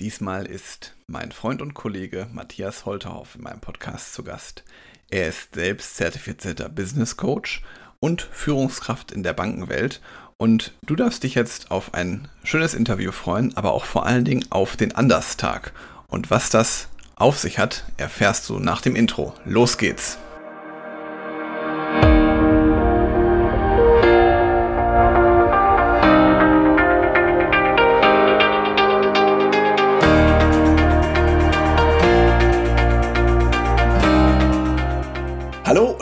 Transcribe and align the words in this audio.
Diesmal 0.00 0.46
ist 0.46 0.96
mein 1.06 1.30
Freund 1.30 1.62
und 1.62 1.72
Kollege 1.72 2.26
Matthias 2.32 2.84
Holterhoff 2.84 3.36
in 3.36 3.42
meinem 3.42 3.60
Podcast 3.60 4.12
zu 4.12 4.24
Gast. 4.24 4.64
Er 5.08 5.28
ist 5.28 5.54
selbst 5.54 5.94
zertifizierter 5.94 6.68
Business 6.68 7.16
Coach 7.16 7.62
und 8.00 8.22
Führungskraft 8.22 9.12
in 9.12 9.22
der 9.22 9.34
Bankenwelt. 9.34 10.00
Und 10.36 10.74
du 10.84 10.96
darfst 10.96 11.22
dich 11.22 11.36
jetzt 11.36 11.70
auf 11.70 11.94
ein 11.94 12.26
schönes 12.42 12.74
Interview 12.74 13.12
freuen, 13.12 13.56
aber 13.56 13.72
auch 13.72 13.84
vor 13.84 14.04
allen 14.04 14.24
Dingen 14.24 14.44
auf 14.50 14.76
den 14.76 14.96
Anderstag. 14.96 15.72
Und 16.08 16.28
was 16.28 16.50
das 16.50 16.88
auf 17.14 17.38
sich 17.38 17.60
hat, 17.60 17.84
erfährst 17.96 18.48
du 18.48 18.58
nach 18.58 18.80
dem 18.80 18.96
Intro. 18.96 19.32
Los 19.44 19.78
geht's! 19.78 20.18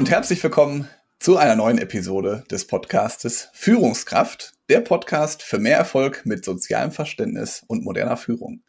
Und 0.03 0.11
herzlich 0.11 0.43
willkommen 0.43 0.89
zu 1.21 1.37
einer 1.37 1.55
neuen 1.55 1.79
Episode 1.79 2.43
des 2.51 2.67
Podcastes 2.67 3.51
Führungskraft, 3.53 4.55
der 4.69 4.81
Podcast 4.81 5.45
für 5.45 5.61
mehr 5.61 5.79
Erfolg 5.79 6.27
mit 6.27 6.45
sozialem 6.45 6.91
Verständnis 6.91 7.63
und 7.69 7.85
moderner 7.85 8.17
Führung. 8.17 8.65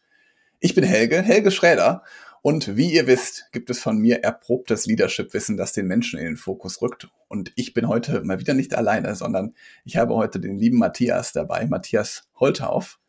Ich 0.59 0.75
bin 0.75 0.83
Helge, 0.83 1.23
Helge 1.23 1.49
Schräder 1.49 2.03
und 2.43 2.77
wie 2.77 2.93
ihr 2.93 3.07
wisst, 3.07 3.49
gibt 3.51 3.71
es 3.71 3.79
von 3.79 3.97
mir 3.97 4.23
erprobtes 4.23 4.85
Leadership-Wissen, 4.85 5.57
das 5.57 5.73
den 5.73 5.87
Menschen 5.87 6.19
in 6.19 6.25
den 6.25 6.37
Fokus 6.37 6.83
rückt. 6.83 7.07
Und 7.29 7.51
ich 7.55 7.73
bin 7.73 7.87
heute 7.87 8.23
mal 8.23 8.39
wieder 8.39 8.53
nicht 8.53 8.75
alleine, 8.75 9.15
sondern 9.15 9.55
ich 9.85 9.97
habe 9.97 10.13
heute 10.13 10.39
den 10.39 10.59
lieben 10.59 10.77
Matthias 10.77 11.33
dabei, 11.33 11.65
Matthias 11.65 12.29
Holtauf. 12.39 12.99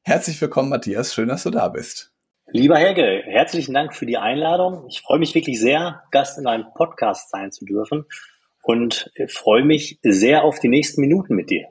Herzlich 0.00 0.40
willkommen, 0.40 0.70
Matthias. 0.70 1.12
Schön, 1.12 1.28
dass 1.28 1.42
du 1.42 1.50
da 1.50 1.68
bist. 1.68 2.13
Lieber 2.52 2.76
Helge, 2.76 3.22
herzlichen 3.24 3.74
Dank 3.74 3.94
für 3.94 4.06
die 4.06 4.18
Einladung. 4.18 4.86
Ich 4.88 5.00
freue 5.00 5.18
mich 5.18 5.34
wirklich 5.34 5.58
sehr, 5.58 6.02
Gast 6.10 6.38
in 6.38 6.46
einem 6.46 6.66
Podcast 6.74 7.30
sein 7.30 7.50
zu 7.50 7.64
dürfen 7.64 8.04
und 8.62 9.10
freue 9.28 9.64
mich 9.64 9.98
sehr 10.02 10.44
auf 10.44 10.60
die 10.60 10.68
nächsten 10.68 11.00
Minuten 11.00 11.34
mit 11.34 11.50
dir. 11.50 11.68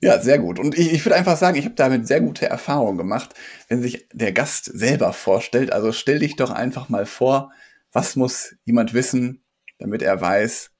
Ja, 0.00 0.20
sehr 0.20 0.38
gut. 0.38 0.58
Und 0.58 0.76
ich, 0.76 0.92
ich 0.92 1.04
würde 1.04 1.16
einfach 1.16 1.36
sagen, 1.36 1.56
ich 1.56 1.64
habe 1.64 1.74
damit 1.74 2.06
sehr 2.06 2.20
gute 2.20 2.46
Erfahrungen 2.46 2.98
gemacht, 2.98 3.34
wenn 3.68 3.80
sich 3.80 4.06
der 4.12 4.32
Gast 4.32 4.64
selber 4.64 5.12
vorstellt. 5.12 5.72
Also 5.72 5.92
stell 5.92 6.18
dich 6.18 6.36
doch 6.36 6.50
einfach 6.50 6.88
mal 6.88 7.06
vor, 7.06 7.52
was 7.92 8.16
muss 8.16 8.56
jemand 8.64 8.94
wissen, 8.94 9.44
damit 9.78 10.02
er 10.02 10.20
weiß, 10.20 10.72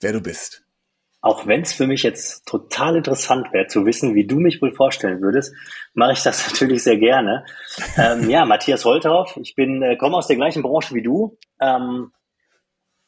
wer 0.00 0.12
du 0.12 0.20
bist. 0.20 0.65
Auch 1.26 1.44
wenn 1.44 1.62
es 1.62 1.72
für 1.72 1.88
mich 1.88 2.04
jetzt 2.04 2.46
total 2.46 2.94
interessant 2.94 3.52
wäre 3.52 3.66
zu 3.66 3.84
wissen, 3.84 4.14
wie 4.14 4.28
du 4.28 4.36
mich 4.36 4.62
wohl 4.62 4.70
vorstellen 4.70 5.20
würdest, 5.20 5.52
mache 5.92 6.12
ich 6.12 6.22
das 6.22 6.46
natürlich 6.52 6.84
sehr 6.84 6.98
gerne. 6.98 7.44
Ähm, 7.96 8.30
ja, 8.30 8.44
Matthias 8.44 8.84
Holterhoff, 8.84 9.36
ich 9.36 9.56
bin 9.56 9.82
äh, 9.82 9.96
komme 9.96 10.18
aus 10.18 10.28
der 10.28 10.36
gleichen 10.36 10.62
Branche 10.62 10.94
wie 10.94 11.02
du, 11.02 11.36
ähm, 11.60 12.12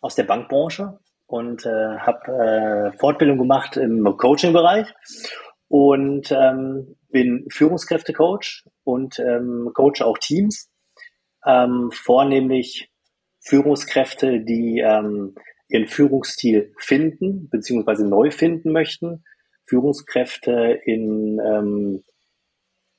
aus 0.01 0.17
der 0.17 0.25
Bankbranche 0.25 0.99
und 1.27 1.65
äh, 1.65 1.99
habe 1.99 2.91
äh, 2.93 2.99
Fortbildung 2.99 3.39
gemacht 3.39 3.77
im 3.77 4.03
Coaching-Bereich 4.03 4.93
und 5.69 6.33
ähm, 6.33 6.97
bin 7.11 7.47
Führungskräftecoach 7.53 8.65
und 8.83 9.21
ähm, 9.21 9.71
coache 9.75 10.05
auch 10.05 10.19
Teams, 10.19 10.69
ähm, 11.47 11.93
vornehmlich 11.93 12.91
Führungskräfte, 13.39 14.41
die 14.41 14.81
ähm, 14.81 15.37
ihren 15.69 15.87
Führungsstil 15.87 16.73
finden 16.79 17.49
beziehungsweise 17.51 18.07
neu 18.07 18.31
finden 18.31 18.73
möchten, 18.73 19.25
Führungskräfte 19.67 20.81
in 20.85 21.39
ähm, 21.45 22.05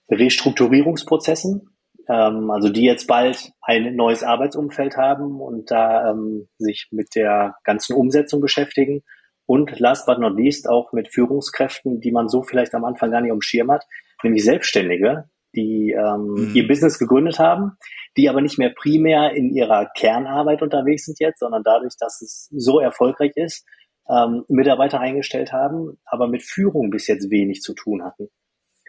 Restrukturierungsprozessen, 0.09 1.70
ähm, 2.08 2.52
also 2.52 2.70
die 2.70 2.84
jetzt 2.84 3.08
bald 3.08 3.52
ein 3.61 3.95
neues 3.95 4.23
Arbeitsumfeld 4.23 4.98
haben 4.98 5.42
und 5.42 5.72
da 5.72 6.11
ähm, 6.11 6.48
sich 6.58 6.88
mit 6.92 7.16
der 7.16 7.56
ganzen 7.64 7.95
Umsetzung 7.95 8.42
beschäftigen. 8.42 9.04
Und 9.45 9.80
last 9.80 10.05
but 10.05 10.20
not 10.20 10.38
least 10.38 10.70
auch 10.70 10.94
mit 10.94 11.11
Führungskräften, 11.11 12.02
die 12.02 12.11
man 12.11 12.30
so 12.30 12.44
vielleicht 12.44 12.76
am 12.76 12.86
Anfang 12.86 13.10
gar 13.10 13.21
nicht 13.21 13.32
am 13.32 13.42
Schirm 13.42 13.71
hat, 13.71 13.83
nämlich 14.21 14.44
Selbstständige, 14.44 15.27
die 15.55 15.92
ähm, 15.92 16.33
mhm. 16.33 16.52
ihr 16.54 16.67
Business 16.67 16.99
gegründet 16.99 17.39
haben, 17.39 17.77
die 18.17 18.30
aber 18.30 18.42
nicht 18.42 18.58
mehr 18.58 18.70
primär 18.70 19.32
in 19.32 19.49
ihrer 19.49 19.89
Kernarbeit 19.95 20.61
unterwegs 20.61 21.05
sind 21.05 21.20
jetzt, 21.20 21.39
sondern 21.39 21.64
dadurch, 21.64 21.93
dass 21.99 22.21
es 22.21 22.49
so 22.52 22.80
erfolgreich 22.80 23.33
ist, 23.36 23.65
ähm, 24.09 24.45
Mitarbeiter 24.48 24.99
eingestellt 24.99 25.52
haben, 25.52 25.99
aber 26.05 26.27
mit 26.27 26.43
Führung 26.43 26.89
bis 26.89 27.08
jetzt 27.08 27.30
wenig 27.30 27.61
zu 27.61 27.73
tun 27.73 28.04
hatten. 28.04 28.30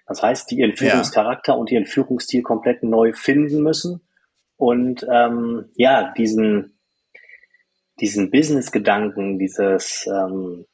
Das 0.06 0.22
heißt, 0.22 0.50
die 0.50 0.59
ihren 0.59 0.76
Führungscharakter 0.76 1.53
ja. 1.53 1.59
und 1.59 1.70
ihren 1.70 1.87
Führungsstil 1.87 2.43
komplett 2.43 2.82
neu 2.82 3.12
finden 3.12 3.62
müssen 3.62 4.00
und 4.56 5.06
ähm, 5.10 5.70
ja, 5.75 6.12
diesen, 6.12 6.78
diesen 7.99 8.31
Business-Gedanken, 8.31 9.38
dieses, 9.38 10.06
ähm, 10.06 10.66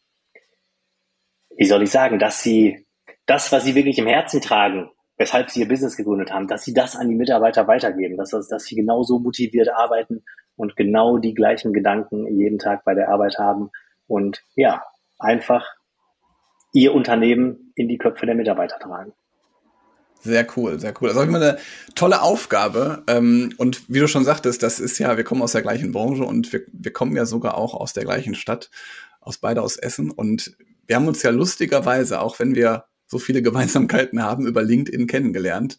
wie 1.57 1.67
soll 1.67 1.83
ich 1.83 1.91
sagen, 1.91 2.19
dass 2.19 2.43
sie 2.43 2.87
das, 3.27 3.53
was 3.53 3.65
sie 3.65 3.75
wirklich 3.75 3.99
im 3.99 4.09
Herzen 4.09 4.41
tragen, 4.41 4.91
weshalb 5.17 5.51
sie 5.51 5.61
ihr 5.61 5.69
Business 5.69 5.97
gegründet 5.97 6.33
haben, 6.33 6.47
dass 6.47 6.65
sie 6.65 6.75
das 6.75 6.97
an 6.97 7.09
die 7.09 7.15
Mitarbeiter 7.15 7.67
weitergeben, 7.67 8.17
dass, 8.17 8.31
dass 8.31 8.65
sie 8.65 8.77
genauso 8.77 9.19
motiviert 9.19 9.69
arbeiten 9.69 10.25
und 10.57 10.77
genau 10.77 11.19
die 11.19 11.35
gleichen 11.35 11.73
Gedanken 11.73 12.27
jeden 12.39 12.59
Tag 12.59 12.85
bei 12.85 12.95
der 12.95 13.09
Arbeit 13.09 13.39
haben 13.39 13.71
und 14.07 14.43
ja, 14.55 14.83
einfach 15.19 15.67
ihr 16.73 16.95
Unternehmen 16.95 17.73
in 17.75 17.89
die 17.89 17.99
Köpfe 17.99 18.27
der 18.27 18.35
Mitarbeiter 18.35 18.79
tragen. 18.79 19.13
Sehr 20.21 20.47
cool, 20.57 20.81
sehr 20.81 20.93
cool. 21.01 21.11
Also 21.11 21.23
immer 21.23 21.37
eine 21.37 21.59
tolle 21.95 22.23
Aufgabe. 22.23 23.05
Ähm, 23.07 23.55
und 23.59 23.89
wie 23.89 24.01
du 24.01 24.09
schon 24.09 24.25
sagtest, 24.25 24.63
das 24.63 24.81
ist 24.81 24.99
ja, 24.99 25.17
wir 25.17 25.25
kommen 25.25 25.43
aus 25.43 25.53
der 25.53 25.63
gleichen 25.63 25.93
Branche 25.93 26.25
und 26.25 26.53
wir, 26.53 26.63
wir 26.73 26.93
kommen 26.93 27.15
ja 27.17 27.27
sogar 27.27 27.57
auch 27.57 27.75
aus 27.75 27.93
der 27.93 28.05
gleichen 28.05 28.35
Stadt, 28.35 28.71
aus 29.21 29.39
beide 29.39 29.63
aus 29.63 29.77
Essen. 29.77 30.11
Und 30.11 30.57
wir 30.87 30.97
haben 30.97 31.07
uns 31.07 31.23
ja 31.23 31.31
lustigerweise, 31.31 32.21
auch 32.21 32.39
wenn 32.39 32.55
wir 32.55 32.85
so 33.07 33.19
viele 33.19 33.43
Gemeinsamkeiten 33.43 34.23
haben, 34.23 34.47
über 34.47 34.63
LinkedIn 34.63 35.07
kennengelernt. 35.07 35.79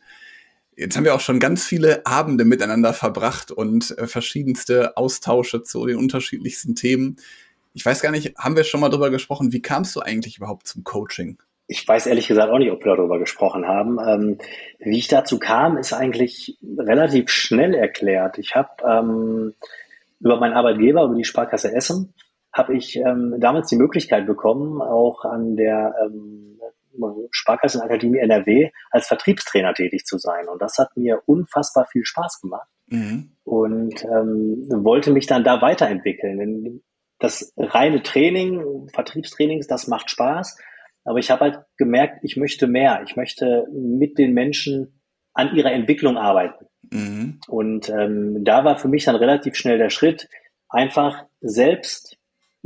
Jetzt 0.76 0.96
haben 0.96 1.06
wir 1.06 1.16
auch 1.16 1.22
schon 1.22 1.40
ganz 1.40 1.66
viele 1.66 2.06
Abende 2.06 2.46
miteinander 2.46 2.94
verbracht 2.94 3.52
und 3.52 3.98
äh, 3.98 4.06
verschiedenste 4.06 4.96
Austausche 4.96 5.64
zu 5.64 5.86
den 5.88 5.98
unterschiedlichsten 5.98 6.76
Themen. 6.76 7.18
Ich 7.74 7.86
weiß 7.86 8.02
gar 8.02 8.12
nicht, 8.12 8.38
haben 8.38 8.56
wir 8.56 8.64
schon 8.64 8.80
mal 8.80 8.90
drüber 8.90 9.10
gesprochen, 9.10 9.52
wie 9.54 9.62
kamst 9.62 9.96
du 9.96 10.02
eigentlich 10.02 10.38
überhaupt 10.38 10.68
zum 10.68 10.84
Coaching? 10.84 11.40
Ich 11.68 11.86
weiß 11.86 12.06
ehrlich 12.06 12.28
gesagt 12.28 12.50
auch 12.50 12.60
nicht, 12.60 12.72
ob 12.72 12.86
wir 12.86 12.96
darüber 12.96 13.20
gesprochen 13.20 13.68
haben. 13.68 13.98
Ähm, 14.00 14.38
wie 14.80 14.98
ich 14.98 15.08
dazu 15.08 15.38
kam, 15.38 15.78
ist 15.78 15.94
eigentlich 15.94 16.58
relativ 16.78 17.30
schnell 17.30 17.74
erklärt. 17.74 18.38
Ich 18.38 18.56
habe 18.56 18.70
ähm, 18.88 19.54
über 20.20 20.40
meinen 20.40 20.54
Arbeitgeber, 20.54 21.04
über 21.04 21.16
die 21.16 21.26
Sparkasse 21.26 21.74
Essen, 21.74 22.14
habe 22.54 22.76
ich 22.76 22.96
ähm, 22.98 23.36
damals 23.40 23.68
die 23.70 23.76
Möglichkeit 23.76 24.26
bekommen, 24.26 24.82
auch 24.82 25.26
an 25.26 25.56
der 25.56 25.96
ähm, 26.06 26.57
Sparkassenakademie 27.32 28.20
NRW 28.20 28.72
als 28.92 29.08
Vertriebstrainer 29.08 29.74
tätig 29.74 30.06
zu 30.06 30.18
sein. 30.18 30.48
Und 30.48 30.62
das 30.62 30.78
hat 30.78 30.96
mir 30.96 31.22
unfassbar 31.26 31.88
viel 31.92 32.06
Spaß 32.06 32.42
gemacht. 32.42 32.68
Mhm. 32.88 33.32
Und 33.44 34.04
ähm, 34.04 34.68
wollte 34.84 35.12
mich 35.12 35.28
dann 35.28 35.44
da 35.44 35.62
weiterentwickeln. 35.62 36.82
Das 37.20 37.54
reine 37.58 38.04
Training, 38.04 38.88
Vertriebstrainings, 38.94 39.68
das 39.68 39.88
macht 39.88 40.10
Spaß. 40.10 40.58
Aber 41.04 41.20
ich 41.20 41.32
habe 41.32 41.42
halt 41.46 41.60
gemerkt, 41.78 42.20
ich 42.24 42.38
möchte 42.38 42.68
mehr. 42.68 43.02
Ich 43.06 43.16
möchte 43.16 43.66
mit 43.72 44.18
den 44.18 44.34
Menschen 44.34 45.02
an 45.34 45.56
ihrer 45.56 45.72
Entwicklung 45.72 46.18
arbeiten. 46.18 46.66
Mhm. 46.92 47.40
Und 47.48 47.90
ähm, 47.90 48.44
da 48.44 48.66
war 48.66 48.78
für 48.78 48.88
mich 48.88 49.06
dann 49.06 49.16
relativ 49.16 49.56
schnell 49.56 49.78
der 49.78 49.90
Schritt, 49.90 50.28
einfach 50.70 51.26
selbst 51.40 52.17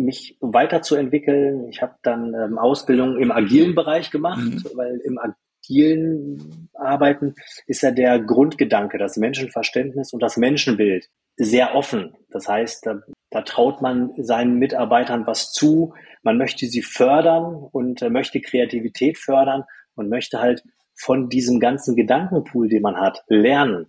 mich 0.06 0.38
weiterzuentwickeln. 0.39 1.69
Ich 1.69 1.81
habe 1.81 1.95
dann 2.03 2.34
ähm, 2.34 2.57
Ausbildung 2.57 3.17
im 3.17 3.31
agilen 3.31 3.75
Bereich 3.75 4.12
gemacht, 4.12 4.44
mhm. 4.44 4.63
weil 4.75 5.00
im 5.03 5.19
agilen 5.19 6.69
Arbeiten 6.73 7.35
ist 7.67 7.81
ja 7.81 7.91
der 7.91 8.19
Grundgedanke, 8.19 8.97
das 8.97 9.17
Menschenverständnis 9.17 10.13
und 10.13 10.21
das 10.21 10.38
Menschenbild 10.38 11.09
sehr 11.38 11.75
offen. 11.75 12.15
Das 12.30 12.48
heißt, 12.48 12.86
da, 12.86 13.01
da 13.30 13.42
traut 13.42 13.81
man 13.81 14.12
seinen 14.18 14.57
Mitarbeitern 14.57 15.25
was 15.25 15.51
zu, 15.51 15.94
man 16.24 16.38
möchte 16.38 16.68
sie 16.68 16.81
fördern 16.81 17.56
und 17.71 18.01
äh, 18.01 18.09
möchte 18.09 18.42
Kreativität 18.42 19.18
fördern 19.18 19.63
und 19.95 20.09
möchte 20.09 20.39
halt 20.39 20.63
von 20.95 21.30
diesem 21.30 21.59
ganzen 21.59 21.95
Gedankenpool, 21.95 22.69
den 22.69 22.81
man 22.81 22.97
hat, 22.97 23.24
lernen. 23.27 23.88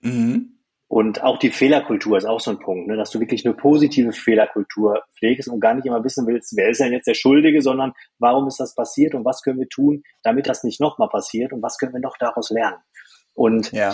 Mhm. 0.00 0.57
Und 0.88 1.22
auch 1.22 1.38
die 1.38 1.50
Fehlerkultur 1.50 2.16
ist 2.16 2.24
auch 2.24 2.40
so 2.40 2.50
ein 2.50 2.60
Punkt, 2.60 2.88
ne, 2.88 2.96
dass 2.96 3.10
du 3.10 3.20
wirklich 3.20 3.44
eine 3.44 3.54
positive 3.54 4.12
Fehlerkultur 4.12 5.02
pflegst 5.18 5.48
und 5.48 5.60
gar 5.60 5.74
nicht 5.74 5.86
immer 5.86 6.02
wissen 6.02 6.26
willst, 6.26 6.56
wer 6.56 6.70
ist 6.70 6.80
denn 6.80 6.92
jetzt 6.92 7.06
der 7.06 7.14
Schuldige, 7.14 7.60
sondern 7.60 7.92
warum 8.18 8.48
ist 8.48 8.58
das 8.58 8.74
passiert 8.74 9.14
und 9.14 9.24
was 9.24 9.42
können 9.42 9.60
wir 9.60 9.68
tun, 9.68 10.02
damit 10.22 10.48
das 10.48 10.64
nicht 10.64 10.80
nochmal 10.80 11.10
passiert 11.10 11.52
und 11.52 11.62
was 11.62 11.76
können 11.76 11.92
wir 11.92 12.00
noch 12.00 12.16
daraus 12.18 12.48
lernen. 12.48 12.78
Und 13.34 13.70
ja. 13.72 13.92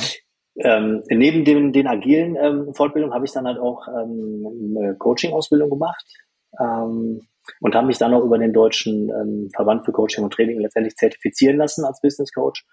ähm, 0.57 1.03
neben 1.09 1.45
den, 1.45 1.73
den 1.73 1.89
agilen 1.89 2.37
ähm, 2.37 2.73
Fortbildungen 2.75 3.15
habe 3.15 3.25
ich 3.25 3.33
dann 3.33 3.47
halt 3.47 3.59
auch 3.59 3.89
ähm, 3.89 4.77
eine 4.79 4.95
Coaching-Ausbildung 4.97 5.71
gemacht 5.71 6.07
ähm, 6.61 7.27
und 7.61 7.75
habe 7.75 7.89
mich 7.89 7.99
dann 7.99 8.15
auch 8.15 8.25
über 8.25 8.39
den 8.39 8.53
deutschen 8.53 9.11
ähm, 9.11 9.51
Verband 9.53 9.85
für 9.85 9.93
Coaching 9.93 10.23
und 10.23 10.33
Training 10.33 10.61
letztendlich 10.61 10.95
zertifizieren 10.95 11.57
lassen 11.57 11.85
als 11.85 12.01
Business 12.01 12.33
Coach. 12.33 12.65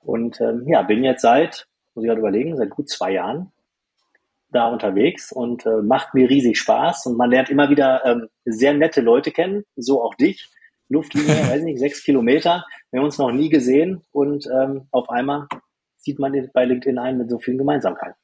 Und 0.00 0.42
ähm, 0.42 0.64
ja, 0.66 0.82
bin 0.82 1.02
jetzt 1.04 1.22
seit 1.22 1.66
muss 1.94 2.04
ich 2.04 2.08
gerade 2.08 2.20
überlegen, 2.20 2.56
seit 2.56 2.70
gut 2.70 2.88
zwei 2.88 3.12
Jahren 3.12 3.52
da 4.52 4.68
unterwegs 4.68 5.32
und 5.32 5.66
äh, 5.66 5.82
macht 5.82 6.14
mir 6.14 6.28
riesig 6.28 6.58
Spaß 6.58 7.06
und 7.06 7.16
man 7.16 7.30
lernt 7.30 7.50
immer 7.50 7.70
wieder 7.70 8.04
ähm, 8.04 8.28
sehr 8.44 8.74
nette 8.74 9.00
Leute 9.00 9.30
kennen, 9.30 9.64
so 9.76 10.02
auch 10.02 10.14
dich. 10.14 10.48
Luftlinie, 10.88 11.34
weiß 11.50 11.62
nicht, 11.62 11.78
sechs 11.78 12.04
Kilometer. 12.04 12.64
Wir 12.90 13.00
haben 13.00 13.06
uns 13.06 13.18
noch 13.18 13.32
nie 13.32 13.48
gesehen 13.48 14.02
und 14.12 14.46
ähm, 14.46 14.88
auf 14.90 15.10
einmal 15.10 15.46
sieht 15.96 16.18
man 16.18 16.32
bei 16.52 16.64
LinkedIn 16.64 16.98
ein 16.98 17.18
mit 17.18 17.30
so 17.30 17.38
vielen 17.38 17.58
Gemeinsamkeiten. 17.58 18.16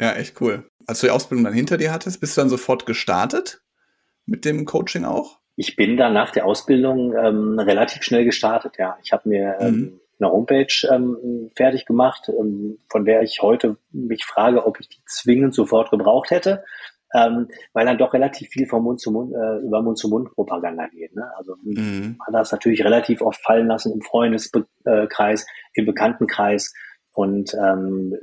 Ja, 0.00 0.12
echt 0.12 0.40
cool. 0.40 0.68
Als 0.86 1.00
du 1.00 1.06
die 1.06 1.10
Ausbildung 1.10 1.44
dann 1.44 1.54
hinter 1.54 1.78
dir 1.78 1.92
hattest, 1.92 2.20
bist 2.20 2.36
du 2.36 2.40
dann 2.42 2.50
sofort 2.50 2.86
gestartet 2.86 3.62
mit 4.26 4.44
dem 4.44 4.64
Coaching 4.64 5.04
auch? 5.04 5.38
Ich 5.56 5.76
bin 5.76 5.96
dann 5.96 6.12
nach 6.12 6.32
der 6.32 6.44
Ausbildung 6.44 7.14
ähm, 7.16 7.58
relativ 7.58 8.02
schnell 8.02 8.24
gestartet, 8.24 8.74
ja. 8.78 8.98
Ich 9.02 9.12
habe 9.12 9.28
mir 9.28 9.56
ähm, 9.60 9.74
mhm. 9.74 10.00
Eine 10.18 10.30
Homepage 10.30 10.88
ähm, 10.90 11.50
fertig 11.56 11.84
gemacht, 11.84 12.28
ähm, 12.28 12.78
von 12.88 13.04
der 13.04 13.22
ich 13.22 13.42
heute 13.42 13.76
mich 13.92 14.24
frage, 14.24 14.66
ob 14.66 14.80
ich 14.80 14.88
die 14.88 15.02
zwingend 15.06 15.54
sofort 15.54 15.90
gebraucht 15.90 16.30
hätte 16.30 16.64
ähm, 17.14 17.48
weil 17.72 17.86
dann 17.86 17.98
doch 17.98 18.12
relativ 18.12 18.48
viel 18.48 18.66
vom 18.66 18.84
Mund 18.84 19.00
zu 19.00 19.10
Mund, 19.10 19.32
äh, 19.32 19.58
über 19.58 19.82
Mund 19.82 19.98
zu 19.98 20.08
Mund 20.08 20.30
Propaganda 20.34 20.86
geht. 20.88 21.14
Ne? 21.14 21.30
Also 21.36 21.54
mhm. 21.62 22.16
man 22.18 22.26
hat 22.26 22.34
das 22.34 22.52
natürlich 22.52 22.84
relativ 22.84 23.22
oft 23.22 23.40
fallen 23.42 23.68
lassen 23.68 23.92
im 23.92 24.02
Freundeskreis, 24.02 25.46
im 25.74 25.86
Bekanntenkreis 25.86 26.74
und 27.12 27.54
ähm, 27.54 28.16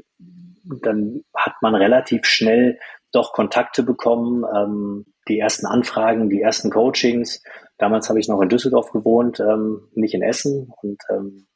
dann 0.82 1.24
hat 1.36 1.56
man 1.62 1.76
relativ 1.76 2.26
schnell 2.26 2.80
doch 3.12 3.34
Kontakte 3.34 3.84
bekommen, 3.84 4.44
ähm, 4.56 5.06
die 5.28 5.40
ersten 5.40 5.66
Anfragen, 5.66 6.30
die 6.30 6.42
ersten 6.42 6.70
Coachings. 6.70 7.42
Damals 7.78 8.10
habe 8.10 8.20
ich 8.20 8.28
noch 8.28 8.42
in 8.42 8.50
Düsseldorf 8.50 8.92
gewohnt, 8.92 9.40
ähm, 9.40 9.88
nicht 9.94 10.14
in 10.14 10.22
Essen 10.22 10.72
und 10.82 11.02
ähm, 11.10 11.48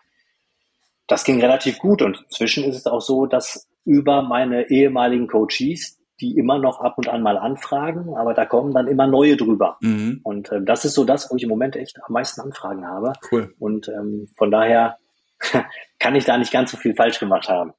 das 1.08 1.24
ging 1.24 1.40
relativ 1.42 1.80
gut 1.80 2.02
und 2.02 2.24
inzwischen 2.26 2.66
ist 2.66 2.76
es 2.76 2.86
auch 2.86 3.02
so, 3.02 3.26
dass 3.26 3.68
über 3.86 4.22
meine 4.22 4.70
ehemaligen 4.70 5.28
Coaches, 5.28 5.98
die 6.20 6.38
immer 6.38 6.60
noch 6.60 6.82
ab 6.82 6.98
und 6.98 7.08
an 7.08 7.22
mal 7.22 7.38
anfragen, 7.38 8.16
aber 8.16 8.34
da 8.34 8.46
kommen 8.46 8.74
dann 8.74 8.88
immer 8.88 9.08
neue 9.08 9.38
drüber. 9.38 9.78
Mhm. 9.82 10.20
Und 10.24 10.52
äh, 10.52 10.62
das 10.62 10.84
ist 10.84 10.96
so 10.96 11.06
das, 11.06 11.32
wo 11.32 11.36
ich 11.36 11.44
im 11.44 11.50
Moment 11.50 11.76
echt 11.76 11.98
am 12.04 12.14
meisten 12.14 12.42
Anfragen 12.42 12.86
habe. 12.86 13.14
Cool. 13.32 13.54
Und 13.60 13.88
ähm, 13.88 14.28
von 14.36 14.52
daher 14.52 14.98
kann 16.00 16.16
ich 16.16 16.26
da 16.26 16.38
nicht 16.38 16.52
ganz 16.52 16.72
so 16.72 16.78
viel 16.78 16.96
falsch 16.96 17.20
gemacht 17.20 17.48
haben. 17.48 17.74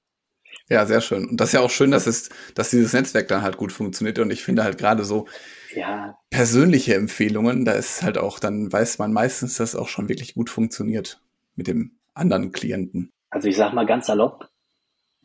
Ja, 0.71 0.87
sehr 0.87 1.01
schön. 1.01 1.29
Und 1.29 1.41
das 1.41 1.49
ist 1.49 1.55
ja 1.55 1.61
auch 1.61 1.71
schön, 1.71 1.91
dass 1.91 2.07
es, 2.07 2.29
dass 2.55 2.71
dieses 2.71 2.93
Netzwerk 2.93 3.29
dann 3.29 3.43
halt 3.43 3.57
gut 3.57 3.73
funktioniert. 3.73 4.19
Und 4.19 4.31
ich 4.31 4.43
finde 4.43 4.65
halt 4.65 4.79
gerade 4.79 5.05
so 5.05 5.27
ja. 5.75 6.19
persönliche 6.31 6.95
Empfehlungen, 6.95 7.65
da 7.65 7.73
ist 7.73 8.03
halt 8.03 8.19
auch, 8.19 8.39
dann 8.39 8.71
weiß 8.71 8.99
man 8.99 9.13
meistens, 9.13 9.57
dass 9.57 9.71
es 9.71 9.77
auch 9.77 9.89
schon 9.89 10.09
wirklich 10.09 10.35
gut 10.35 10.51
funktioniert 10.51 11.21
mit 11.55 11.67
dem 11.67 11.99
anderen 12.15 12.53
Klienten. 12.53 13.11
Also 13.31 13.49
ich 13.49 13.57
sag 13.57 13.73
mal 13.73 13.87
ganz 13.87 14.07
salopp, 14.07 14.49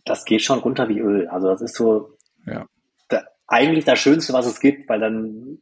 das 0.06 0.26
geht 0.26 0.42
schon 0.42 0.60
runter 0.60 0.90
wie 0.90 1.00
Öl. 1.00 1.28
Also 1.28 1.48
das 1.48 1.62
ist 1.62 1.76
so, 1.76 2.18
ja 2.46 2.68
eigentlich 3.48 3.86
das 3.86 4.00
Schönste, 4.00 4.34
was 4.34 4.46
es 4.46 4.60
gibt, 4.60 4.90
weil 4.90 5.00
dann 5.00 5.60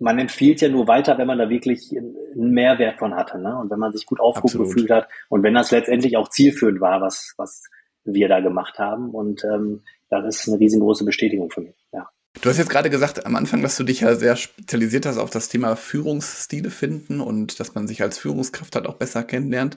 man 0.00 0.18
empfiehlt 0.18 0.60
ja 0.60 0.68
nur 0.68 0.86
weiter, 0.86 1.18
wenn 1.18 1.26
man 1.26 1.38
da 1.38 1.50
wirklich 1.50 1.90
einen 1.92 2.52
Mehrwert 2.52 3.00
von 3.00 3.16
hatte, 3.16 3.38
ne? 3.38 3.58
Und 3.58 3.68
wenn 3.70 3.80
man 3.80 3.92
sich 3.92 4.06
gut 4.06 4.20
aufgehoben 4.20 4.64
gefühlt 4.64 4.90
hat 4.90 5.08
und 5.28 5.42
wenn 5.42 5.54
das 5.54 5.72
letztendlich 5.72 6.16
auch 6.16 6.28
zielführend 6.28 6.80
war, 6.80 7.00
was 7.00 7.34
was 7.36 7.64
wir 8.04 8.28
da 8.28 8.40
gemacht 8.40 8.78
haben. 8.78 9.10
Und 9.10 9.42
ähm, 9.44 9.82
das 10.08 10.24
ist 10.24 10.48
eine 10.48 10.60
riesengroße 10.60 11.04
Bestätigung 11.04 11.50
für 11.50 11.62
mich. 11.62 11.74
Ja. 11.92 12.08
Du 12.40 12.48
hast 12.48 12.58
jetzt 12.58 12.70
gerade 12.70 12.90
gesagt 12.90 13.26
am 13.26 13.34
Anfang, 13.34 13.60
dass 13.60 13.76
du 13.76 13.82
dich 13.82 14.00
ja 14.00 14.14
sehr 14.14 14.36
spezialisiert 14.36 15.04
hast 15.04 15.18
auf 15.18 15.30
das 15.30 15.48
Thema 15.48 15.74
Führungsstile 15.74 16.70
finden 16.70 17.20
und 17.20 17.58
dass 17.58 17.74
man 17.74 17.88
sich 17.88 18.00
als 18.02 18.18
Führungskraft 18.18 18.76
halt 18.76 18.86
auch 18.86 18.94
besser 18.94 19.24
kennenlernt. 19.24 19.76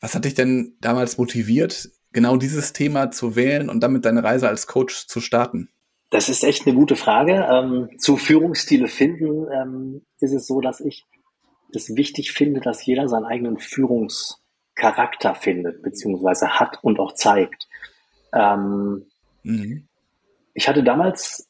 Was 0.00 0.14
hat 0.14 0.24
dich 0.24 0.34
denn 0.34 0.76
damals 0.80 1.18
motiviert, 1.18 1.90
genau 2.12 2.36
dieses 2.36 2.72
Thema 2.72 3.10
zu 3.10 3.36
wählen 3.36 3.68
und 3.68 3.80
damit 3.80 4.04
deine 4.04 4.22
Reise 4.22 4.48
als 4.48 4.66
Coach 4.66 5.06
zu 5.06 5.20
starten? 5.20 5.70
Das 6.10 6.28
ist 6.28 6.42
echt 6.42 6.66
eine 6.66 6.74
gute 6.74 6.96
Frage. 6.96 7.46
Ähm, 7.50 7.90
zu 7.98 8.16
Führungsstile 8.16 8.88
finden 8.88 9.46
ähm, 9.52 10.06
ist 10.20 10.32
es 10.32 10.46
so, 10.46 10.60
dass 10.60 10.80
ich 10.80 11.06
es 11.74 11.94
wichtig 11.96 12.32
finde, 12.32 12.60
dass 12.60 12.86
jeder 12.86 13.08
seinen 13.08 13.26
eigenen 13.26 13.58
Führungscharakter 13.58 15.34
findet, 15.34 15.82
beziehungsweise 15.82 16.58
hat 16.58 16.78
und 16.82 16.98
auch 16.98 17.12
zeigt. 17.12 17.68
Ähm, 18.32 19.06
mhm. 19.42 19.88
Ich 20.54 20.68
hatte 20.68 20.82
damals 20.82 21.48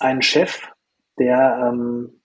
einen 0.00 0.22
Chef, 0.22 0.68
der 1.18 1.70
ähm, 1.72 2.20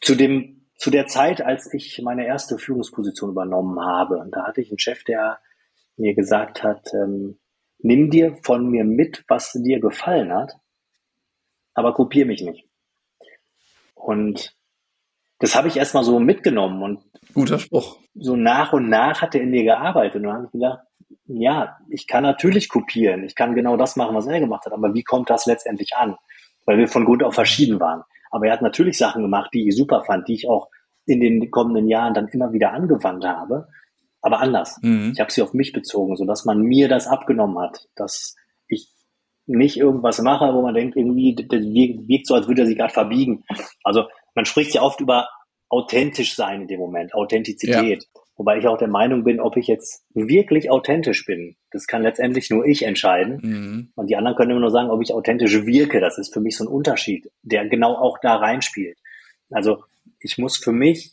zu 0.00 0.14
dem 0.14 0.61
zu 0.82 0.90
der 0.90 1.06
Zeit, 1.06 1.40
als 1.40 1.72
ich 1.72 2.02
meine 2.02 2.26
erste 2.26 2.58
Führungsposition 2.58 3.30
übernommen 3.30 3.80
habe, 3.80 4.18
und 4.18 4.32
da 4.32 4.44
hatte 4.48 4.60
ich 4.60 4.68
einen 4.68 4.80
Chef, 4.80 5.04
der 5.04 5.38
mir 5.96 6.12
gesagt 6.12 6.64
hat, 6.64 6.92
ähm, 6.92 7.38
nimm 7.78 8.10
dir 8.10 8.36
von 8.42 8.68
mir 8.68 8.82
mit, 8.82 9.24
was 9.28 9.52
dir 9.52 9.78
gefallen 9.78 10.32
hat, 10.32 10.54
aber 11.74 11.94
kopier 11.94 12.26
mich 12.26 12.42
nicht. 12.42 12.68
Und 13.94 14.56
das 15.38 15.54
habe 15.54 15.68
ich 15.68 15.76
erstmal 15.76 16.02
so 16.02 16.18
mitgenommen 16.18 16.82
und 16.82 17.04
guter 17.32 17.60
Spruch. 17.60 18.00
So 18.14 18.34
nach 18.34 18.72
und 18.72 18.88
nach 18.88 19.22
hat 19.22 19.36
er 19.36 19.42
in 19.42 19.50
mir 19.50 19.62
gearbeitet 19.62 20.16
und 20.16 20.22
dann 20.24 20.32
habe 20.32 20.46
ich 20.46 20.52
gedacht, 20.52 20.80
ja, 21.26 21.78
ich 21.90 22.08
kann 22.08 22.24
natürlich 22.24 22.68
kopieren, 22.68 23.22
ich 23.22 23.36
kann 23.36 23.54
genau 23.54 23.76
das 23.76 23.94
machen, 23.94 24.16
was 24.16 24.26
er 24.26 24.40
gemacht 24.40 24.66
hat, 24.66 24.72
aber 24.72 24.92
wie 24.94 25.04
kommt 25.04 25.30
das 25.30 25.46
letztendlich 25.46 25.94
an? 25.94 26.16
Weil 26.66 26.78
wir 26.78 26.88
von 26.88 27.04
Grund 27.04 27.22
auf 27.22 27.34
verschieden 27.34 27.78
waren. 27.78 28.02
Aber 28.32 28.46
er 28.46 28.54
hat 28.54 28.62
natürlich 28.62 28.98
Sachen 28.98 29.22
gemacht, 29.22 29.50
die 29.54 29.68
ich 29.68 29.76
super 29.76 30.02
fand, 30.04 30.26
die 30.26 30.34
ich 30.34 30.48
auch 30.48 30.68
in 31.06 31.20
den 31.20 31.50
kommenden 31.50 31.86
Jahren 31.86 32.14
dann 32.14 32.28
immer 32.28 32.52
wieder 32.52 32.72
angewandt 32.72 33.24
habe 33.24 33.68
aber 34.22 34.40
anders. 34.40 34.78
Mhm. 34.82 35.10
Ich 35.12 35.20
habe 35.20 35.30
sie 35.30 35.42
auf 35.42 35.52
mich 35.52 35.72
bezogen, 35.72 36.16
so 36.16 36.24
dass 36.24 36.44
man 36.44 36.62
mir 36.62 36.88
das 36.88 37.06
abgenommen 37.06 37.58
hat, 37.58 37.88
dass 37.96 38.36
ich 38.68 38.88
nicht 39.46 39.76
irgendwas 39.76 40.22
mache, 40.22 40.54
wo 40.54 40.62
man 40.62 40.74
denkt, 40.74 40.96
irgendwie 40.96 41.34
das 41.34 41.60
wirkt 41.60 42.26
so, 42.26 42.34
als 42.34 42.46
würde 42.46 42.62
er 42.62 42.66
sich 42.66 42.78
gerade 42.78 42.94
verbiegen. 42.94 43.44
Also 43.82 44.04
man 44.34 44.44
spricht 44.44 44.72
ja 44.72 44.82
oft 44.82 45.00
über 45.00 45.28
authentisch 45.68 46.36
sein 46.36 46.62
in 46.62 46.68
dem 46.68 46.80
Moment, 46.80 47.14
Authentizität. 47.14 48.04
Ja. 48.14 48.21
Wobei 48.36 48.58
ich 48.58 48.66
auch 48.66 48.78
der 48.78 48.88
Meinung 48.88 49.24
bin, 49.24 49.40
ob 49.40 49.56
ich 49.56 49.66
jetzt 49.66 50.04
wirklich 50.14 50.70
authentisch 50.70 51.26
bin, 51.26 51.56
das 51.70 51.86
kann 51.86 52.02
letztendlich 52.02 52.50
nur 52.50 52.64
ich 52.64 52.82
entscheiden. 52.84 53.40
Mhm. 53.42 53.92
Und 53.94 54.08
die 54.08 54.16
anderen 54.16 54.36
können 54.36 54.52
immer 54.52 54.60
nur 54.60 54.70
sagen, 54.70 54.90
ob 54.90 55.02
ich 55.02 55.12
authentisch 55.12 55.66
wirke. 55.66 56.00
Das 56.00 56.18
ist 56.18 56.32
für 56.32 56.40
mich 56.40 56.56
so 56.56 56.64
ein 56.64 56.68
Unterschied, 56.68 57.30
der 57.42 57.68
genau 57.68 57.94
auch 57.94 58.18
da 58.20 58.36
reinspielt. 58.36 58.98
Also 59.50 59.84
ich 60.18 60.38
muss 60.38 60.56
für 60.56 60.72
mich 60.72 61.12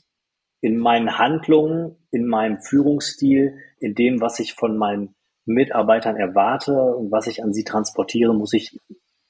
in 0.62 0.77
meinen 0.77 1.18
Handlungen, 1.18 1.98
in 2.12 2.25
meinem 2.25 2.60
Führungsstil, 2.62 3.57
in 3.80 3.95
dem, 3.95 4.21
was 4.21 4.39
ich 4.39 4.54
von 4.54 4.77
meinen 4.77 5.16
Mitarbeitern 5.45 6.16
erwarte 6.16 6.74
und 6.74 7.12
was 7.12 7.27
ich 7.27 7.44
an 7.44 7.54
sie 7.54 7.63
transportiere, 7.63 8.33
muss 8.33 8.54
ich 8.54 8.80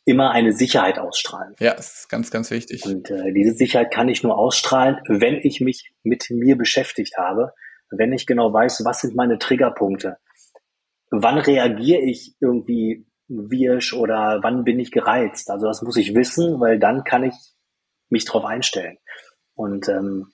immer 0.05 0.31
eine 0.31 0.53
Sicherheit 0.53 0.97
ausstrahlen. 0.97 1.55
Ja, 1.59 1.75
das 1.75 1.99
ist 1.99 2.09
ganz, 2.09 2.31
ganz 2.31 2.49
wichtig. 2.51 2.85
Und 2.85 3.11
äh, 3.11 3.31
diese 3.31 3.53
Sicherheit 3.53 3.91
kann 3.91 4.09
ich 4.09 4.23
nur 4.23 4.37
ausstrahlen, 4.37 4.97
wenn 5.07 5.35
ich 5.35 5.61
mich 5.61 5.91
mit 6.03 6.29
mir 6.31 6.57
beschäftigt 6.57 7.17
habe, 7.17 7.53
wenn 7.91 8.13
ich 8.13 8.25
genau 8.25 8.53
weiß, 8.53 8.83
was 8.85 9.01
sind 9.01 9.15
meine 9.15 9.39
Triggerpunkte, 9.39 10.17
wann 11.11 11.37
reagiere 11.37 12.01
ich 12.01 12.35
irgendwie 12.39 13.05
wirsch 13.27 13.93
oder 13.93 14.39
wann 14.41 14.63
bin 14.63 14.79
ich 14.79 14.91
gereizt. 14.91 15.49
Also 15.49 15.67
das 15.67 15.81
muss 15.81 15.97
ich 15.97 16.15
wissen, 16.15 16.59
weil 16.59 16.79
dann 16.79 17.03
kann 17.03 17.23
ich 17.23 17.33
mich 18.09 18.25
darauf 18.25 18.45
einstellen. 18.45 18.97
Und 19.53 19.87
ähm, 19.87 20.31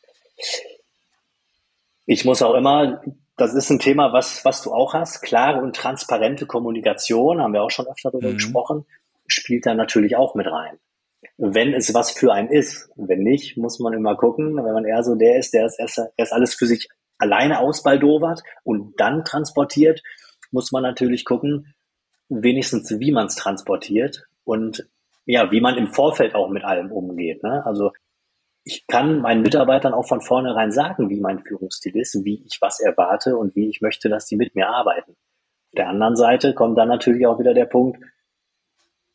ich 2.05 2.25
muss 2.25 2.41
auch 2.41 2.53
immer, 2.53 3.01
das 3.37 3.53
ist 3.53 3.69
ein 3.69 3.79
Thema, 3.79 4.13
was, 4.13 4.45
was 4.45 4.61
du 4.61 4.71
auch 4.71 4.93
hast, 4.93 5.21
klare 5.21 5.61
und 5.61 5.75
transparente 5.75 6.45
Kommunikation, 6.45 7.41
haben 7.41 7.53
wir 7.53 7.63
auch 7.63 7.71
schon 7.71 7.87
öfter 7.87 8.11
darüber 8.11 8.29
mhm. 8.29 8.35
gesprochen, 8.35 8.85
spielt 9.27 9.65
da 9.65 9.73
natürlich 9.73 10.15
auch 10.15 10.35
mit 10.35 10.47
rein. 10.47 10.77
Wenn 11.37 11.73
es 11.73 11.93
was 11.93 12.11
für 12.11 12.31
einen 12.31 12.49
ist. 12.49 12.89
Wenn 12.95 13.23
nicht, 13.23 13.57
muss 13.57 13.79
man 13.79 13.93
immer 13.93 14.15
gucken, 14.15 14.55
wenn 14.55 14.73
man 14.73 14.85
eher 14.85 15.03
so 15.03 15.15
der 15.15 15.37
ist, 15.37 15.53
der 15.53 15.65
ist 15.65 15.79
erst, 15.79 15.99
erst 16.15 16.31
alles 16.31 16.53
für 16.53 16.67
sich 16.67 16.87
alleine 17.17 17.59
ausbaldowert 17.59 18.43
und 18.63 18.99
dann 18.99 19.23
transportiert, 19.23 20.01
muss 20.51 20.71
man 20.71 20.83
natürlich 20.83 21.25
gucken, 21.25 21.73
wenigstens 22.29 22.99
wie 22.99 23.11
man 23.11 23.27
es 23.27 23.35
transportiert 23.35 24.25
und 24.43 24.87
ja, 25.25 25.51
wie 25.51 25.61
man 25.61 25.77
im 25.77 25.87
Vorfeld 25.87 26.35
auch 26.35 26.49
mit 26.49 26.63
allem 26.63 26.91
umgeht. 26.91 27.43
Ne? 27.43 27.65
Also 27.65 27.91
ich 28.63 28.85
kann 28.87 29.21
meinen 29.21 29.41
Mitarbeitern 29.41 29.93
auch 29.93 30.07
von 30.07 30.21
vornherein 30.21 30.71
sagen, 30.71 31.09
wie 31.09 31.19
mein 31.19 31.43
Führungsstil 31.43 31.95
ist, 31.97 32.23
wie 32.23 32.43
ich 32.45 32.59
was 32.61 32.79
erwarte 32.79 33.37
und 33.37 33.55
wie 33.55 33.69
ich 33.69 33.81
möchte, 33.81 34.09
dass 34.09 34.25
die 34.25 34.35
mit 34.35 34.55
mir 34.55 34.67
arbeiten. 34.67 35.11
Auf 35.11 35.77
der 35.77 35.89
anderen 35.89 36.15
Seite 36.15 36.53
kommt 36.53 36.77
dann 36.77 36.87
natürlich 36.87 37.27
auch 37.27 37.39
wieder 37.39 37.53
der 37.53 37.65
Punkt, 37.65 37.99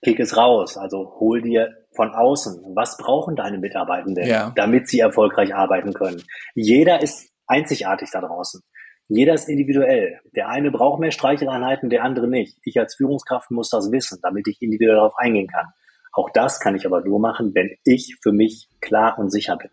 kick 0.02 0.20
es 0.20 0.36
raus. 0.36 0.76
Also 0.76 1.16
hol 1.18 1.42
dir 1.42 1.76
von 1.92 2.14
außen, 2.14 2.62
was 2.74 2.96
brauchen 2.96 3.34
deine 3.34 3.58
Mitarbeitenden, 3.58 4.26
ja. 4.26 4.52
damit 4.54 4.88
sie 4.88 5.00
erfolgreich 5.00 5.54
arbeiten 5.54 5.92
können. 5.92 6.22
Jeder 6.54 7.02
ist 7.02 7.29
einzigartig 7.50 8.10
da 8.12 8.20
draußen. 8.20 8.62
Jeder 9.08 9.34
ist 9.34 9.48
individuell. 9.48 10.20
Der 10.36 10.48
eine 10.48 10.70
braucht 10.70 11.00
mehr 11.00 11.10
Streicheleinheiten, 11.10 11.90
der 11.90 12.04
andere 12.04 12.28
nicht. 12.28 12.58
Ich 12.62 12.78
als 12.78 12.94
Führungskraft 12.94 13.50
muss 13.50 13.68
das 13.68 13.90
wissen, 13.90 14.20
damit 14.22 14.46
ich 14.46 14.62
individuell 14.62 14.96
darauf 14.96 15.16
eingehen 15.16 15.48
kann. 15.48 15.66
Auch 16.12 16.30
das 16.30 16.60
kann 16.60 16.76
ich 16.76 16.86
aber 16.86 17.00
nur 17.02 17.18
machen, 17.18 17.54
wenn 17.54 17.76
ich 17.84 18.16
für 18.22 18.32
mich 18.32 18.68
klar 18.80 19.18
und 19.18 19.30
sicher 19.30 19.56
bin. 19.56 19.70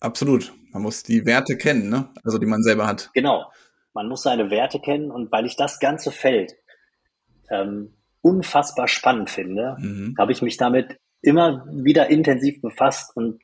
Absolut. 0.00 0.52
Man 0.72 0.82
muss 0.82 1.02
die 1.02 1.24
Werte 1.26 1.56
kennen, 1.56 1.88
ne? 1.90 2.08
also 2.24 2.38
die 2.38 2.46
man 2.46 2.62
selber 2.62 2.86
hat. 2.86 3.10
Genau. 3.14 3.50
Man 3.92 4.08
muss 4.08 4.22
seine 4.22 4.50
Werte 4.50 4.80
kennen 4.80 5.10
und 5.10 5.30
weil 5.30 5.46
ich 5.46 5.56
das 5.56 5.78
ganze 5.78 6.10
Feld 6.10 6.54
ähm, 7.50 7.94
unfassbar 8.22 8.88
spannend 8.88 9.30
finde, 9.30 9.76
mhm. 9.78 10.14
habe 10.18 10.32
ich 10.32 10.42
mich 10.42 10.56
damit 10.56 10.98
immer 11.20 11.66
wieder 11.70 12.08
intensiv 12.10 12.60
befasst 12.60 13.16
und 13.16 13.42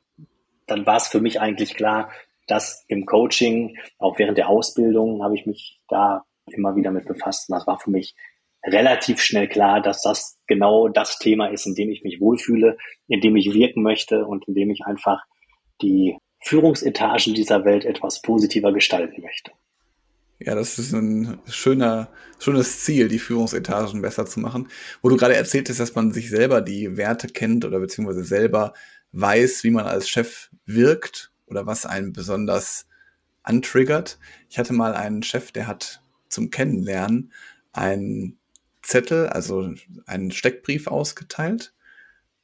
dann 0.67 0.85
war 0.85 0.97
es 0.97 1.07
für 1.07 1.21
mich 1.21 1.39
eigentlich 1.39 1.75
klar, 1.75 2.11
dass 2.51 2.83
im 2.87 3.05
Coaching, 3.05 3.77
auch 3.97 4.19
während 4.19 4.37
der 4.37 4.49
Ausbildung, 4.49 5.23
habe 5.23 5.35
ich 5.35 5.45
mich 5.45 5.79
da 5.87 6.25
immer 6.47 6.75
wieder 6.75 6.91
mit 6.91 7.05
befasst. 7.05 7.49
Und 7.49 7.55
das 7.55 7.65
war 7.65 7.79
für 7.79 7.91
mich 7.91 8.13
relativ 8.63 9.21
schnell 9.21 9.47
klar, 9.47 9.81
dass 9.81 10.01
das 10.01 10.37
genau 10.47 10.89
das 10.89 11.17
Thema 11.17 11.47
ist, 11.47 11.65
in 11.65 11.75
dem 11.75 11.89
ich 11.89 12.03
mich 12.03 12.19
wohlfühle, 12.19 12.77
in 13.07 13.21
dem 13.21 13.35
ich 13.37 13.53
wirken 13.53 13.83
möchte 13.83 14.25
und 14.25 14.47
in 14.47 14.53
dem 14.53 14.69
ich 14.69 14.81
einfach 14.85 15.23
die 15.81 16.17
Führungsetagen 16.43 17.33
dieser 17.33 17.63
Welt 17.65 17.85
etwas 17.85 18.21
positiver 18.21 18.73
gestalten 18.73 19.21
möchte. 19.21 19.51
Ja, 20.39 20.55
das 20.55 20.79
ist 20.79 20.91
ein 20.91 21.39
schöner, 21.47 22.09
schönes 22.39 22.83
Ziel, 22.83 23.07
die 23.07 23.19
Führungsetagen 23.19 24.01
besser 24.01 24.25
zu 24.25 24.39
machen. 24.39 24.69
Wo 25.01 25.09
du 25.09 25.15
gerade 25.15 25.35
erzählt 25.35 25.69
hast, 25.69 25.79
dass 25.79 25.95
man 25.95 26.11
sich 26.11 26.29
selber 26.31 26.61
die 26.61 26.97
Werte 26.97 27.27
kennt 27.27 27.63
oder 27.63 27.79
beziehungsweise 27.79 28.23
selber 28.23 28.73
weiß, 29.11 29.63
wie 29.63 29.69
man 29.69 29.85
als 29.85 30.09
Chef 30.09 30.49
wirkt 30.65 31.30
oder 31.51 31.67
was 31.67 31.85
einen 31.85 32.13
besonders 32.13 32.87
antriggert. 33.43 34.17
Ich 34.49 34.57
hatte 34.57 34.73
mal 34.73 34.95
einen 34.95 35.21
Chef, 35.21 35.51
der 35.51 35.67
hat 35.67 36.01
zum 36.29 36.49
Kennenlernen 36.49 37.31
einen 37.73 38.39
Zettel, 38.81 39.27
also 39.27 39.73
einen 40.07 40.31
Steckbrief 40.31 40.87
ausgeteilt, 40.87 41.73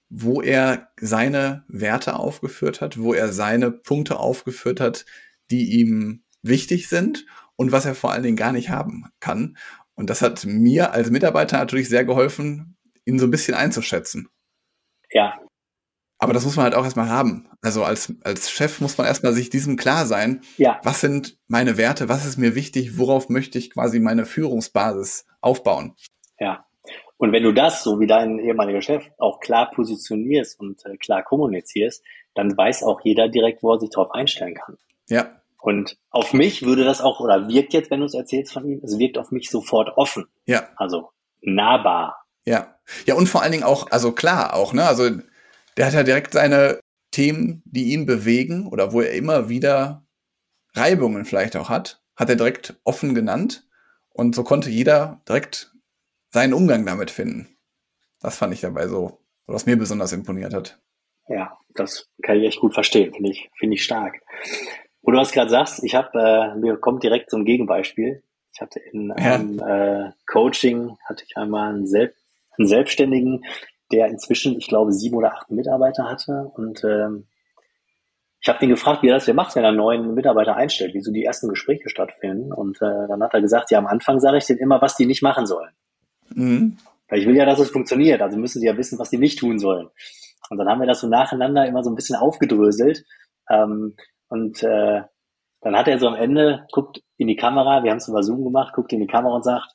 wo 0.09 0.41
er 0.41 0.89
seine 0.99 1.65
Werte 1.67 2.15
aufgeführt 2.15 2.81
hat, 2.81 2.99
wo 2.99 3.13
er 3.13 3.33
seine 3.33 3.71
Punkte 3.71 4.19
aufgeführt 4.19 4.79
hat, 4.79 5.05
die 5.49 5.79
ihm 5.79 6.23
wichtig 6.43 6.87
sind 6.89 7.25
und 7.55 7.71
was 7.71 7.85
er 7.85 7.95
vor 7.95 8.11
allen 8.11 8.23
Dingen 8.23 8.37
gar 8.37 8.51
nicht 8.51 8.69
haben 8.69 9.05
kann. 9.19 9.57
Und 9.95 10.09
das 10.09 10.21
hat 10.21 10.45
mir 10.45 10.91
als 10.91 11.09
Mitarbeiter 11.09 11.57
natürlich 11.57 11.89
sehr 11.89 12.05
geholfen, 12.05 12.77
ihn 13.05 13.19
so 13.19 13.25
ein 13.25 13.31
bisschen 13.31 13.55
einzuschätzen. 13.55 14.29
Ja. 15.11 15.39
Aber 16.19 16.33
das 16.33 16.45
muss 16.45 16.55
man 16.55 16.63
halt 16.63 16.75
auch 16.75 16.83
erstmal 16.83 17.09
haben. 17.09 17.49
Also 17.61 17.83
als, 17.83 18.13
als 18.23 18.49
Chef 18.49 18.81
muss 18.81 18.97
man 18.97 19.05
erstmal 19.05 19.33
sich 19.33 19.49
diesem 19.49 19.77
klar 19.77 20.05
sein. 20.05 20.41
Ja. 20.57 20.79
Was 20.83 21.01
sind 21.01 21.37
meine 21.47 21.77
Werte? 21.77 22.09
Was 22.09 22.25
ist 22.25 22.37
mir 22.37 22.55
wichtig? 22.55 22.97
Worauf 22.97 23.29
möchte 23.29 23.59
ich 23.59 23.71
quasi 23.71 23.99
meine 23.99 24.25
Führungsbasis 24.25 25.27
aufbauen? 25.41 25.95
Ja. 26.39 26.65
Und 27.17 27.31
wenn 27.33 27.43
du 27.43 27.51
das, 27.51 27.83
so 27.83 27.99
wie 27.99 28.07
dein 28.07 28.39
ehemaliger 28.39 28.81
Chef, 28.81 29.05
auch 29.17 29.39
klar 29.39 29.71
positionierst 29.71 30.59
und 30.59 30.85
äh, 30.85 30.97
klar 30.97 31.23
kommunizierst, 31.23 32.03
dann 32.35 32.55
weiß 32.55 32.83
auch 32.83 33.01
jeder 33.03 33.27
direkt, 33.27 33.63
wo 33.63 33.73
er 33.73 33.79
sich 33.79 33.89
darauf 33.89 34.11
einstellen 34.11 34.55
kann. 34.55 34.77
Ja. 35.09 35.41
Und 35.59 35.97
auf 36.11 36.33
mich 36.33 36.63
würde 36.63 36.83
das 36.83 37.01
auch, 37.01 37.19
oder 37.19 37.47
wirkt 37.47 37.73
jetzt, 37.73 37.89
wenn 37.89 37.99
du 37.99 38.05
es 38.05 38.13
erzählst 38.13 38.53
von 38.53 38.65
ihm, 38.65 38.81
es 38.83 38.99
wirkt 38.99 39.17
auf 39.17 39.31
mich 39.31 39.49
sofort 39.49 39.97
offen. 39.97 40.27
Ja. 40.45 40.67
Also 40.75 41.09
nahbar. 41.41 42.23
Ja. 42.45 42.75
Ja, 43.05 43.15
und 43.15 43.27
vor 43.27 43.41
allen 43.41 43.51
Dingen 43.51 43.63
auch, 43.63 43.91
also 43.91 44.11
klar 44.11 44.53
auch, 44.55 44.73
ne? 44.73 44.85
Also 44.85 45.09
der 45.77 45.85
hat 45.85 45.93
ja 45.93 46.03
direkt 46.03 46.33
seine 46.33 46.79
Themen, 47.11 47.61
die 47.65 47.93
ihn 47.93 48.05
bewegen 48.05 48.67
oder 48.67 48.91
wo 48.91 49.01
er 49.01 49.13
immer 49.13 49.49
wieder 49.49 50.05
Reibungen 50.73 51.25
vielleicht 51.25 51.55
auch 51.55 51.69
hat, 51.69 52.01
hat 52.15 52.29
er 52.29 52.35
direkt 52.35 52.79
offen 52.83 53.15
genannt. 53.15 53.67
Und 54.09 54.35
so 54.35 54.43
konnte 54.43 54.69
jeder 54.69 55.21
direkt 55.27 55.71
seinen 56.31 56.53
Umgang 56.53 56.85
damit 56.85 57.11
finden. 57.11 57.55
Das 58.19 58.37
fand 58.37 58.53
ich 58.53 58.61
dabei 58.61 58.87
so, 58.87 59.19
was 59.45 59.65
mir 59.67 59.77
besonders 59.77 60.11
imponiert 60.11 60.53
hat. 60.53 60.79
Ja, 61.27 61.57
das 61.75 62.09
kann 62.23 62.37
ich 62.37 62.47
echt 62.47 62.59
gut 62.59 62.73
verstehen, 62.73 63.13
finde 63.13 63.31
ich, 63.31 63.49
finde 63.57 63.75
ich 63.75 63.83
stark. 63.83 64.21
Wo 65.01 65.11
du 65.11 65.17
was 65.17 65.31
gerade 65.31 65.49
sagst, 65.49 65.83
ich 65.83 65.93
habe, 65.93 66.19
äh, 66.19 66.57
mir 66.57 66.77
kommt 66.77 67.03
direkt 67.03 67.29
so 67.29 67.37
ein 67.37 67.45
Gegenbeispiel. 67.45 68.23
Ich 68.53 68.61
hatte 68.61 68.79
in 68.79 69.11
einem 69.11 69.59
ja. 69.59 70.07
äh, 70.07 70.11
Coaching, 70.25 70.97
hatte 71.07 71.23
ich 71.27 71.37
einmal 71.37 71.69
einen, 71.69 71.87
Sel 71.87 72.15
einen 72.57 72.67
Selbstständigen, 72.67 73.45
der 73.91 74.07
inzwischen, 74.07 74.57
ich 74.57 74.67
glaube, 74.67 74.91
sieben 74.91 75.15
oder 75.15 75.33
acht 75.33 75.49
Mitarbeiter 75.49 76.05
hatte. 76.05 76.51
Und 76.55 76.83
ähm, 76.83 77.27
ich 78.39 78.49
habe 78.49 78.59
den 78.59 78.69
gefragt, 78.69 79.03
wie 79.03 79.09
er 79.09 79.15
das 79.15 79.27
macht, 79.33 79.55
wenn 79.55 79.63
er 79.63 79.69
einen 79.69 79.77
neuen 79.77 80.13
Mitarbeiter 80.13 80.55
einstellt, 80.55 80.93
wie 80.93 81.01
so 81.01 81.11
die 81.11 81.23
ersten 81.23 81.49
Gespräche 81.49 81.89
stattfinden. 81.89 82.53
Und 82.53 82.77
äh, 82.77 83.07
dann 83.07 83.23
hat 83.23 83.33
er 83.33 83.41
gesagt, 83.41 83.71
ja, 83.71 83.79
am 83.79 83.87
Anfang 83.87 84.19
sage 84.19 84.37
ich 84.37 84.45
denen 84.45 84.59
immer, 84.59 84.81
was 84.81 84.95
die 84.95 85.05
nicht 85.05 85.23
machen 85.23 85.45
sollen. 85.45 85.71
Mhm. 86.33 86.77
Weil 87.09 87.19
ich 87.19 87.27
will 87.27 87.35
ja, 87.35 87.45
dass 87.45 87.59
es 87.59 87.71
funktioniert. 87.71 88.21
Also 88.21 88.37
müssen 88.37 88.59
sie 88.59 88.67
ja 88.67 88.77
wissen, 88.77 88.99
was 88.99 89.09
die 89.09 89.17
nicht 89.17 89.39
tun 89.39 89.59
sollen. 89.59 89.89
Und 90.49 90.57
dann 90.57 90.69
haben 90.69 90.79
wir 90.79 90.87
das 90.87 91.01
so 91.01 91.07
nacheinander 91.07 91.65
immer 91.65 91.83
so 91.83 91.89
ein 91.89 91.95
bisschen 91.95 92.15
aufgedröselt. 92.15 93.03
Ähm, 93.49 93.95
und 94.27 94.61
äh, 94.63 95.01
dann 95.61 95.75
hat 95.75 95.87
er 95.87 95.99
so 95.99 96.07
am 96.07 96.15
Ende, 96.15 96.67
guckt 96.71 97.01
in 97.17 97.27
die 97.27 97.35
Kamera, 97.35 97.83
wir 97.83 97.91
haben 97.91 97.97
es 97.97 98.07
über 98.07 98.23
Zoom 98.23 98.43
gemacht, 98.43 98.73
guckt 98.73 98.93
in 98.93 98.99
die 98.99 99.07
Kamera 99.07 99.35
und 99.35 99.43
sagt, 99.43 99.73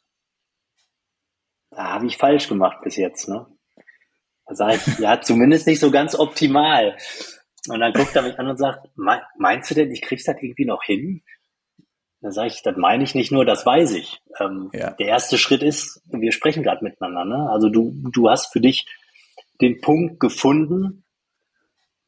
da 1.71 1.95
habe 1.95 2.07
ich 2.07 2.19
falsch 2.19 2.49
gemacht 2.49 2.78
bis 2.83 2.97
jetzt. 2.97 3.28
Ne? 3.28 3.47
Sage 4.54 4.75
ich, 4.76 4.99
ja, 4.99 5.21
zumindest 5.21 5.66
nicht 5.66 5.80
so 5.80 5.90
ganz 5.90 6.14
optimal. 6.14 6.97
Und 7.68 7.80
dann 7.80 7.92
guckt 7.92 8.14
er 8.16 8.23
mich 8.23 8.38
an 8.38 8.49
und 8.49 8.59
sagt, 8.59 8.88
meinst 9.37 9.71
du 9.71 9.75
denn, 9.75 9.90
ich 9.90 10.02
krieg's 10.02 10.25
das 10.25 10.37
irgendwie 10.40 10.64
noch 10.64 10.82
hin? 10.82 11.23
Da 12.21 12.30
sage 12.30 12.49
ich, 12.49 12.62
das 12.62 12.76
meine 12.76 13.02
ich 13.02 13.14
nicht 13.14 13.32
nur, 13.32 13.44
das 13.44 13.66
weiß 13.66 13.92
ich. 13.94 14.21
Ähm, 14.38 14.71
ja. 14.73 14.90
Der 14.92 15.09
erste 15.09 15.38
Schritt 15.38 15.62
ist, 15.62 16.02
wir 16.06 16.32
sprechen 16.32 16.62
gerade 16.62 16.85
miteinander. 16.85 17.25
Ne? 17.25 17.50
Also 17.50 17.68
du, 17.68 17.92
du 18.12 18.30
hast 18.30 18.52
für 18.52 18.61
dich 18.61 18.87
den 19.61 19.80
Punkt 19.80 20.21
gefunden, 20.21 21.04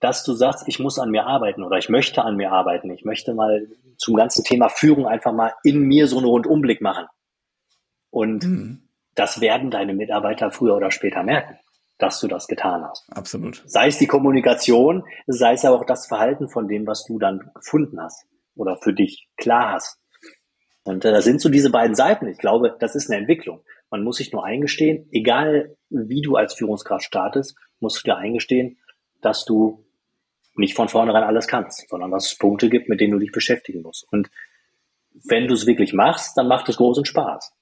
dass 0.00 0.22
du 0.22 0.34
sagst, 0.34 0.68
ich 0.68 0.78
muss 0.78 0.98
an 0.98 1.10
mir 1.10 1.26
arbeiten 1.26 1.62
oder 1.64 1.78
ich 1.78 1.88
möchte 1.88 2.22
an 2.22 2.36
mir 2.36 2.52
arbeiten. 2.52 2.90
Ich 2.90 3.04
möchte 3.04 3.34
mal 3.34 3.66
zum 3.96 4.14
ganzen 4.14 4.44
Thema 4.44 4.68
Führung 4.68 5.06
einfach 5.06 5.32
mal 5.32 5.52
in 5.62 5.80
mir 5.80 6.06
so 6.06 6.18
einen 6.18 6.26
Rundumblick 6.26 6.80
machen. 6.80 7.06
Und 8.10 8.44
mhm. 8.44 8.88
das 9.14 9.40
werden 9.40 9.70
deine 9.70 9.94
Mitarbeiter 9.94 10.50
früher 10.50 10.76
oder 10.76 10.90
später 10.90 11.22
merken, 11.22 11.58
dass 11.98 12.20
du 12.20 12.28
das 12.28 12.46
getan 12.46 12.84
hast. 12.84 13.06
Absolut. 13.10 13.62
Sei 13.66 13.86
es 13.86 13.98
die 13.98 14.06
Kommunikation, 14.06 15.04
sei 15.26 15.52
es 15.52 15.64
aber 15.64 15.76
auch 15.76 15.86
das 15.86 16.06
Verhalten 16.06 16.48
von 16.48 16.68
dem, 16.68 16.86
was 16.86 17.04
du 17.04 17.18
dann 17.18 17.50
gefunden 17.54 18.00
hast 18.00 18.26
oder 18.56 18.76
für 18.76 18.92
dich 18.92 19.28
klar 19.36 19.72
hast. 19.74 19.98
Und 20.82 21.04
äh, 21.04 21.12
das 21.12 21.24
sind 21.24 21.40
so 21.40 21.48
diese 21.48 21.70
beiden 21.70 21.94
Seiten. 21.94 22.26
Ich 22.26 22.38
glaube, 22.38 22.76
das 22.78 22.94
ist 22.94 23.10
eine 23.10 23.20
Entwicklung. 23.20 23.62
Man 23.90 24.02
muss 24.02 24.16
sich 24.16 24.32
nur 24.32 24.44
eingestehen, 24.44 25.08
egal 25.12 25.76
wie 25.88 26.20
du 26.20 26.36
als 26.36 26.54
Führungskraft 26.54 27.04
startest, 27.04 27.56
musst 27.80 27.98
du 27.98 28.10
dir 28.10 28.16
eingestehen, 28.16 28.78
dass 29.20 29.44
du 29.44 29.84
nicht 30.56 30.74
von 30.74 30.88
vornherein 30.88 31.24
alles 31.24 31.46
kannst, 31.46 31.88
sondern 31.88 32.10
dass 32.10 32.26
es 32.26 32.38
Punkte 32.38 32.68
gibt, 32.68 32.88
mit 32.88 33.00
denen 33.00 33.12
du 33.12 33.18
dich 33.18 33.32
beschäftigen 33.32 33.82
musst. 33.82 34.06
Und 34.12 34.30
wenn 35.24 35.46
du 35.46 35.54
es 35.54 35.66
wirklich 35.66 35.92
machst, 35.92 36.36
dann 36.36 36.48
macht 36.48 36.68
es 36.68 36.76
großen 36.76 37.04
Spaß. 37.04 37.52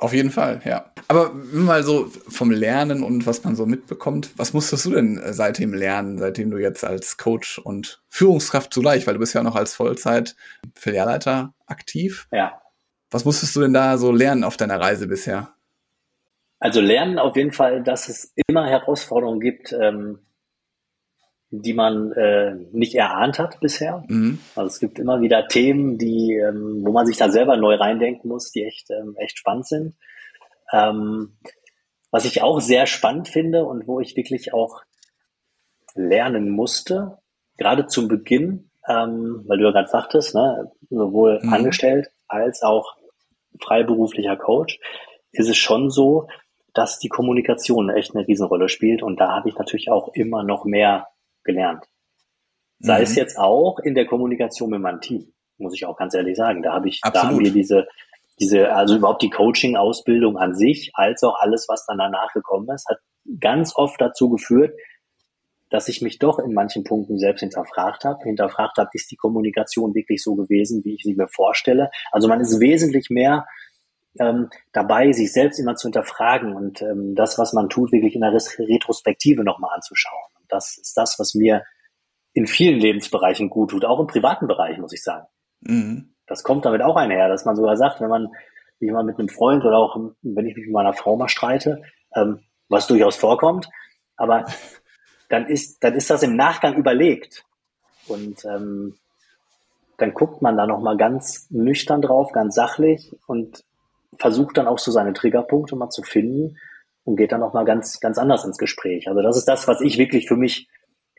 Auf 0.00 0.12
jeden 0.12 0.30
Fall, 0.30 0.60
ja. 0.64 0.92
Aber 1.08 1.32
mal 1.34 1.82
so 1.82 2.06
vom 2.28 2.52
Lernen 2.52 3.02
und 3.02 3.26
was 3.26 3.42
man 3.42 3.56
so 3.56 3.66
mitbekommt, 3.66 4.30
was 4.36 4.52
musstest 4.52 4.86
du 4.86 4.92
denn 4.92 5.18
äh, 5.18 5.32
seitdem 5.32 5.74
lernen, 5.74 6.18
seitdem 6.18 6.52
du 6.52 6.58
jetzt 6.58 6.84
als 6.84 7.16
Coach 7.16 7.58
und 7.58 8.00
Führungskraft 8.08 8.72
zugleich, 8.72 9.08
weil 9.08 9.14
du 9.14 9.20
bist 9.20 9.34
ja 9.34 9.42
noch 9.42 9.56
als 9.56 9.74
Vollzeit-Filialleiter 9.74 11.52
aktiv. 11.66 12.28
Ja. 12.30 12.62
Was 13.10 13.24
musstest 13.24 13.56
du 13.56 13.60
denn 13.60 13.72
da 13.72 13.98
so 13.98 14.12
lernen 14.12 14.44
auf 14.44 14.56
deiner 14.56 14.80
Reise 14.80 15.08
bisher? 15.08 15.54
Also 16.60 16.80
lernen 16.80 17.18
auf 17.18 17.34
jeden 17.34 17.52
Fall, 17.52 17.82
dass 17.82 18.08
es 18.08 18.32
immer 18.46 18.68
Herausforderungen 18.68 19.40
gibt, 19.40 19.72
ähm, 19.72 20.20
die 21.50 21.72
man 21.72 22.12
äh, 22.12 22.56
nicht 22.72 22.94
erahnt 22.94 23.38
hat 23.38 23.60
bisher. 23.60 24.04
Mhm. 24.08 24.38
Also 24.54 24.66
es 24.66 24.80
gibt 24.80 24.98
immer 24.98 25.20
wieder 25.20 25.48
Themen, 25.48 25.96
die, 25.96 26.34
ähm, 26.34 26.82
wo 26.84 26.92
man 26.92 27.06
sich 27.06 27.16
da 27.16 27.30
selber 27.30 27.56
neu 27.56 27.76
reindenken 27.76 28.28
muss, 28.28 28.50
die 28.50 28.64
echt, 28.64 28.90
ähm, 28.90 29.16
echt 29.18 29.38
spannend 29.38 29.66
sind. 29.66 29.96
Ähm, 30.72 31.38
was 32.10 32.24
ich 32.24 32.42
auch 32.42 32.60
sehr 32.60 32.86
spannend 32.86 33.28
finde 33.28 33.64
und 33.64 33.86
wo 33.86 34.00
ich 34.00 34.16
wirklich 34.16 34.52
auch 34.52 34.82
lernen 35.94 36.50
musste, 36.50 37.18
gerade 37.56 37.86
zum 37.86 38.08
Beginn, 38.08 38.70
ähm, 38.86 39.44
weil 39.46 39.58
du 39.58 39.64
ja 39.64 39.72
gerade 39.72 39.88
sagtest, 39.88 40.34
ne, 40.34 40.70
sowohl 40.90 41.40
mhm. 41.42 41.52
angestellt 41.52 42.08
als 42.28 42.62
auch 42.62 42.96
freiberuflicher 43.60 44.36
Coach, 44.36 44.78
ist 45.32 45.48
es 45.48 45.56
schon 45.56 45.90
so, 45.90 46.28
dass 46.74 46.98
die 46.98 47.08
Kommunikation 47.08 47.90
echt 47.90 48.14
eine 48.14 48.26
Riesenrolle 48.26 48.68
spielt. 48.68 49.02
Und 49.02 49.18
da 49.18 49.30
habe 49.30 49.48
ich 49.48 49.56
natürlich 49.56 49.90
auch 49.90 50.08
immer 50.14 50.44
noch 50.44 50.64
mehr 50.64 51.08
gelernt. 51.48 51.84
Sei 52.78 52.98
mhm. 52.98 53.02
es 53.02 53.16
jetzt 53.16 53.38
auch 53.38 53.78
in 53.80 53.94
der 53.94 54.06
Kommunikation 54.06 54.70
mit 54.70 54.80
meinem 54.80 55.00
Team, 55.00 55.32
muss 55.56 55.74
ich 55.74 55.84
auch 55.86 55.96
ganz 55.96 56.14
ehrlich 56.14 56.36
sagen. 56.36 56.62
Da 56.62 56.72
habe 56.74 56.88
ich, 56.88 57.00
Absolut. 57.02 57.24
da 57.24 57.28
haben 57.28 57.44
wir 57.44 57.52
diese, 57.52 57.88
diese, 58.38 58.72
also 58.72 58.96
überhaupt 58.96 59.22
die 59.22 59.30
Coaching-Ausbildung 59.30 60.36
an 60.36 60.54
sich, 60.54 60.92
als 60.94 61.22
auch 61.24 61.36
alles, 61.40 61.66
was 61.68 61.86
dann 61.86 61.98
danach 61.98 62.32
gekommen 62.32 62.68
ist, 62.72 62.86
hat 62.88 62.98
ganz 63.40 63.74
oft 63.74 64.00
dazu 64.00 64.30
geführt, 64.30 64.78
dass 65.70 65.88
ich 65.88 66.00
mich 66.00 66.18
doch 66.18 66.38
in 66.38 66.54
manchen 66.54 66.84
Punkten 66.84 67.18
selbst 67.18 67.40
hinterfragt 67.40 68.04
habe. 68.04 68.22
Hinterfragt 68.24 68.78
habe, 68.78 68.90
ist 68.92 69.10
die 69.10 69.16
Kommunikation 69.16 69.94
wirklich 69.94 70.22
so 70.22 70.34
gewesen, 70.34 70.84
wie 70.84 70.94
ich 70.94 71.02
sie 71.02 71.14
mir 71.14 71.28
vorstelle? 71.28 71.90
Also 72.12 72.28
man 72.28 72.40
ist 72.40 72.60
wesentlich 72.60 73.10
mehr 73.10 73.46
ähm, 74.20 74.48
dabei, 74.72 75.12
sich 75.12 75.32
selbst 75.32 75.58
immer 75.58 75.74
zu 75.74 75.88
hinterfragen 75.88 76.54
und 76.54 76.80
ähm, 76.82 77.14
das, 77.14 77.38
was 77.38 77.52
man 77.52 77.68
tut, 77.68 77.92
wirklich 77.92 78.14
in 78.14 78.22
der 78.22 78.32
Retrospektive 78.32 79.44
nochmal 79.44 79.74
anzuschauen. 79.74 80.27
Das 80.48 80.78
ist 80.78 80.96
das, 80.96 81.18
was 81.18 81.34
mir 81.34 81.64
in 82.32 82.46
vielen 82.46 82.78
Lebensbereichen 82.78 83.50
gut 83.50 83.70
tut, 83.70 83.84
auch 83.84 84.00
im 84.00 84.06
privaten 84.06 84.46
Bereich, 84.46 84.78
muss 84.78 84.92
ich 84.92 85.02
sagen. 85.02 85.26
Mhm. 85.60 86.14
Das 86.26 86.42
kommt 86.42 86.64
damit 86.64 86.82
auch 86.82 86.96
einher, 86.96 87.28
dass 87.28 87.44
man 87.44 87.56
sogar 87.56 87.76
sagt, 87.76 88.00
wenn 88.00 88.10
man 88.10 88.28
mich 88.80 88.92
mal 88.92 89.02
mit 89.02 89.18
einem 89.18 89.28
Freund 89.28 89.64
oder 89.64 89.78
auch 89.78 89.96
wenn 90.22 90.46
ich 90.46 90.54
mich 90.54 90.66
mit 90.66 90.74
meiner 90.74 90.92
Frau 90.92 91.16
mal 91.16 91.28
streite, 91.28 91.82
ähm, 92.14 92.40
was 92.68 92.86
durchaus 92.86 93.16
vorkommt, 93.16 93.68
aber 94.16 94.44
dann 95.28 95.46
ist, 95.46 95.82
dann 95.82 95.94
ist 95.94 96.10
das 96.10 96.22
im 96.22 96.36
Nachgang 96.36 96.76
überlegt. 96.76 97.44
Und 98.06 98.44
ähm, 98.44 98.96
dann 99.98 100.14
guckt 100.14 100.40
man 100.42 100.56
da 100.56 100.66
nochmal 100.66 100.96
ganz 100.96 101.50
nüchtern 101.50 102.02
drauf, 102.02 102.32
ganz 102.32 102.54
sachlich 102.54 103.14
und 103.26 103.64
versucht 104.16 104.56
dann 104.56 104.66
auch 104.66 104.78
so 104.78 104.90
seine 104.90 105.12
Triggerpunkte 105.12 105.76
mal 105.76 105.90
zu 105.90 106.02
finden 106.02 106.56
und 107.08 107.16
geht 107.16 107.32
dann 107.32 107.40
nochmal 107.40 107.64
ganz, 107.64 108.00
ganz 108.00 108.18
anders 108.18 108.44
ins 108.44 108.58
Gespräch. 108.58 109.08
Also 109.08 109.22
das 109.22 109.38
ist 109.38 109.46
das, 109.46 109.66
was 109.66 109.80
ich 109.80 109.96
wirklich 109.96 110.28
für 110.28 110.36
mich, 110.36 110.68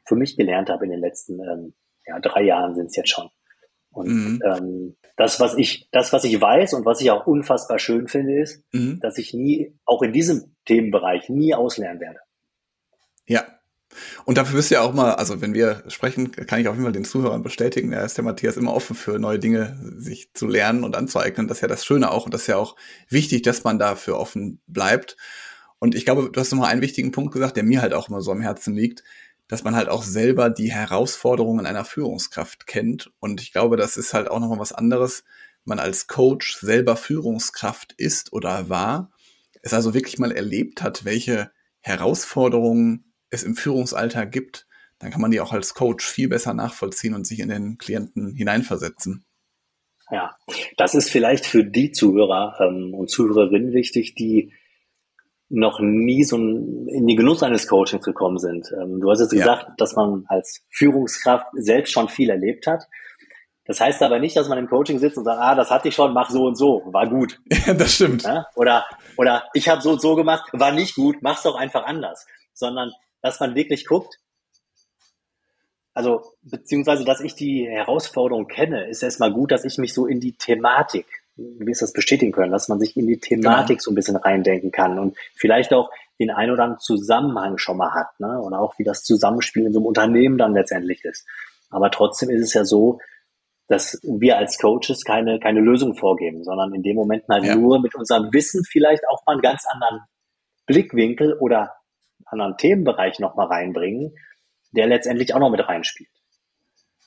für 0.05 0.15
mich 0.15 0.37
gelernt 0.37 0.69
habe 0.69 0.85
in 0.85 0.91
den 0.91 0.99
letzten 0.99 1.39
ähm, 1.39 1.73
ja, 2.05 2.19
drei 2.19 2.43
Jahren 2.43 2.75
sind 2.75 2.87
es 2.87 2.95
jetzt 2.95 3.09
schon. 3.09 3.29
Und 3.89 4.07
mhm. 4.07 4.41
ähm, 4.45 4.97
das, 5.17 5.39
was 5.39 5.57
ich, 5.57 5.89
das, 5.91 6.13
was 6.13 6.23
ich 6.25 6.39
weiß 6.39 6.73
und 6.75 6.85
was 6.85 7.01
ich 7.01 7.09
auch 7.09 7.25
unfassbar 7.25 7.79
schön 7.79 8.07
finde, 8.07 8.39
ist, 8.39 8.63
mhm. 8.71 8.99
dass 8.99 9.17
ich 9.17 9.33
nie, 9.33 9.75
auch 9.83 10.03
in 10.03 10.13
diesem 10.13 10.55
Themenbereich, 10.65 11.27
nie 11.29 11.55
auslernen 11.55 11.99
werde. 11.99 12.19
Ja. 13.25 13.45
Und 14.25 14.37
dafür 14.37 14.57
bist 14.57 14.69
du 14.69 14.75
ja 14.75 14.81
auch 14.81 14.93
mal, 14.93 15.15
also 15.15 15.41
wenn 15.41 15.55
wir 15.55 15.83
sprechen, 15.87 16.31
kann 16.31 16.61
ich 16.61 16.67
auf 16.67 16.75
jeden 16.75 16.83
Fall 16.83 16.93
den 16.93 17.05
Zuhörern 17.05 17.41
bestätigen, 17.41 17.89
da 17.89 18.05
ist 18.05 18.15
der 18.15 18.23
Matthias 18.23 18.57
immer 18.57 18.75
offen 18.75 18.95
für 18.95 19.17
neue 19.17 19.39
Dinge, 19.39 19.79
sich 19.97 20.31
zu 20.35 20.45
lernen 20.45 20.83
und 20.83 20.95
anzueignen. 20.95 21.47
Das 21.47 21.57
ist 21.57 21.61
ja 21.61 21.67
das 21.67 21.83
Schöne 21.83 22.11
auch 22.11 22.25
und 22.25 22.33
das 22.35 22.41
ist 22.41 22.47
ja 22.47 22.57
auch 22.57 22.75
wichtig, 23.09 23.41
dass 23.41 23.63
man 23.63 23.79
dafür 23.79 24.19
offen 24.19 24.61
bleibt. 24.67 25.17
Und 25.79 25.95
ich 25.95 26.05
glaube, 26.05 26.29
du 26.31 26.39
hast 26.39 26.51
noch 26.51 26.59
mal 26.59 26.67
einen 26.67 26.81
wichtigen 26.81 27.11
Punkt 27.11 27.33
gesagt, 27.33 27.55
der 27.55 27.63
mir 27.63 27.81
halt 27.81 27.93
auch 27.93 28.09
immer 28.09 28.21
so 28.21 28.31
am 28.31 28.41
Herzen 28.41 28.73
liegt 28.73 29.03
dass 29.49 29.63
man 29.63 29.75
halt 29.75 29.89
auch 29.89 30.03
selber 30.03 30.49
die 30.49 30.71
Herausforderungen 30.71 31.65
einer 31.65 31.83
Führungskraft 31.83 32.67
kennt. 32.67 33.11
Und 33.19 33.41
ich 33.41 33.51
glaube, 33.51 33.75
das 33.75 33.97
ist 33.97 34.13
halt 34.13 34.29
auch 34.29 34.39
nochmal 34.39 34.59
was 34.59 34.71
anderes. 34.71 35.25
Man 35.65 35.79
als 35.79 36.07
Coach 36.07 36.57
selber 36.59 36.95
Führungskraft 36.95 37.93
ist 37.97 38.31
oder 38.31 38.69
war, 38.69 39.11
es 39.61 39.73
also 39.73 39.93
wirklich 39.93 40.19
mal 40.19 40.31
erlebt 40.31 40.83
hat, 40.83 41.03
welche 41.03 41.51
Herausforderungen 41.81 43.11
es 43.31 43.43
im 43.43 43.55
Führungsalltag 43.55 44.31
gibt, 44.31 44.67
dann 44.99 45.09
kann 45.09 45.21
man 45.21 45.31
die 45.31 45.41
auch 45.41 45.51
als 45.51 45.73
Coach 45.73 46.07
viel 46.07 46.29
besser 46.29 46.53
nachvollziehen 46.53 47.15
und 47.15 47.25
sich 47.25 47.39
in 47.39 47.49
den 47.49 47.77
Klienten 47.79 48.35
hineinversetzen. 48.35 49.25
Ja, 50.11 50.37
das 50.77 50.93
ist 50.93 51.09
vielleicht 51.09 51.45
für 51.45 51.63
die 51.63 51.91
Zuhörer 51.91 52.55
ähm, 52.59 52.93
und 52.93 53.09
Zuhörerinnen 53.09 53.73
wichtig, 53.73 54.13
die 54.15 54.53
noch 55.49 55.79
nie 55.79 56.23
so 56.23 56.37
in 56.37 57.07
den 57.07 57.17
Genuss 57.17 57.41
eines 57.41 57.67
Coachings 57.67 58.05
gekommen 58.05 58.37
sind. 58.37 58.71
Ähm, 58.71 59.01
du 59.01 59.09
hast 59.09 59.19
jetzt 59.19 59.33
ja. 59.33 59.39
gesagt, 59.39 59.71
dass 59.81 59.95
man 59.95 60.25
als 60.27 60.61
Führungskraft 60.69 61.47
selbst 61.53 61.91
schon 61.91 62.07
viel 62.07 62.29
erlebt 62.29 62.67
hat. 62.67 62.87
Das 63.65 63.81
heißt 63.81 64.01
aber 64.01 64.19
nicht, 64.19 64.35
dass 64.35 64.49
man 64.49 64.57
im 64.57 64.67
Coaching 64.67 64.99
sitzt 64.99 65.17
und 65.17 65.25
sagt, 65.25 65.39
ah, 65.41 65.55
das 65.55 65.69
hatte 65.69 65.89
ich 65.89 65.95
schon, 65.95 66.13
mach 66.13 66.29
so 66.29 66.45
und 66.45 66.55
so, 66.55 66.83
war 66.87 67.07
gut. 67.07 67.39
Ja, 67.65 67.73
das 67.73 67.95
stimmt. 67.95 68.23
Ja? 68.23 68.45
Oder, 68.55 68.85
oder 69.17 69.43
ich 69.53 69.69
habe 69.69 69.81
so 69.81 69.91
und 69.91 70.01
so 70.01 70.15
gemacht, 70.15 70.49
war 70.53 70.71
nicht 70.71 70.95
gut, 70.95 71.17
mach's 71.21 71.43
doch 71.43 71.55
einfach 71.55 71.85
anders. 71.85 72.25
Sondern, 72.53 72.91
dass 73.21 73.39
man 73.39 73.55
wirklich 73.55 73.85
guckt, 73.85 74.19
also 75.93 76.23
beziehungsweise, 76.41 77.03
dass 77.03 77.19
ich 77.19 77.35
die 77.35 77.67
Herausforderung 77.67 78.47
kenne, 78.47 78.87
ist 78.87 79.03
erstmal 79.03 79.33
gut, 79.33 79.51
dass 79.51 79.65
ich 79.65 79.77
mich 79.77 79.93
so 79.93 80.05
in 80.05 80.19
die 80.19 80.33
Thematik 80.33 81.05
wie 81.59 81.71
ist 81.71 81.81
das 81.81 81.93
bestätigen 81.93 82.31
können, 82.31 82.51
dass 82.51 82.67
man 82.67 82.79
sich 82.79 82.95
in 82.97 83.07
die 83.07 83.19
Thematik 83.19 83.77
genau. 83.77 83.81
so 83.81 83.91
ein 83.91 83.95
bisschen 83.95 84.15
reindenken 84.15 84.71
kann 84.71 84.99
und 84.99 85.17
vielleicht 85.35 85.73
auch 85.73 85.89
den 86.19 86.31
ein 86.31 86.51
oder 86.51 86.63
anderen 86.63 86.81
Zusammenhang 86.81 87.57
schon 87.57 87.77
mal 87.77 87.93
hat, 87.93 88.19
ne? 88.19 88.41
Oder 88.41 88.59
auch 88.59 88.77
wie 88.77 88.83
das 88.83 89.03
Zusammenspiel 89.03 89.65
in 89.65 89.73
so 89.73 89.79
einem 89.79 89.85
Unternehmen 89.85 90.37
dann 90.37 90.53
letztendlich 90.53 91.03
ist. 91.05 91.25
Aber 91.69 91.91
trotzdem 91.91 92.29
ist 92.29 92.41
es 92.41 92.53
ja 92.53 92.65
so, 92.65 92.99
dass 93.67 93.99
wir 94.03 94.37
als 94.37 94.57
Coaches 94.57 95.03
keine, 95.05 95.39
keine 95.39 95.61
Lösung 95.61 95.95
vorgeben, 95.95 96.43
sondern 96.43 96.73
in 96.73 96.81
dem 96.81 96.95
Moment 96.95 97.23
halt 97.29 97.45
ja. 97.45 97.55
nur 97.55 97.79
mit 97.79 97.95
unserem 97.95 98.33
Wissen 98.33 98.63
vielleicht 98.65 99.07
auch 99.07 99.25
mal 99.25 99.33
einen 99.33 99.41
ganz 99.41 99.63
anderen 99.71 100.01
Blickwinkel 100.65 101.37
oder 101.39 101.75
einen 102.25 102.41
anderen 102.41 102.57
Themenbereich 102.57 103.19
nochmal 103.19 103.47
reinbringen, 103.47 104.15
der 104.71 104.87
letztendlich 104.87 105.33
auch 105.33 105.39
noch 105.39 105.51
mit 105.51 105.65
reinspielt. 105.67 106.09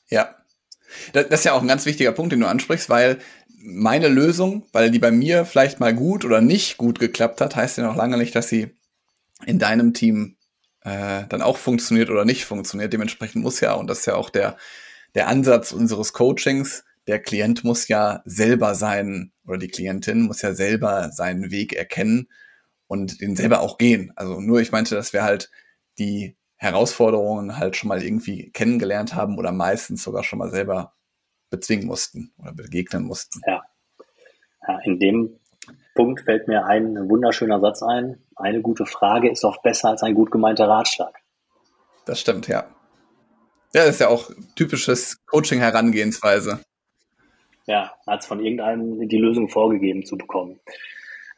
Ja. 0.08 0.36
Das 1.12 1.26
ist 1.26 1.44
ja 1.44 1.54
auch 1.54 1.62
ein 1.62 1.68
ganz 1.68 1.86
wichtiger 1.86 2.12
Punkt, 2.12 2.32
den 2.32 2.40
du 2.40 2.46
ansprichst, 2.46 2.90
weil 2.90 3.18
meine 3.64 4.08
Lösung, 4.08 4.66
weil 4.72 4.90
die 4.90 4.98
bei 4.98 5.10
mir 5.10 5.44
vielleicht 5.44 5.80
mal 5.80 5.94
gut 5.94 6.24
oder 6.24 6.40
nicht 6.40 6.76
gut 6.76 6.98
geklappt 6.98 7.40
hat, 7.40 7.56
heißt 7.56 7.78
ja 7.78 7.84
noch 7.84 7.96
lange 7.96 8.16
nicht, 8.16 8.34
dass 8.34 8.48
sie 8.48 8.76
in 9.46 9.58
deinem 9.58 9.94
Team 9.94 10.36
äh, 10.82 11.24
dann 11.28 11.42
auch 11.42 11.56
funktioniert 11.56 12.10
oder 12.10 12.24
nicht 12.24 12.44
funktioniert. 12.44 12.92
Dementsprechend 12.92 13.42
muss 13.42 13.60
ja, 13.60 13.74
und 13.74 13.88
das 13.88 14.00
ist 14.00 14.06
ja 14.06 14.14
auch 14.14 14.30
der, 14.30 14.56
der 15.14 15.28
Ansatz 15.28 15.72
unseres 15.72 16.12
Coachings, 16.12 16.84
der 17.06 17.20
Klient 17.20 17.64
muss 17.64 17.88
ja 17.88 18.22
selber 18.24 18.74
sein, 18.74 19.32
oder 19.46 19.58
die 19.58 19.68
Klientin 19.68 20.22
muss 20.22 20.42
ja 20.42 20.54
selber 20.54 21.10
seinen 21.12 21.50
Weg 21.50 21.72
erkennen 21.72 22.28
und 22.86 23.20
den 23.20 23.36
selber 23.36 23.60
auch 23.60 23.78
gehen. 23.78 24.12
Also 24.16 24.40
nur 24.40 24.60
ich 24.60 24.72
meinte, 24.72 24.94
dass 24.94 25.12
wir 25.12 25.22
halt 25.22 25.50
die 25.98 26.36
Herausforderungen 26.56 27.58
halt 27.58 27.76
schon 27.76 27.88
mal 27.88 28.02
irgendwie 28.02 28.50
kennengelernt 28.52 29.14
haben 29.14 29.36
oder 29.36 29.50
meistens 29.50 30.02
sogar 30.02 30.22
schon 30.22 30.38
mal 30.38 30.50
selber 30.50 30.94
bezwingen 31.52 31.86
mussten 31.86 32.32
oder 32.38 32.52
begegnen 32.52 33.04
mussten. 33.04 33.40
Ja. 33.46 33.62
ja 34.66 34.78
in 34.84 34.98
dem 34.98 35.38
Punkt 35.94 36.22
fällt 36.22 36.48
mir 36.48 36.66
ein 36.66 37.08
wunderschöner 37.08 37.60
Satz 37.60 37.82
ein. 37.82 38.18
Eine 38.34 38.62
gute 38.62 38.86
Frage 38.86 39.30
ist 39.30 39.44
oft 39.44 39.62
besser 39.62 39.90
als 39.90 40.02
ein 40.02 40.14
gut 40.14 40.30
gemeinter 40.30 40.66
Ratschlag. 40.66 41.14
Das 42.06 42.18
stimmt, 42.18 42.48
ja. 42.48 42.66
Ja, 43.74 43.84
das 43.84 43.90
ist 43.90 44.00
ja 44.00 44.08
auch 44.08 44.30
typisches 44.56 45.24
Coaching-Herangehensweise. 45.26 46.60
Ja, 47.66 47.92
als 48.06 48.26
von 48.26 48.40
irgendeinem 48.40 49.08
die 49.08 49.18
Lösung 49.18 49.48
vorgegeben 49.48 50.04
zu 50.04 50.16
bekommen. 50.16 50.58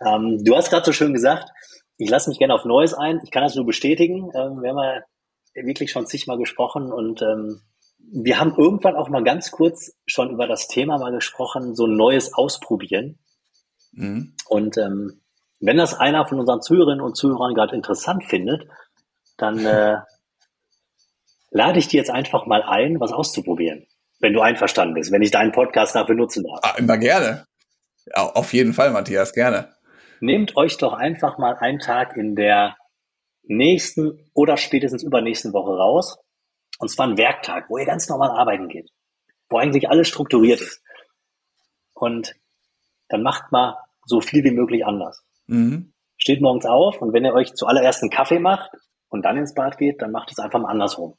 Ähm, 0.05 0.43
du 0.43 0.57
hast 0.57 0.71
gerade 0.71 0.87
so 0.87 0.93
schön 0.93 1.13
gesagt, 1.13 1.51
ich 1.97 2.09
lasse 2.09 2.31
mich 2.31 2.39
gerne 2.39 2.55
auf 2.55 2.65
Neues 2.65 2.95
ein. 2.95 3.21
Ich 3.25 3.31
kann 3.31 3.43
das 3.43 3.55
nur 3.55 3.67
bestätigen. 3.67 4.31
Ähm, 4.35 4.63
wir 4.63 4.71
haben 4.71 5.05
ja 5.55 5.65
wirklich 5.65 5.91
schon 5.91 6.07
zigmal 6.07 6.39
gesprochen 6.39 6.93
und 6.93 7.23
ähm, 7.23 7.61
wir 8.13 8.39
haben 8.39 8.55
irgendwann 8.57 8.97
auch 8.97 9.09
mal 9.09 9.25
ganz 9.25 9.51
kurz 9.51 9.93
schon 10.07 10.31
über 10.31 10.47
das 10.47 10.69
Thema 10.69 10.99
mal 10.99 11.13
gesprochen, 11.13 11.75
so 11.75 11.87
ein 11.87 11.97
neues 11.97 12.33
Ausprobieren. 12.35 13.19
Mhm. 13.93 14.35
Und 14.49 14.79
ähm, 14.79 15.21
wenn 15.61 15.77
das 15.77 15.95
einer 15.95 16.27
von 16.27 16.39
unseren 16.39 16.61
Zuhörerinnen 16.61 17.01
und 17.01 17.17
Zuhörern 17.17 17.55
gerade 17.55 17.75
interessant 17.75 18.25
findet, 18.25 18.67
dann 19.37 19.65
äh, 19.65 19.97
lade 21.51 21.79
ich 21.79 21.89
dir 21.89 21.99
jetzt 21.99 22.11
einfach 22.11 22.47
mal 22.47 22.63
ein, 22.63 23.01
was 23.01 23.13
auszuprobieren. 23.13 23.87
Wenn 24.21 24.33
du 24.33 24.41
einverstanden 24.41 24.95
bist, 24.95 25.13
wenn 25.13 25.23
ich 25.23 25.31
deinen 25.31 25.53
Podcast 25.53 25.95
dafür 25.95 26.15
nutzen 26.15 26.45
darf. 26.45 26.61
Ah, 26.63 26.79
immer 26.79 26.97
gerne. 26.99 27.47
Ja, 28.07 28.23
auf 28.23 28.53
jeden 28.53 28.73
Fall, 28.73 28.91
Matthias, 28.91 29.33
gerne. 29.33 29.75
Nehmt 30.21 30.57
euch 30.57 30.79
doch 30.79 30.93
einfach 30.93 31.39
mal 31.39 31.57
einen 31.57 31.81
Tag 31.81 32.17
in 32.17 32.37
der 32.37 32.77
nächsten 33.43 34.31
oder 34.33 34.57
spätestens 34.57 35.03
übernächsten 35.03 35.53
Woche 35.53 35.77
raus 35.77 36.24
und 36.79 36.89
zwar 36.89 37.07
ein 37.07 37.19
Werktag, 37.19 37.69
wo 37.69 37.79
ihr 37.79 37.87
ganz 37.87 38.09
normal 38.09 38.31
arbeiten 38.31 38.69
geht, 38.69 38.91
wo 39.49 39.59
eigentlich 39.59 39.89
alles 39.89 40.09
strukturiert 40.09 40.61
ist. 40.61 40.83
Und 41.93 42.35
dann 43.09 43.23
macht 43.23 43.53
mal 43.53 43.79
so 44.05 44.21
viel 44.21 44.45
wie 44.45 44.51
möglich 44.51 44.85
anders. 44.85 45.23
Mhm. 45.47 45.93
Steht 46.17 46.41
morgens 46.41 46.67
auf 46.67 47.01
und 47.01 47.13
wenn 47.13 47.25
ihr 47.25 47.35
euch 47.35 47.55
zuallererst 47.55 48.03
einen 48.03 48.11
Kaffee 48.11 48.39
macht 48.39 48.71
und 49.09 49.25
dann 49.25 49.37
ins 49.37 49.55
Bad 49.55 49.79
geht, 49.79 50.03
dann 50.03 50.13
macht 50.13 50.33
es 50.33 50.39
einfach 50.39 50.61
mal 50.61 50.71
andersrum. 50.71 51.17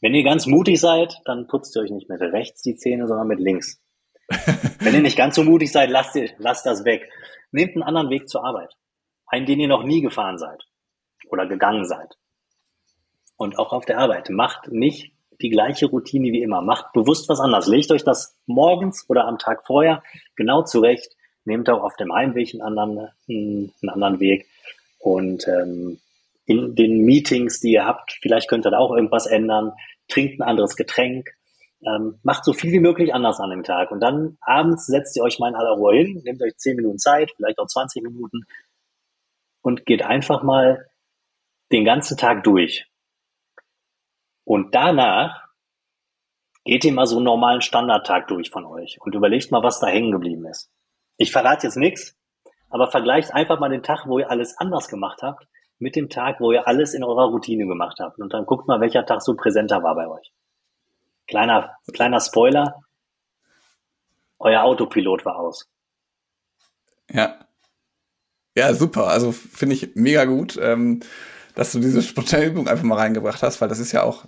Wenn 0.00 0.14
ihr 0.14 0.24
ganz 0.24 0.46
mutig 0.46 0.80
seid, 0.80 1.14
dann 1.24 1.46
putzt 1.46 1.76
ihr 1.76 1.82
euch 1.82 1.90
nicht 1.90 2.08
mit 2.08 2.20
rechts 2.20 2.62
die 2.62 2.74
Zähne, 2.74 3.06
sondern 3.06 3.28
mit 3.28 3.38
links. 3.38 3.80
wenn 4.80 4.94
ihr 4.94 5.02
nicht 5.02 5.16
ganz 5.16 5.36
so 5.36 5.44
mutig 5.44 5.70
seid, 5.70 5.90
lasst, 5.90 6.16
ihr, 6.16 6.30
lasst 6.38 6.66
das 6.66 6.84
weg. 6.84 7.08
Nehmt 7.52 7.74
einen 7.74 7.84
anderen 7.84 8.10
Weg 8.10 8.28
zur 8.28 8.44
Arbeit. 8.44 8.74
Einen, 9.26 9.46
den 9.46 9.60
ihr 9.60 9.68
noch 9.68 9.84
nie 9.84 10.00
gefahren 10.00 10.38
seid 10.38 10.64
oder 11.28 11.46
gegangen 11.46 11.86
seid 11.86 12.16
und 13.42 13.58
auch 13.58 13.72
auf 13.72 13.84
der 13.84 13.98
Arbeit. 13.98 14.30
Macht 14.30 14.70
nicht 14.70 15.12
die 15.40 15.50
gleiche 15.50 15.86
Routine 15.86 16.30
wie 16.32 16.42
immer. 16.42 16.62
Macht 16.62 16.92
bewusst 16.92 17.28
was 17.28 17.40
anderes. 17.40 17.66
Legt 17.66 17.90
euch 17.90 18.04
das 18.04 18.36
morgens 18.46 19.04
oder 19.08 19.26
am 19.26 19.38
Tag 19.38 19.66
vorher 19.66 20.02
genau 20.36 20.62
zurecht. 20.62 21.16
Nehmt 21.44 21.68
auch 21.68 21.82
auf 21.82 21.96
dem 21.96 22.14
Heimweg 22.14 22.54
einen 22.54 22.62
anderen, 22.62 23.08
einen 23.28 23.72
anderen 23.88 24.20
Weg. 24.20 24.46
Und 25.00 25.48
ähm, 25.48 25.98
in 26.46 26.76
den 26.76 27.04
Meetings, 27.04 27.58
die 27.58 27.72
ihr 27.72 27.84
habt, 27.84 28.16
vielleicht 28.22 28.48
könnt 28.48 28.64
ihr 28.64 28.70
da 28.70 28.78
auch 28.78 28.94
irgendwas 28.94 29.26
ändern. 29.26 29.72
Trinkt 30.08 30.38
ein 30.38 30.48
anderes 30.48 30.76
Getränk. 30.76 31.30
Ähm, 31.84 32.20
macht 32.22 32.44
so 32.44 32.52
viel 32.52 32.70
wie 32.70 32.78
möglich 32.78 33.12
anders 33.12 33.40
an 33.40 33.50
dem 33.50 33.64
Tag. 33.64 33.90
Und 33.90 33.98
dann 33.98 34.38
abends 34.40 34.86
setzt 34.86 35.16
ihr 35.16 35.24
euch 35.24 35.40
mal 35.40 35.48
in 35.48 35.56
aller 35.56 35.72
Ruhe 35.72 35.96
hin, 35.96 36.22
nehmt 36.24 36.40
euch 36.40 36.56
10 36.56 36.76
Minuten 36.76 36.98
Zeit, 36.98 37.32
vielleicht 37.36 37.58
auch 37.58 37.66
20 37.66 38.04
Minuten 38.04 38.42
und 39.62 39.84
geht 39.84 40.02
einfach 40.02 40.44
mal 40.44 40.86
den 41.72 41.84
ganzen 41.84 42.16
Tag 42.16 42.44
durch. 42.44 42.86
Und 44.44 44.74
danach 44.74 45.48
geht 46.64 46.84
ihr 46.84 46.92
mal 46.92 47.06
so 47.06 47.16
einen 47.16 47.24
normalen 47.24 47.60
Standardtag 47.60 48.28
durch 48.28 48.50
von 48.50 48.64
euch 48.64 48.98
und 49.00 49.14
überlegt 49.14 49.50
mal, 49.50 49.62
was 49.62 49.80
da 49.80 49.88
hängen 49.88 50.12
geblieben 50.12 50.46
ist. 50.46 50.70
Ich 51.16 51.32
verrate 51.32 51.66
jetzt 51.66 51.76
nichts, 51.76 52.16
aber 52.70 52.90
vergleicht 52.90 53.32
einfach 53.34 53.60
mal 53.60 53.68
den 53.68 53.82
Tag, 53.82 54.06
wo 54.06 54.18
ihr 54.18 54.30
alles 54.30 54.56
anders 54.58 54.88
gemacht 54.88 55.22
habt, 55.22 55.46
mit 55.78 55.96
dem 55.96 56.08
Tag, 56.08 56.40
wo 56.40 56.52
ihr 56.52 56.66
alles 56.66 56.94
in 56.94 57.04
eurer 57.04 57.26
Routine 57.26 57.66
gemacht 57.66 57.98
habt. 58.00 58.18
Und 58.18 58.32
dann 58.32 58.46
guckt 58.46 58.68
mal, 58.68 58.80
welcher 58.80 59.04
Tag 59.04 59.22
so 59.22 59.34
präsenter 59.34 59.82
war 59.82 59.94
bei 59.94 60.08
euch. 60.08 60.32
Kleiner, 61.26 61.76
kleiner 61.92 62.20
Spoiler. 62.20 62.82
Euer 64.38 64.62
Autopilot 64.62 65.24
war 65.24 65.38
aus. 65.38 65.68
Ja. 67.10 67.46
Ja, 68.56 68.74
super. 68.74 69.08
Also 69.08 69.32
finde 69.32 69.74
ich 69.74 69.94
mega 69.94 70.24
gut, 70.24 70.58
ähm, 70.60 71.00
dass 71.54 71.72
du 71.72 71.80
diese 71.80 72.02
spontane 72.02 72.46
Übung 72.46 72.68
einfach 72.68 72.84
mal 72.84 72.98
reingebracht 72.98 73.42
hast, 73.42 73.60
weil 73.60 73.68
das 73.68 73.78
ist 73.78 73.92
ja 73.92 74.02
auch, 74.02 74.26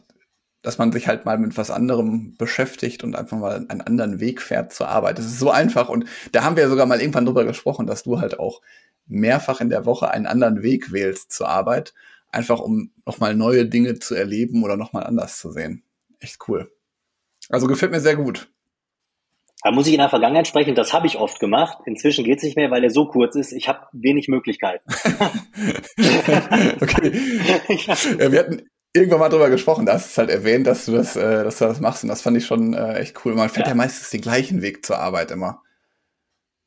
dass 0.63 0.79
man 0.79 0.93
sich 0.93 1.09
halt 1.09 1.25
mal 1.27 1.39
mit 1.39 1.57
was 1.57 1.71
anderem 1.71 2.37
beschäftigt 2.37 3.05
und 3.05 3.17
einfach 3.17 3.37
mal 3.37 3.67
einen 3.69 3.81
anderen 3.81 4.21
Weg 4.21 4.41
fährt 4.41 4.73
zur 4.73 4.89
Arbeit. 4.89 5.19
Das 5.19 5.27
ist 5.27 5.39
so 5.39 5.51
einfach 5.51 5.89
und 5.89 6.07
da 6.33 6.45
haben 6.45 6.57
wir 6.57 6.65
ja 6.65 6.69
sogar 6.69 6.87
mal 6.87 7.01
irgendwann 7.01 7.27
drüber 7.27 7.45
gesprochen, 7.45 7.87
dass 7.87 8.03
du 8.03 8.21
halt 8.21 8.39
auch 8.39 8.63
mehrfach 9.07 9.61
in 9.61 9.69
der 9.69 9.85
Woche 9.85 10.11
einen 10.11 10.27
anderen 10.27 10.63
Weg 10.63 10.93
wählst 10.93 11.33
zur 11.33 11.49
Arbeit, 11.49 11.93
einfach 12.31 12.61
um 12.61 12.93
nochmal 13.05 13.35
neue 13.35 13.67
Dinge 13.67 13.99
zu 13.99 14.15
erleben 14.15 14.63
oder 14.63 14.77
nochmal 14.77 15.05
anders 15.05 15.39
zu 15.39 15.53
sehen. 15.53 15.83
Echt 16.21 16.39
cool. 16.49 16.73
Also 17.51 17.67
gefällt 17.67 17.93
mir 17.93 18.01
sehr 18.01 18.17
gut. 18.17 18.51
Da 19.65 19.73
muss 19.73 19.87
ich 19.87 19.95
in 19.95 19.99
der 20.01 20.11
Vergangenheit 20.11 20.47
sprechen, 20.47 20.75
das 20.75 20.93
habe 20.93 21.07
ich 21.07 21.17
oft 21.17 21.41
gemacht. 21.41 21.79
Inzwischen 21.87 22.23
geht 22.23 22.37
es 22.37 22.45
nicht 22.45 22.55
mehr, 22.55 22.71
weil 22.71 22.83
der 22.83 22.91
so 22.91 23.07
kurz 23.07 23.35
ist. 23.35 23.51
Ich 23.51 23.67
habe 23.67 23.87
wenig 23.93 24.29
Möglichkeiten. 24.29 24.85
okay. 26.83 27.13
Ja, 28.19 28.31
wir 28.31 28.41
hatten 28.41 28.69
irgendwann 28.93 29.21
mal 29.21 29.31
drüber 29.31 29.49
gesprochen, 29.49 29.87
da 29.87 29.95
hast 29.95 30.15
du 30.15 30.21
halt 30.21 30.29
erwähnt, 30.29 30.67
dass 30.67 30.85
du 30.85 30.93
das, 30.93 31.17
äh, 31.17 31.45
dass 31.45 31.59
du 31.59 31.65
das 31.65 31.81
machst 31.81 32.05
und 32.05 32.11
das 32.11 32.21
fand 32.21 32.37
ich 32.37 32.45
schon 32.45 32.75
äh, 32.75 32.99
echt 32.99 33.25
cool. 33.25 33.35
Man 33.35 33.49
fährt 33.49 33.67
ja. 33.67 33.73
ja 33.73 33.77
meistens 33.77 34.11
den 34.11 34.21
gleichen 34.21 34.61
Weg 34.61 34.85
zur 34.85 34.99
Arbeit 34.99 35.31
immer. 35.31 35.63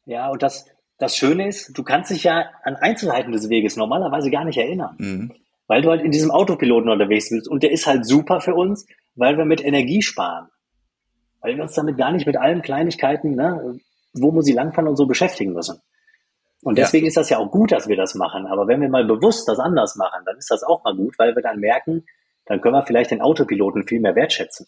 Ja, 0.06 0.30
und 0.30 0.42
das, 0.42 0.66
das 0.98 1.16
Schöne 1.16 1.48
ist, 1.48 1.78
du 1.78 1.84
kannst 1.84 2.10
dich 2.10 2.24
ja 2.24 2.46
an 2.64 2.78
Einzelheiten 2.78 3.32
des 3.32 3.48
Weges 3.48 3.76
normalerweise 3.76 4.32
gar 4.32 4.44
nicht 4.44 4.58
erinnern. 4.58 4.96
Mhm. 4.98 5.34
Weil 5.68 5.84
du 5.84 5.92
halt 5.92 6.02
in 6.02 6.12
diesem 6.12 6.32
Autopiloten 6.32 6.90
unterwegs 6.90 7.30
bist. 7.30 7.48
Und 7.48 7.62
der 7.62 7.72
ist 7.72 7.86
halt 7.86 8.08
super 8.08 8.42
für 8.42 8.56
uns, 8.56 8.88
weil 9.14 9.38
wir 9.38 9.46
mit 9.46 9.64
Energie 9.64 10.02
sparen 10.02 10.48
weil 11.41 11.56
wir 11.56 11.63
uns 11.63 11.73
damit 11.73 11.97
gar 11.97 12.12
nicht 12.12 12.26
mit 12.26 12.38
allen 12.38 12.62
Kleinigkeiten, 12.62 13.36
ne, 13.36 13.80
wo 14.13 14.32
muss 14.32 14.45
sie 14.45 14.54
langfahren 14.54 14.88
und 14.88 14.95
so 14.95 15.06
beschäftigen 15.06 15.54
müssen. 15.54 15.82
Und 16.63 16.78
deswegen 16.78 17.06
ja. 17.06 17.10
ist 17.10 17.17
das 17.17 17.30
ja 17.30 17.38
auch 17.38 17.52
gut, 17.52 17.71
dass 17.71 17.88
wir 17.88 17.95
das 17.95 18.15
machen. 18.15 18.47
Aber 18.47 18.67
wenn 18.67 18.82
wir 18.82 18.89
mal 18.89 19.06
bewusst 19.06 19.47
das 19.47 19.60
anders 19.60 19.95
machen, 19.95 20.23
dann 20.26 20.38
ist 20.38 20.50
das 20.50 20.63
auch 20.63 20.84
mal 20.84 20.95
gut, 20.95 21.17
weil 21.19 21.36
wir 21.36 21.43
dann 21.43 21.60
merken, 21.60 22.06
dann 22.45 22.62
können 22.62 22.76
wir 22.76 22.86
vielleicht 22.86 23.12
den 23.12 23.21
Autopiloten 23.21 23.88
viel 23.88 24.00
mehr 24.00 24.15
wertschätzen. 24.15 24.67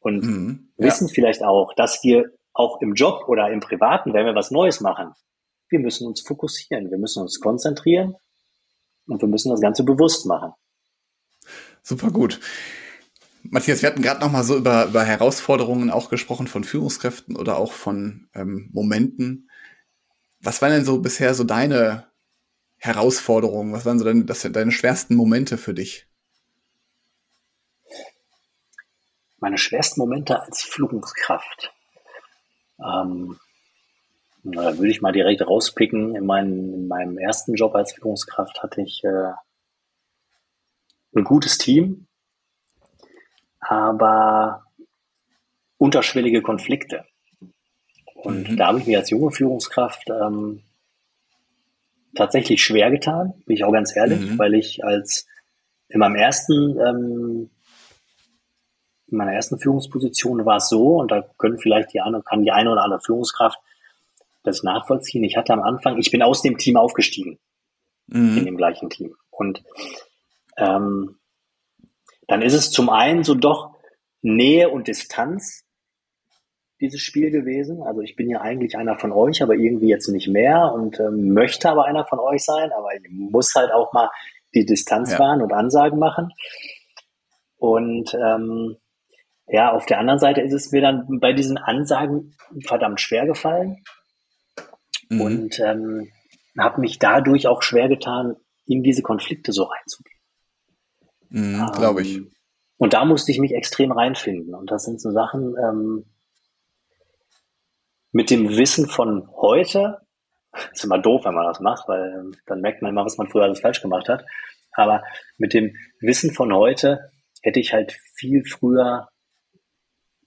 Und 0.00 0.24
mhm, 0.24 0.72
ja. 0.76 0.86
wissen 0.86 1.08
vielleicht 1.08 1.42
auch, 1.42 1.74
dass 1.74 2.02
wir 2.02 2.32
auch 2.52 2.80
im 2.80 2.94
Job 2.94 3.28
oder 3.28 3.50
im 3.50 3.60
Privaten, 3.60 4.14
wenn 4.14 4.26
wir 4.26 4.34
was 4.34 4.50
Neues 4.50 4.80
machen, 4.80 5.12
wir 5.68 5.78
müssen 5.78 6.06
uns 6.06 6.22
fokussieren, 6.22 6.90
wir 6.90 6.98
müssen 6.98 7.22
uns 7.22 7.40
konzentrieren 7.40 8.16
und 9.06 9.20
wir 9.20 9.28
müssen 9.28 9.50
das 9.50 9.60
Ganze 9.60 9.84
bewusst 9.84 10.26
machen. 10.26 10.52
Super 11.82 12.10
gut. 12.10 12.40
Matthias, 13.50 13.82
wir 13.82 13.88
hatten 13.88 14.02
gerade 14.02 14.20
noch 14.20 14.30
mal 14.30 14.44
so 14.44 14.56
über, 14.56 14.86
über 14.86 15.04
Herausforderungen 15.04 15.90
auch 15.90 16.10
gesprochen 16.10 16.46
von 16.46 16.64
Führungskräften 16.64 17.36
oder 17.36 17.56
auch 17.58 17.72
von 17.72 18.28
ähm, 18.34 18.70
Momenten. 18.72 19.50
Was 20.40 20.62
waren 20.62 20.72
denn 20.72 20.84
so 20.84 21.00
bisher 21.00 21.34
so 21.34 21.44
deine 21.44 22.10
Herausforderungen? 22.76 23.72
Was 23.72 23.84
waren 23.84 23.98
so 23.98 24.04
deine, 24.04 24.24
das, 24.24 24.42
deine 24.42 24.72
schwersten 24.72 25.14
Momente 25.14 25.58
für 25.58 25.74
dich? 25.74 26.06
Meine 29.38 29.58
schwersten 29.58 30.00
Momente 30.00 30.40
als 30.40 30.62
Führungskraft. 30.62 31.72
Ähm, 32.78 33.38
da 34.42 34.78
würde 34.78 34.90
ich 34.90 35.02
mal 35.02 35.12
direkt 35.12 35.42
rauspicken. 35.42 36.14
In, 36.14 36.24
mein, 36.24 36.72
in, 36.72 36.88
meinem 36.88 37.18
ersten 37.18 37.54
Job 37.54 37.74
als 37.74 37.92
Führungskraft 37.92 38.62
hatte 38.62 38.82
ich 38.82 39.02
äh, 39.04 39.32
ein 41.14 41.24
gutes 41.24 41.58
Team, 41.58 42.06
aber 43.68 44.64
unterschwellige 45.78 46.42
Konflikte. 46.42 47.04
Und 48.14 48.50
mhm. 48.50 48.56
da 48.56 48.68
habe 48.68 48.78
ich 48.78 48.86
mir 48.86 48.98
als 48.98 49.10
junge 49.10 49.30
Führungskraft 49.30 50.08
ähm, 50.10 50.62
tatsächlich 52.14 52.62
schwer 52.62 52.90
getan, 52.90 53.34
bin 53.44 53.56
ich 53.56 53.64
auch 53.64 53.72
ganz 53.72 53.94
ehrlich, 53.94 54.20
mhm. 54.20 54.38
weil 54.38 54.54
ich 54.54 54.84
als 54.84 55.26
in 55.88 56.00
meinem 56.00 56.16
ersten, 56.16 56.78
ähm, 56.80 57.50
in 59.08 59.18
meiner 59.18 59.32
ersten 59.32 59.58
Führungsposition 59.58 60.44
war 60.44 60.56
es 60.56 60.68
so, 60.68 60.96
und 60.96 61.10
da 61.10 61.22
können 61.38 61.58
vielleicht 61.58 61.92
die 61.92 62.00
eine, 62.00 62.22
kann 62.22 62.42
die 62.42 62.50
eine 62.50 62.70
oder 62.70 62.82
andere 62.82 63.00
Führungskraft 63.00 63.58
das 64.42 64.62
nachvollziehen. 64.62 65.24
Ich 65.24 65.36
hatte 65.36 65.52
am 65.52 65.62
Anfang, 65.62 65.98
ich 65.98 66.10
bin 66.10 66.22
aus 66.22 66.42
dem 66.42 66.56
Team 66.56 66.76
aufgestiegen, 66.76 67.38
mhm. 68.06 68.38
in 68.38 68.44
dem 68.46 68.56
gleichen 68.56 68.90
Team. 68.90 69.14
Und 69.30 69.62
ähm, 70.56 71.18
dann 72.26 72.42
ist 72.42 72.54
es 72.54 72.70
zum 72.70 72.90
einen 72.90 73.24
so 73.24 73.34
doch 73.34 73.76
Nähe 74.22 74.70
und 74.70 74.88
Distanz 74.88 75.64
dieses 76.80 77.00
Spiel 77.00 77.30
gewesen. 77.30 77.82
Also 77.82 78.00
ich 78.00 78.16
bin 78.16 78.28
ja 78.28 78.40
eigentlich 78.40 78.76
einer 78.76 78.98
von 78.98 79.12
euch, 79.12 79.42
aber 79.42 79.54
irgendwie 79.54 79.88
jetzt 79.88 80.08
nicht 80.08 80.28
mehr 80.28 80.72
und 80.74 81.00
ähm, 81.00 81.32
möchte 81.32 81.70
aber 81.70 81.86
einer 81.86 82.04
von 82.04 82.18
euch 82.18 82.44
sein, 82.44 82.70
aber 82.72 82.94
ich 82.94 83.02
muss 83.10 83.54
halt 83.54 83.72
auch 83.72 83.92
mal 83.92 84.10
die 84.54 84.66
Distanz 84.66 85.12
ja. 85.12 85.18
wahren 85.18 85.42
und 85.42 85.52
Ansagen 85.52 85.98
machen. 85.98 86.32
Und 87.56 88.14
ähm, 88.14 88.76
ja, 89.48 89.72
auf 89.72 89.86
der 89.86 89.98
anderen 89.98 90.18
Seite 90.18 90.40
ist 90.40 90.52
es 90.52 90.72
mir 90.72 90.82
dann 90.82 91.20
bei 91.20 91.32
diesen 91.32 91.56
Ansagen 91.56 92.34
verdammt 92.64 93.00
schwer 93.00 93.26
gefallen 93.26 93.82
mhm. 95.08 95.20
und 95.20 95.60
ähm, 95.60 96.10
habe 96.58 96.80
mich 96.80 96.98
dadurch 96.98 97.46
auch 97.46 97.62
schwer 97.62 97.88
getan, 97.88 98.36
in 98.66 98.82
diese 98.82 99.02
Konflikte 99.02 99.52
so 99.52 99.64
reinzugehen. 99.64 100.15
Mhm, 101.36 101.70
Glaube 101.72 102.00
ich. 102.00 102.16
Ähm, 102.16 102.30
und 102.78 102.94
da 102.94 103.04
musste 103.04 103.30
ich 103.30 103.38
mich 103.38 103.52
extrem 103.52 103.92
reinfinden. 103.92 104.54
Und 104.54 104.70
das 104.70 104.84
sind 104.84 105.00
so 105.00 105.10
Sachen 105.10 105.54
ähm, 105.62 106.06
mit 108.10 108.30
dem 108.30 108.56
Wissen 108.56 108.88
von 108.88 109.28
heute. 109.36 110.00
Ist 110.72 110.84
immer 110.84 110.98
doof, 110.98 111.26
wenn 111.26 111.34
man 111.34 111.44
das 111.44 111.60
macht, 111.60 111.88
weil 111.88 112.14
ähm, 112.18 112.34
dann 112.46 112.62
merkt 112.62 112.80
man 112.80 112.90
immer, 112.90 113.04
was 113.04 113.18
man 113.18 113.28
früher 113.28 113.44
alles 113.44 113.60
falsch 113.60 113.82
gemacht 113.82 114.08
hat. 114.08 114.24
Aber 114.72 115.02
mit 115.36 115.52
dem 115.52 115.76
Wissen 116.00 116.32
von 116.32 116.54
heute 116.54 117.10
hätte 117.42 117.60
ich 117.60 117.74
halt 117.74 117.92
viel 118.14 118.42
früher 118.44 119.08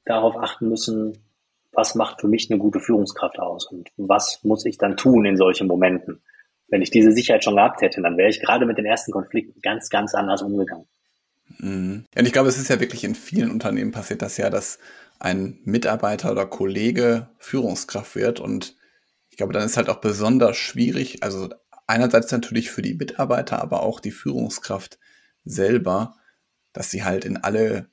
darauf 0.05 0.37
achten 0.37 0.69
müssen, 0.69 1.17
was 1.71 1.95
macht 1.95 2.21
für 2.21 2.27
mich 2.27 2.51
eine 2.51 2.59
gute 2.59 2.79
Führungskraft 2.79 3.39
aus 3.39 3.67
und 3.71 3.89
was 3.97 4.43
muss 4.43 4.65
ich 4.65 4.77
dann 4.77 4.97
tun 4.97 5.25
in 5.25 5.37
solchen 5.37 5.67
Momenten. 5.67 6.21
Wenn 6.67 6.81
ich 6.81 6.91
diese 6.91 7.11
Sicherheit 7.11 7.43
schon 7.43 7.55
gehabt 7.55 7.81
hätte, 7.81 8.01
dann 8.01 8.17
wäre 8.17 8.29
ich 8.29 8.41
gerade 8.41 8.65
mit 8.65 8.77
den 8.77 8.85
ersten 8.85 9.11
Konflikten 9.11 9.59
ganz, 9.61 9.89
ganz 9.89 10.13
anders 10.13 10.41
umgegangen. 10.41 10.87
Mhm. 11.59 12.05
Ja, 12.13 12.21
und 12.21 12.25
ich 12.25 12.33
glaube, 12.33 12.49
es 12.49 12.57
ist 12.57 12.69
ja 12.69 12.79
wirklich 12.79 13.03
in 13.03 13.15
vielen 13.15 13.51
Unternehmen 13.51 13.91
passiert 13.91 14.21
das 14.21 14.37
ja, 14.37 14.49
dass 14.49 14.79
ein 15.19 15.59
Mitarbeiter 15.63 16.31
oder 16.31 16.45
Kollege 16.45 17.29
Führungskraft 17.37 18.15
wird 18.15 18.39
und 18.39 18.75
ich 19.29 19.37
glaube, 19.37 19.53
dann 19.53 19.63
ist 19.63 19.77
halt 19.77 19.89
auch 19.89 20.01
besonders 20.01 20.57
schwierig, 20.57 21.23
also 21.23 21.49
einerseits 21.87 22.31
natürlich 22.31 22.71
für 22.71 22.81
die 22.81 22.93
Mitarbeiter, 22.93 23.61
aber 23.61 23.83
auch 23.83 23.99
die 23.99 24.11
Führungskraft 24.11 24.99
selber, 25.43 26.15
dass 26.73 26.91
sie 26.91 27.03
halt 27.03 27.25
in 27.25 27.37
alle 27.37 27.89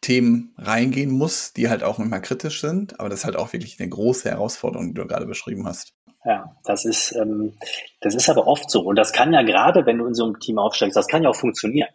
Themen 0.00 0.54
reingehen 0.58 1.10
muss, 1.10 1.52
die 1.52 1.68
halt 1.68 1.82
auch 1.82 1.98
manchmal 1.98 2.22
kritisch 2.22 2.60
sind, 2.60 2.98
aber 2.98 3.08
das 3.08 3.20
ist 3.20 3.24
halt 3.24 3.36
auch 3.36 3.52
wirklich 3.52 3.78
eine 3.78 3.88
große 3.88 4.30
Herausforderung, 4.30 4.88
die 4.88 5.00
du 5.00 5.06
gerade 5.06 5.26
beschrieben 5.26 5.66
hast. 5.66 5.94
Ja, 6.24 6.56
das 6.64 6.84
ist, 6.84 7.12
ähm, 7.12 7.54
das 8.00 8.14
ist 8.14 8.28
aber 8.28 8.46
oft 8.46 8.70
so. 8.70 8.80
Und 8.80 8.96
das 8.96 9.12
kann 9.12 9.32
ja 9.32 9.42
gerade, 9.42 9.86
wenn 9.86 9.98
du 9.98 10.06
in 10.06 10.14
so 10.14 10.24
einem 10.24 10.38
Team 10.38 10.58
aufsteigst, 10.58 10.96
das 10.96 11.08
kann 11.08 11.22
ja 11.22 11.30
auch 11.30 11.36
funktionieren. 11.36 11.88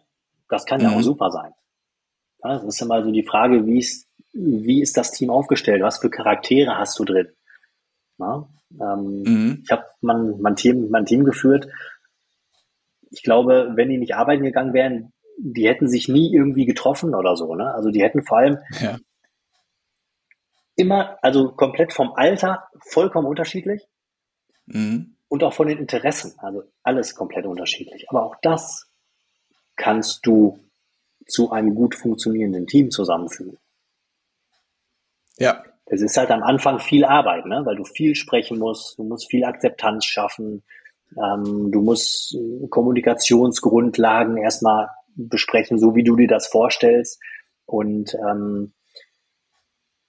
Das 0.48 0.64
kann 0.64 0.80
ja 0.80 0.90
auch 0.90 0.96
mhm. 0.96 1.02
super 1.02 1.30
sein. 1.30 1.52
Ja, 2.42 2.54
das 2.54 2.64
ist 2.64 2.82
immer 2.82 3.02
so 3.02 3.10
die 3.10 3.24
Frage, 3.24 3.66
wie 3.66 3.78
ist, 3.78 4.08
wie 4.32 4.80
ist 4.80 4.96
das 4.96 5.10
Team 5.10 5.30
aufgestellt? 5.30 5.82
Was 5.82 5.98
für 5.98 6.10
Charaktere 6.10 6.78
hast 6.78 6.98
du 6.98 7.04
drin? 7.04 7.28
Ja, 8.18 8.48
ähm, 8.80 9.22
mhm. 9.22 9.60
Ich 9.64 9.70
habe 9.70 9.84
mein, 10.00 10.40
mein, 10.40 10.56
Team, 10.56 10.88
mein 10.90 11.06
Team 11.06 11.24
geführt. 11.24 11.68
Ich 13.10 13.22
glaube, 13.22 13.72
wenn 13.74 13.88
die 13.88 13.98
nicht 13.98 14.14
arbeiten 14.14 14.44
gegangen 14.44 14.74
wären, 14.74 15.12
die 15.38 15.68
hätten 15.68 15.88
sich 15.88 16.08
nie 16.08 16.34
irgendwie 16.34 16.66
getroffen 16.66 17.14
oder 17.14 17.36
so. 17.36 17.54
Ne? 17.54 17.72
Also 17.72 17.90
die 17.90 18.02
hätten 18.02 18.22
vor 18.22 18.38
allem 18.38 18.58
ja. 18.80 18.98
immer, 20.76 21.18
also 21.22 21.52
komplett 21.52 21.92
vom 21.92 22.12
Alter 22.12 22.68
vollkommen 22.80 23.26
unterschiedlich 23.26 23.86
mhm. 24.66 25.16
und 25.28 25.44
auch 25.44 25.54
von 25.54 25.68
den 25.68 25.78
Interessen. 25.78 26.34
Also 26.38 26.64
alles 26.82 27.14
komplett 27.14 27.46
unterschiedlich. 27.46 28.06
Aber 28.10 28.24
auch 28.24 28.36
das 28.42 28.87
kannst 29.78 30.26
du 30.26 30.58
zu 31.26 31.50
einem 31.50 31.74
gut 31.74 31.94
funktionierenden 31.94 32.66
Team 32.66 32.90
zusammenfügen. 32.90 33.56
Ja. 35.38 35.62
Es 35.86 36.02
ist 36.02 36.16
halt 36.18 36.30
am 36.30 36.42
Anfang 36.42 36.80
viel 36.80 37.04
Arbeit, 37.04 37.46
ne? 37.46 37.62
weil 37.64 37.76
du 37.76 37.84
viel 37.84 38.14
sprechen 38.14 38.58
musst, 38.58 38.98
du 38.98 39.04
musst 39.04 39.30
viel 39.30 39.44
Akzeptanz 39.44 40.04
schaffen, 40.04 40.62
ähm, 41.16 41.70
du 41.72 41.80
musst 41.80 42.34
äh, 42.34 42.66
Kommunikationsgrundlagen 42.68 44.36
erstmal 44.36 44.90
besprechen, 45.14 45.78
so 45.78 45.94
wie 45.94 46.04
du 46.04 46.16
dir 46.16 46.28
das 46.28 46.48
vorstellst 46.48 47.20
und 47.64 48.14
ähm, 48.14 48.74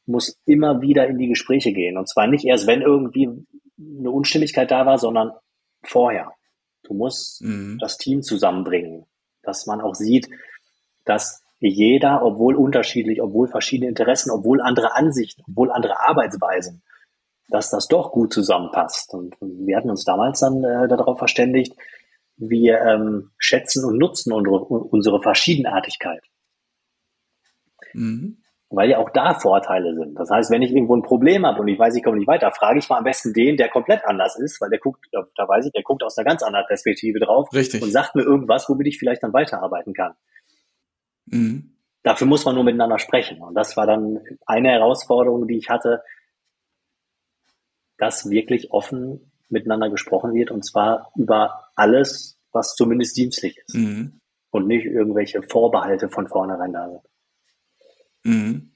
musst 0.06 0.38
immer 0.46 0.82
wieder 0.82 1.08
in 1.08 1.18
die 1.18 1.30
Gespräche 1.30 1.72
gehen. 1.72 1.98
Und 1.98 2.10
zwar 2.10 2.28
nicht 2.28 2.46
erst, 2.46 2.68
wenn 2.68 2.82
irgendwie 2.82 3.30
eine 3.78 4.12
Unstimmigkeit 4.12 4.70
da 4.72 4.86
war, 4.86 4.98
sondern 4.98 5.32
vorher. 5.84 6.32
Du 6.84 6.94
musst 6.94 7.42
mhm. 7.42 7.78
das 7.80 7.98
Team 7.98 8.22
zusammenbringen 8.22 9.06
dass 9.50 9.66
man 9.66 9.82
auch 9.82 9.96
sieht, 9.96 10.30
dass 11.06 11.44
jeder, 11.60 12.24
obwohl 12.24 12.56
unterschiedlich, 12.56 13.22
obwohl 13.22 13.48
verschiedene 13.48 13.90
Interessen, 13.90 14.32
obwohl 14.32 14.62
andere 14.62 14.96
Ansichten, 14.96 15.44
obwohl 15.50 15.72
andere 15.72 16.00
Arbeitsweisen, 16.00 16.84
dass 17.50 17.72
das 17.72 17.88
doch 17.88 18.12
gut 18.12 18.32
zusammenpasst. 18.32 19.14
Und 19.14 19.36
wir 19.42 19.76
hatten 19.76 19.90
uns 19.90 20.06
damals 20.06 20.40
dann 20.40 20.64
äh, 20.64 20.88
darauf 20.88 21.18
verständigt, 21.18 21.74
wir 22.38 22.80
ähm, 22.80 23.32
schätzen 23.38 23.84
und 23.84 23.98
nutzen 23.98 24.32
unsere, 24.32 24.60
unsere 24.64 25.22
Verschiedenartigkeit. 25.22 26.22
Mhm. 27.94 28.38
Weil 28.72 28.92
ja 28.92 29.00
auch 29.00 29.10
da 29.10 29.34
Vorteile 29.34 29.96
sind. 29.96 30.14
Das 30.14 30.30
heißt, 30.30 30.52
wenn 30.52 30.62
ich 30.62 30.72
irgendwo 30.72 30.96
ein 30.96 31.02
Problem 31.02 31.46
habe 31.46 31.60
und 31.60 31.68
ich 31.68 31.80
weiß, 31.80 31.96
ich 31.96 32.04
komme 32.04 32.18
nicht 32.18 32.28
weiter, 32.28 32.52
frage 32.52 32.78
ich 32.78 32.88
mal 32.88 33.00
am 33.00 33.04
besten 33.04 33.34
den, 33.34 33.58
der 33.58 33.70
komplett 33.70 34.06
anders 34.06 34.38
ist, 34.38 34.62
weil 34.62 34.70
der 34.70 34.78
guckt, 34.78 35.08
da 35.12 35.48
weiß 35.48 35.66
ich, 35.66 35.72
der 35.72 35.82
guckt 35.82 36.04
aus 36.04 36.18
einer 36.18 36.26
ganz 36.26 36.44
anderen 36.44 36.68
Perspektive 36.68 37.20
drauf 37.20 37.52
Richtig. 37.52 37.82
und 37.82 37.92
sagt 37.92 38.14
mir 38.14 38.22
irgendwas, 38.22 38.70
womit 38.70 38.88
ich 38.88 39.00
vielleicht 39.00 39.24
dann 39.24 39.34
weiterarbeiten 39.34 39.94
kann. 39.94 40.14
Mhm. 41.26 41.78
Dafür 42.04 42.28
muss 42.28 42.46
man 42.46 42.56
nur 42.56 42.64
miteinander 42.64 43.00
sprechen. 43.00 43.42
Und 43.42 43.56
das 43.56 43.76
war 43.76 43.88
dann 43.88 44.20
eine 44.46 44.70
Herausforderung, 44.70 45.48
die 45.48 45.58
ich 45.58 45.70
hatte, 45.70 46.04
dass 47.98 48.30
wirklich 48.30 48.72
offen 48.72 49.32
miteinander 49.50 49.90
gesprochen 49.90 50.34
wird 50.34 50.52
und 50.52 50.64
zwar 50.64 51.12
über 51.16 51.66
alles, 51.76 52.40
was 52.52 52.76
zumindest 52.76 53.18
dienstlich 53.18 53.58
ist 53.58 53.76
mhm. 53.76 54.22
und 54.52 54.68
nicht 54.68 54.86
irgendwelche 54.86 55.42
Vorbehalte 55.44 56.10
von 56.10 56.28
vornherein 56.28 56.74
da 56.74 56.90
sind. 56.90 57.02
Mhm. 58.30 58.72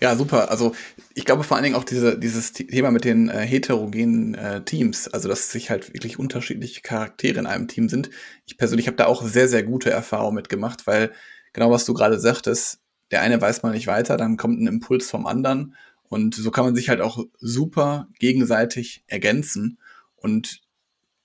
Ja, 0.00 0.14
super. 0.14 0.50
Also 0.50 0.74
ich 1.14 1.24
glaube 1.24 1.42
vor 1.42 1.56
allen 1.56 1.64
Dingen 1.64 1.76
auch 1.76 1.84
diese, 1.84 2.18
dieses 2.18 2.52
Thema 2.52 2.90
mit 2.90 3.04
den 3.04 3.28
äh, 3.28 3.40
heterogenen 3.40 4.34
äh, 4.34 4.64
Teams, 4.64 5.08
also 5.08 5.28
dass 5.28 5.50
sich 5.50 5.70
halt 5.70 5.92
wirklich 5.94 6.18
unterschiedliche 6.18 6.82
Charaktere 6.82 7.38
in 7.38 7.46
einem 7.46 7.66
Team 7.66 7.88
sind. 7.88 8.10
Ich 8.46 8.56
persönlich 8.56 8.86
habe 8.86 8.96
da 8.96 9.06
auch 9.06 9.22
sehr, 9.24 9.48
sehr 9.48 9.62
gute 9.62 9.90
Erfahrungen 9.90 10.36
mitgemacht, 10.36 10.86
weil 10.86 11.12
genau 11.52 11.70
was 11.70 11.86
du 11.86 11.94
gerade 11.94 12.20
sagtest, 12.20 12.80
der 13.10 13.22
eine 13.22 13.40
weiß 13.40 13.62
mal 13.62 13.72
nicht 13.72 13.86
weiter, 13.86 14.16
dann 14.16 14.36
kommt 14.36 14.60
ein 14.60 14.68
Impuls 14.68 15.10
vom 15.10 15.26
anderen 15.26 15.74
und 16.04 16.34
so 16.34 16.50
kann 16.50 16.64
man 16.64 16.74
sich 16.74 16.88
halt 16.88 17.00
auch 17.00 17.24
super 17.38 18.08
gegenseitig 18.18 19.02
ergänzen 19.06 19.78
und 20.16 20.60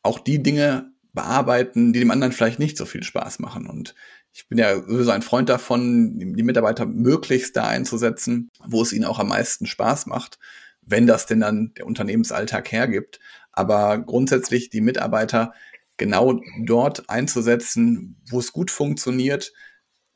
auch 0.02 0.20
die 0.20 0.42
Dinge 0.42 0.92
bearbeiten, 1.14 1.94
die 1.94 2.00
dem 2.00 2.12
anderen 2.12 2.34
vielleicht 2.34 2.60
nicht 2.60 2.78
so 2.78 2.86
viel 2.86 3.04
Spaß 3.04 3.40
machen. 3.40 3.68
Und 3.68 3.96
ich 4.36 4.50
bin 4.50 4.58
ja 4.58 4.76
sowieso 4.76 5.12
ein 5.12 5.22
Freund 5.22 5.48
davon, 5.48 6.20
die 6.20 6.44
Mitarbeiter 6.44 6.86
möglichst 6.86 7.56
da 7.56 7.68
einzusetzen, 7.68 8.52
wo 8.68 8.82
es 8.82 8.92
ihnen 8.92 9.06
auch 9.06 9.18
am 9.18 9.30
meisten 9.30 9.66
Spaß 9.66 10.08
macht, 10.08 10.40
wenn 10.82 11.08
das 11.08 11.26
denn 11.26 11.40
dann 11.40 11.74
der 11.78 11.88
Unternehmensalltag 11.88 12.70
hergibt. 12.70 13.22
Aber 13.54 13.98
grundsätzlich 13.98 14.70
die 14.70 14.82
Mitarbeiter 14.82 15.54
genau 15.96 16.42
dort 16.66 17.10
einzusetzen, 17.10 18.22
wo 18.30 18.40
es 18.40 18.52
gut 18.52 18.72
funktioniert, 18.72 19.54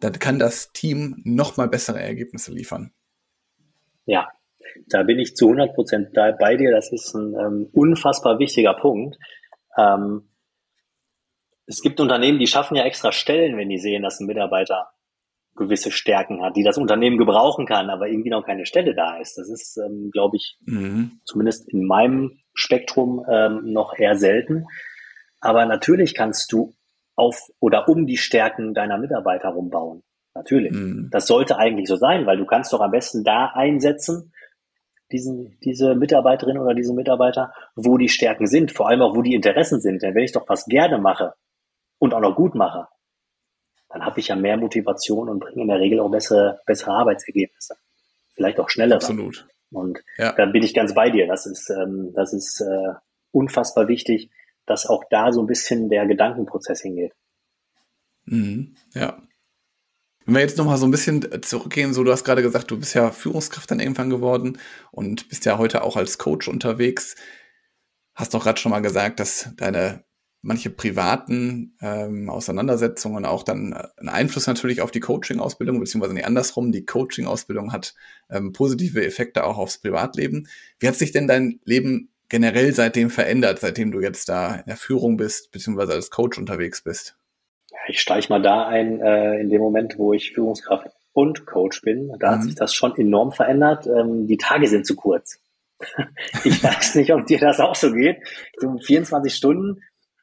dann 0.02 0.12
kann 0.20 0.38
das 0.38 0.74
Team 0.74 1.22
noch 1.24 1.56
mal 1.56 1.70
bessere 1.70 2.02
Ergebnisse 2.02 2.52
liefern. 2.52 2.92
Ja, 4.06 4.28
da 4.88 5.04
bin 5.04 5.18
ich 5.20 5.38
zu 5.38 5.46
100 5.46 5.74
Prozent 5.74 6.14
bei 6.14 6.58
dir. 6.58 6.72
Das 6.72 6.92
ist 6.92 7.14
ein 7.16 7.36
ähm, 7.36 7.70
unfassbar 7.72 8.38
wichtiger 8.38 8.74
Punkt. 8.74 9.18
Ähm, 9.78 10.30
es 11.70 11.82
gibt 11.84 12.00
Unternehmen, 12.00 12.40
die 12.40 12.48
schaffen 12.48 12.76
ja 12.76 12.84
extra 12.84 13.12
Stellen, 13.12 13.56
wenn 13.56 13.70
die 13.70 13.78
sehen, 13.78 14.02
dass 14.02 14.20
ein 14.20 14.26
Mitarbeiter 14.26 14.90
gewisse 15.56 15.92
Stärken 15.92 16.42
hat, 16.42 16.56
die 16.56 16.64
das 16.64 16.80
Unternehmen 16.80 17.20
gebrauchen 17.20 17.68
kann, 17.68 17.92
aber 17.92 18.08
irgendwie 18.08 18.32
noch 18.32 18.44
keine 18.44 18.66
Stelle 18.66 18.96
da 18.96 19.18
ist. 19.18 19.38
Das 19.38 19.50
ist, 19.50 19.78
ähm, 19.78 20.10
glaube 20.12 20.38
ich, 20.38 20.58
mhm. 20.66 21.20
zumindest 21.26 21.72
in 21.72 21.86
meinem 21.86 22.40
Spektrum 22.56 23.24
ähm, 23.30 23.72
noch 23.72 23.94
eher 23.96 24.16
selten. 24.16 24.66
Aber 25.42 25.66
natürlich 25.68 26.16
kannst 26.16 26.52
du 26.52 26.76
auf 27.16 27.40
oder 27.60 27.88
um 27.88 28.08
die 28.08 28.18
Stärken 28.18 28.74
deiner 28.74 28.98
Mitarbeiter 28.98 29.50
rumbauen. 29.50 30.02
Natürlich. 30.34 30.72
Mhm. 30.72 31.10
Das 31.12 31.28
sollte 31.28 31.58
eigentlich 31.58 31.88
so 31.88 31.98
sein, 31.98 32.26
weil 32.26 32.38
du 32.38 32.46
kannst 32.46 32.74
doch 32.74 32.82
am 32.82 32.92
besten 32.92 33.24
da 33.24 33.52
einsetzen, 33.54 34.34
diesen, 35.12 35.60
diese 35.64 35.94
Mitarbeiterin 35.94 36.58
oder 36.58 36.74
diese 36.74 36.94
Mitarbeiter, 36.94 37.54
wo 37.76 37.98
die 37.98 38.10
Stärken 38.10 38.48
sind, 38.48 38.72
vor 38.72 38.90
allem 38.90 39.04
auch 39.04 39.16
wo 39.16 39.22
die 39.22 39.36
Interessen 39.36 39.80
sind. 39.82 40.02
Denn 40.02 40.16
wenn 40.16 40.24
ich 40.24 40.32
doch 40.32 40.50
was 40.50 40.66
gerne 40.66 40.98
mache 40.98 41.34
und 42.00 42.14
auch 42.14 42.20
noch 42.20 42.36
gut 42.36 42.56
mache, 42.56 42.88
dann 43.90 44.06
habe 44.06 44.20
ich 44.20 44.30
ja 44.30 44.36
mehr 44.36 44.58
Motivation 44.58 45.30
und 45.30 45.40
bringe 45.40 45.62
in 45.62 45.68
der 45.68 45.80
Regel 45.80 46.00
auch 46.00 46.10
bessere, 46.10 46.62
bessere 46.66 46.92
Arbeitsergebnisse. 46.92 47.76
Vielleicht 48.34 48.60
auch 48.60 48.70
schneller. 48.70 48.96
Absolut. 48.96 49.48
Und 49.72 50.00
ja. 50.18 50.34
da 50.34 50.46
bin 50.46 50.64
ich 50.64 50.74
ganz 50.74 50.94
bei 50.94 51.10
dir. 51.10 51.28
Das 51.28 51.46
ist, 51.46 51.70
ähm, 51.70 52.12
das 52.16 52.34
ist 52.34 52.62
äh, 52.62 52.94
unfassbar 53.32 53.88
wichtig, 53.88 54.32
dass 54.66 54.88
auch 54.88 55.04
da 55.10 55.32
so 55.32 55.42
ein 55.42 55.48
bisschen 55.48 55.90
der 55.90 56.08
Gedankenprozess 56.08 56.82
hingeht. 56.82 57.14
Mhm. 58.26 58.76
Ja, 58.94 59.22
wenn 60.30 60.36
wir 60.36 60.42
jetzt 60.42 60.60
noch 60.60 60.66
mal 60.66 60.78
so 60.78 60.86
ein 60.86 60.92
bisschen 60.92 61.42
zurückgehen, 61.42 61.92
so 61.92 62.04
du 62.04 62.12
hast 62.12 62.24
gerade 62.24 62.44
gesagt, 62.44 62.70
du 62.70 62.78
bist 62.78 62.94
ja 62.94 63.10
Führungskraft 63.10 63.72
dann 63.72 63.80
irgendwann 63.80 64.12
geworden 64.12 64.60
und 64.92 65.28
bist 65.28 65.44
ja 65.46 65.58
heute 65.58 65.82
auch 65.82 65.96
als 65.96 66.20
Coach 66.20 66.48
unterwegs. 66.48 67.16
Hast 68.14 68.36
doch 68.36 68.44
gerade 68.44 68.60
schon 68.60 68.70
mal 68.70 68.82
gesagt, 68.82 69.20
dass 69.20 69.50
deine 69.58 70.04
manche 70.42 70.70
privaten 70.70 71.76
ähm, 71.82 72.30
Auseinandersetzungen 72.30 73.26
auch 73.26 73.44
dann 73.44 73.74
äh, 73.74 73.88
einen 73.98 74.10
Einfluss 74.10 74.48
natürlich 74.48 74.82
auf 74.82 74.92
die 74.92 75.00
Coaching-Ausbildung, 75.00 75.80
beziehungsweise 75.80 76.14
nicht 76.14 76.26
andersrum, 76.26 76.72
die 76.72 76.86
Coaching-Ausbildung 76.86 77.74
hat 77.74 77.96
ähm, 78.30 78.54
positive 78.54 79.06
Effekte 79.06 79.44
auch 79.44 79.58
aufs 79.58 79.80
Privatleben. 79.80 80.48
Wie 80.80 80.88
hat 80.88 80.96
sich 80.96 81.12
denn 81.12 81.28
dein 81.28 81.60
Leben 81.66 82.10
generell 82.30 82.74
seitdem 82.74 83.10
verändert, 83.10 83.60
seitdem 83.60 83.92
du 83.92 84.00
jetzt 84.00 84.30
da 84.30 84.56
in 84.56 84.66
der 84.68 84.78
Führung 84.78 85.18
bist, 85.18 85.52
beziehungsweise 85.52 85.94
als 85.94 86.12
Coach 86.12 86.38
unterwegs 86.38 86.82
bist? 86.82 87.16
ich 87.90 88.02
steige 88.02 88.28
mal 88.30 88.42
da 88.42 88.68
ein, 88.68 89.02
äh, 89.02 89.40
in 89.40 89.50
dem 89.50 89.62
Moment, 89.62 89.98
wo 89.98 90.14
ich 90.14 90.34
Führungskraft 90.34 90.88
und 91.14 91.46
Coach 91.46 91.82
bin. 91.82 92.14
Da 92.20 92.32
mhm. 92.32 92.36
hat 92.36 92.44
sich 92.44 92.56
das 92.56 92.74
schon 92.74 92.96
enorm 92.98 93.32
verändert. 93.32 93.88
Ähm, 93.88 94.28
die 94.28 94.38
Tage 94.38 94.68
sind 94.68 94.86
zu 94.86 94.96
kurz. 94.96 95.40
ich 96.44 96.64
weiß 96.64 96.96
nicht, 96.96 97.14
ob 97.14 97.26
dir 97.26 97.40
das 97.40 97.60
auch 97.60 97.76
so 97.76 97.92
geht. 97.92 98.18
So 98.58 98.78
24 98.78 99.34
Stunden 99.34 99.82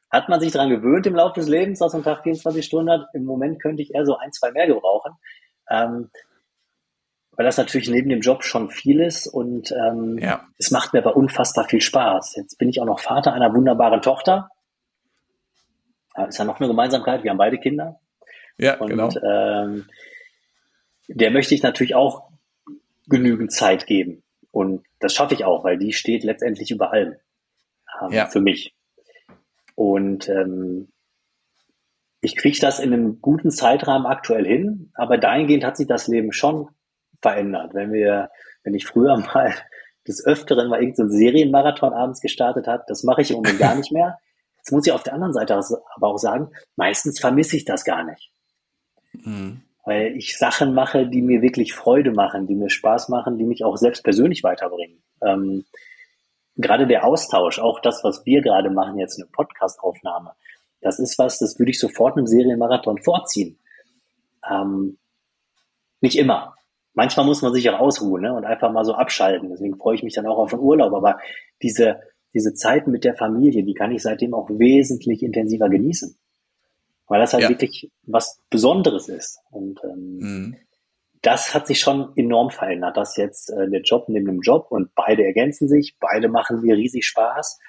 hat 0.09 0.29
man 0.29 0.39
sich 0.39 0.51
daran 0.51 0.69
gewöhnt 0.69 1.05
im 1.05 1.15
Laufe 1.15 1.39
des 1.39 1.49
Lebens, 1.49 1.79
dass 1.79 1.93
man 1.93 2.03
Tag 2.03 2.23
24 2.23 2.65
Stunden 2.65 2.91
hat. 2.91 3.07
Im 3.13 3.25
Moment 3.25 3.61
könnte 3.61 3.81
ich 3.81 3.93
eher 3.93 4.05
so 4.05 4.17
ein, 4.17 4.31
zwei 4.31 4.51
mehr 4.51 4.67
gebrauchen. 4.67 5.13
Ähm, 5.69 6.09
weil 7.31 7.45
das 7.45 7.57
natürlich 7.57 7.89
neben 7.89 8.09
dem 8.09 8.21
Job 8.21 8.43
schon 8.43 8.69
viel 8.71 8.99
ist 8.99 9.27
und 9.27 9.71
ähm, 9.71 10.17
ja. 10.17 10.47
es 10.57 10.71
macht 10.71 10.93
mir 10.93 10.99
aber 10.99 11.15
unfassbar 11.15 11.65
viel 11.65 11.81
Spaß. 11.81 12.35
Jetzt 12.35 12.57
bin 12.57 12.69
ich 12.69 12.81
auch 12.81 12.85
noch 12.85 12.99
Vater 12.99 13.33
einer 13.33 13.53
wunderbaren 13.53 14.01
Tochter 14.01 14.49
ist 16.25 16.37
ja 16.37 16.45
noch 16.45 16.59
eine 16.59 16.67
Gemeinsamkeit. 16.67 17.23
Wir 17.23 17.31
haben 17.31 17.37
beide 17.37 17.59
Kinder. 17.59 17.99
Ja, 18.57 18.77
und, 18.79 18.89
genau. 18.89 19.09
Ähm, 19.23 19.85
der 21.07 21.31
möchte 21.31 21.53
ich 21.53 21.63
natürlich 21.63 21.95
auch 21.95 22.29
genügend 23.07 23.51
Zeit 23.51 23.85
geben. 23.85 24.23
Und 24.51 24.85
das 24.99 25.13
schaffe 25.13 25.35
ich 25.35 25.45
auch, 25.45 25.63
weil 25.63 25.77
die 25.77 25.93
steht 25.93 26.23
letztendlich 26.23 26.71
über 26.71 26.91
allem 26.91 27.15
ähm, 28.01 28.11
ja. 28.11 28.25
für 28.25 28.41
mich. 28.41 28.73
Und 29.77 30.27
ähm, 30.27 30.91
ich 32.19 32.35
kriege 32.35 32.57
das 32.59 32.79
in 32.79 32.91
einem 32.91 33.21
guten 33.21 33.51
Zeitrahmen 33.51 34.07
aktuell 34.07 34.43
hin, 34.43 34.91
aber 34.95 35.19
dahingehend 35.19 35.63
hat 35.63 35.77
sich 35.77 35.85
das 35.85 36.07
Leben 36.07 36.33
schon 36.33 36.69
verändert. 37.21 37.75
Wenn 37.75 37.93
wir, 37.93 38.31
wenn 38.63 38.73
ich 38.73 38.87
früher 38.87 39.17
mal 39.33 39.53
des 40.07 40.25
Öfteren 40.25 40.69
mal 40.69 40.81
irgendeinen 40.81 41.11
so 41.11 41.15
Serienmarathon 41.15 41.93
abends 41.93 42.21
gestartet 42.21 42.65
hat, 42.65 42.89
das 42.89 43.03
mache 43.03 43.21
ich 43.21 43.29
im 43.29 43.35
Moment 43.35 43.59
gar 43.59 43.75
nicht 43.75 43.91
mehr. 43.91 44.17
Jetzt 44.57 44.71
muss 44.71 44.87
ich 44.87 44.93
auf 44.93 45.03
der 45.03 45.13
anderen 45.13 45.33
Seite 45.33 45.53
aber 45.53 46.07
auch 46.07 46.17
sagen, 46.17 46.49
meistens 46.75 47.19
vermisse 47.19 47.55
ich 47.55 47.63
das 47.63 47.85
gar 47.85 48.03
nicht. 48.03 48.31
Mhm. 49.13 49.61
Weil 49.85 50.17
ich 50.17 50.39
Sachen 50.39 50.73
mache, 50.73 51.07
die 51.07 51.21
mir 51.21 51.43
wirklich 51.43 51.75
Freude 51.75 52.13
machen, 52.13 52.47
die 52.47 52.55
mir 52.55 52.71
Spaß 52.71 53.09
machen, 53.09 53.37
die 53.37 53.45
mich 53.45 53.63
auch 53.63 53.77
selbst 53.77 54.03
persönlich 54.03 54.43
weiterbringen. 54.43 55.03
Ähm, 55.21 55.65
gerade 56.57 56.87
der 56.87 57.05
Austausch, 57.05 57.59
auch 57.59 57.79
das, 57.79 58.03
was 58.03 58.25
wir 58.25 58.41
gerade 58.41 58.69
machen 58.69 58.97
jetzt, 58.97 59.19
eine 59.19 59.29
Podcast-Aufnahme, 59.29 60.33
das 60.81 60.99
ist 60.99 61.17
was, 61.17 61.39
das 61.39 61.57
würde 61.59 61.71
ich 61.71 61.79
sofort 61.79 62.17
einem 62.17 62.27
Serienmarathon 62.27 63.01
vorziehen. 63.01 63.59
Ähm, 64.49 64.97
nicht 66.01 66.17
immer. 66.17 66.55
Manchmal 66.93 67.25
muss 67.25 67.41
man 67.41 67.53
sich 67.53 67.69
auch 67.69 67.79
ausruhen 67.79 68.23
ne, 68.23 68.33
und 68.33 68.45
einfach 68.45 68.71
mal 68.71 68.85
so 68.85 68.93
abschalten. 68.93 69.49
Deswegen 69.49 69.77
freue 69.77 69.95
ich 69.95 70.03
mich 70.03 70.13
dann 70.13 70.27
auch 70.27 70.37
auf 70.37 70.51
den 70.51 70.59
Urlaub. 70.59 70.93
Aber 70.93 71.19
diese, 71.61 71.99
diese 72.33 72.53
Zeit 72.53 72.87
mit 72.87 73.03
der 73.03 73.15
Familie, 73.15 73.63
die 73.63 73.73
kann 73.73 73.91
ich 73.91 74.01
seitdem 74.01 74.33
auch 74.33 74.49
wesentlich 74.49 75.23
intensiver 75.23 75.69
genießen. 75.69 76.17
Weil 77.07 77.19
das 77.19 77.33
halt 77.33 77.43
ja. 77.43 77.49
wirklich 77.49 77.91
was 78.03 78.41
Besonderes 78.49 79.09
ist. 79.09 79.39
Und 79.51 79.79
ähm, 79.83 80.17
mhm. 80.19 80.57
Das 81.21 81.53
hat 81.53 81.67
sich 81.67 81.79
schon 81.79 82.11
enorm 82.15 82.51
verändert, 82.51 82.97
dass 82.97 83.17
jetzt 83.17 83.49
äh, 83.49 83.69
der 83.69 83.81
Job 83.81 84.05
neben 84.07 84.25
dem 84.25 84.41
Job 84.41 84.67
und 84.69 84.93
beide 84.95 85.23
ergänzen 85.23 85.67
sich, 85.67 85.97
beide 85.99 86.29
machen 86.29 86.61
mir 86.61 86.75
riesig 86.75 87.05
Spaß. 87.05 87.59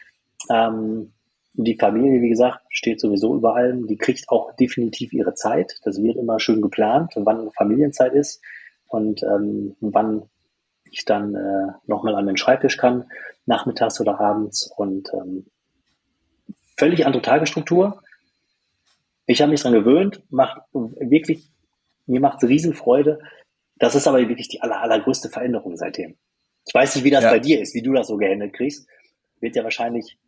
Ähm, 0.51 1.13
die 1.55 1.77
Familie, 1.77 2.23
wie 2.23 2.29
gesagt, 2.29 2.61
steht 2.71 3.01
sowieso 3.01 3.35
über 3.35 3.57
allem. 3.57 3.87
Die 3.87 3.97
kriegt 3.97 4.29
auch 4.29 4.55
definitiv 4.57 5.13
ihre 5.13 5.35
Zeit. 5.35 5.79
Das 5.83 6.01
wird 6.01 6.17
immer 6.17 6.39
schön 6.39 6.63
geplant, 6.63 7.15
wann 7.17 7.51
Familienzeit 7.51 8.13
ist 8.13 8.41
und 8.87 9.23
ähm, 9.25 9.77
wann 9.81 10.23
ich 10.91 11.05
dann 11.05 11.35
äh, 11.35 11.73
nochmal 11.87 12.15
an 12.15 12.27
den 12.27 12.37
Schreibtisch 12.37 12.77
kann 12.77 13.07
nachmittags 13.49 14.01
oder 14.01 14.21
abends 14.21 14.71
und 14.77 15.09
ähm, 15.15 15.47
völlig 16.77 17.07
andere 17.07 17.23
Tagesstruktur. 17.23 18.03
Ich 19.27 19.41
habe 19.41 19.51
mich 19.51 19.63
dran 19.63 19.73
gewöhnt, 19.73 20.23
macht 20.31 20.61
wirklich, 20.73 21.51
mir 22.07 22.21
macht 22.21 22.43
es 22.43 22.49
Riesenfreude. 22.49 23.19
Das 23.79 23.95
ist 23.95 24.07
aber 24.07 24.19
wirklich 24.19 24.49
die 24.49 24.63
aller, 24.63 24.81
allergrößte 24.81 25.29
Veränderung 25.29 25.77
seitdem. 25.77 26.17
Ich 26.67 26.75
weiß 26.75 26.97
nicht, 26.97 27.05
wie 27.05 27.11
das 27.11 27.25
ja. 27.25 27.31
bei 27.31 27.39
dir 27.39 27.61
ist, 27.61 27.75
wie 27.75 27.83
du 27.83 27.93
das 27.93 28.09
so 28.09 28.17
gehandelt 28.17 28.53
kriegst. 28.53 28.87
Wird 29.41 29.57
ja 29.57 29.65
wahrscheinlich 29.65 30.19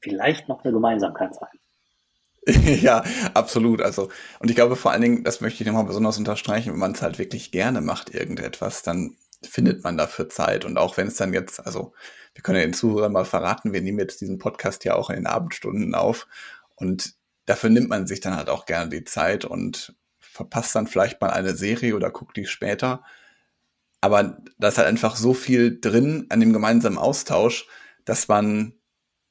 vielleicht 0.00 0.48
noch 0.48 0.64
eine 0.64 0.72
Gemeinsamkeit 0.72 1.34
sein. 1.34 1.58
ja, 2.80 3.04
absolut. 3.32 3.80
Also, 3.80 4.10
und 4.38 4.50
ich 4.50 4.54
glaube 4.54 4.76
vor 4.76 4.92
allen 4.92 5.02
Dingen, 5.02 5.24
das 5.24 5.40
möchte 5.40 5.62
ich 5.62 5.66
nochmal 5.66 5.84
besonders 5.84 6.18
unterstreichen, 6.18 6.72
wenn 6.72 6.78
man 6.78 6.92
es 6.92 7.02
halt 7.02 7.18
wirklich 7.18 7.50
gerne 7.50 7.80
macht, 7.80 8.14
irgendetwas, 8.14 8.82
dann 8.82 9.16
findet 9.42 9.82
man 9.82 9.96
dafür 9.96 10.28
Zeit. 10.28 10.64
Und 10.64 10.78
auch 10.78 10.96
wenn 10.96 11.08
es 11.08 11.16
dann 11.16 11.32
jetzt, 11.32 11.64
also, 11.66 11.92
wir 12.34 12.42
können 12.42 12.58
ja 12.58 12.64
den 12.64 12.74
Zuhörern 12.74 13.12
mal 13.12 13.24
verraten, 13.24 13.72
wir 13.72 13.80
nehmen 13.80 13.98
jetzt 13.98 14.20
diesen 14.20 14.38
Podcast 14.38 14.84
ja 14.84 14.94
auch 14.94 15.10
in 15.10 15.16
den 15.16 15.26
Abendstunden 15.26 15.94
auf. 15.94 16.26
Und 16.76 17.14
dafür 17.46 17.70
nimmt 17.70 17.88
man 17.88 18.06
sich 18.06 18.20
dann 18.20 18.36
halt 18.36 18.48
auch 18.48 18.66
gerne 18.66 18.90
die 18.90 19.04
Zeit 19.04 19.44
und 19.44 19.94
verpasst 20.34 20.74
dann 20.74 20.88
vielleicht 20.88 21.20
mal 21.20 21.30
eine 21.30 21.54
Serie 21.54 21.94
oder 21.94 22.10
guckt 22.10 22.36
die 22.36 22.46
später. 22.46 23.04
Aber 24.00 24.36
da 24.58 24.68
ist 24.68 24.78
halt 24.78 24.88
einfach 24.88 25.14
so 25.14 25.32
viel 25.32 25.80
drin 25.80 26.26
an 26.28 26.40
dem 26.40 26.52
gemeinsamen 26.52 26.98
Austausch, 26.98 27.66
dass 28.04 28.26
man, 28.26 28.74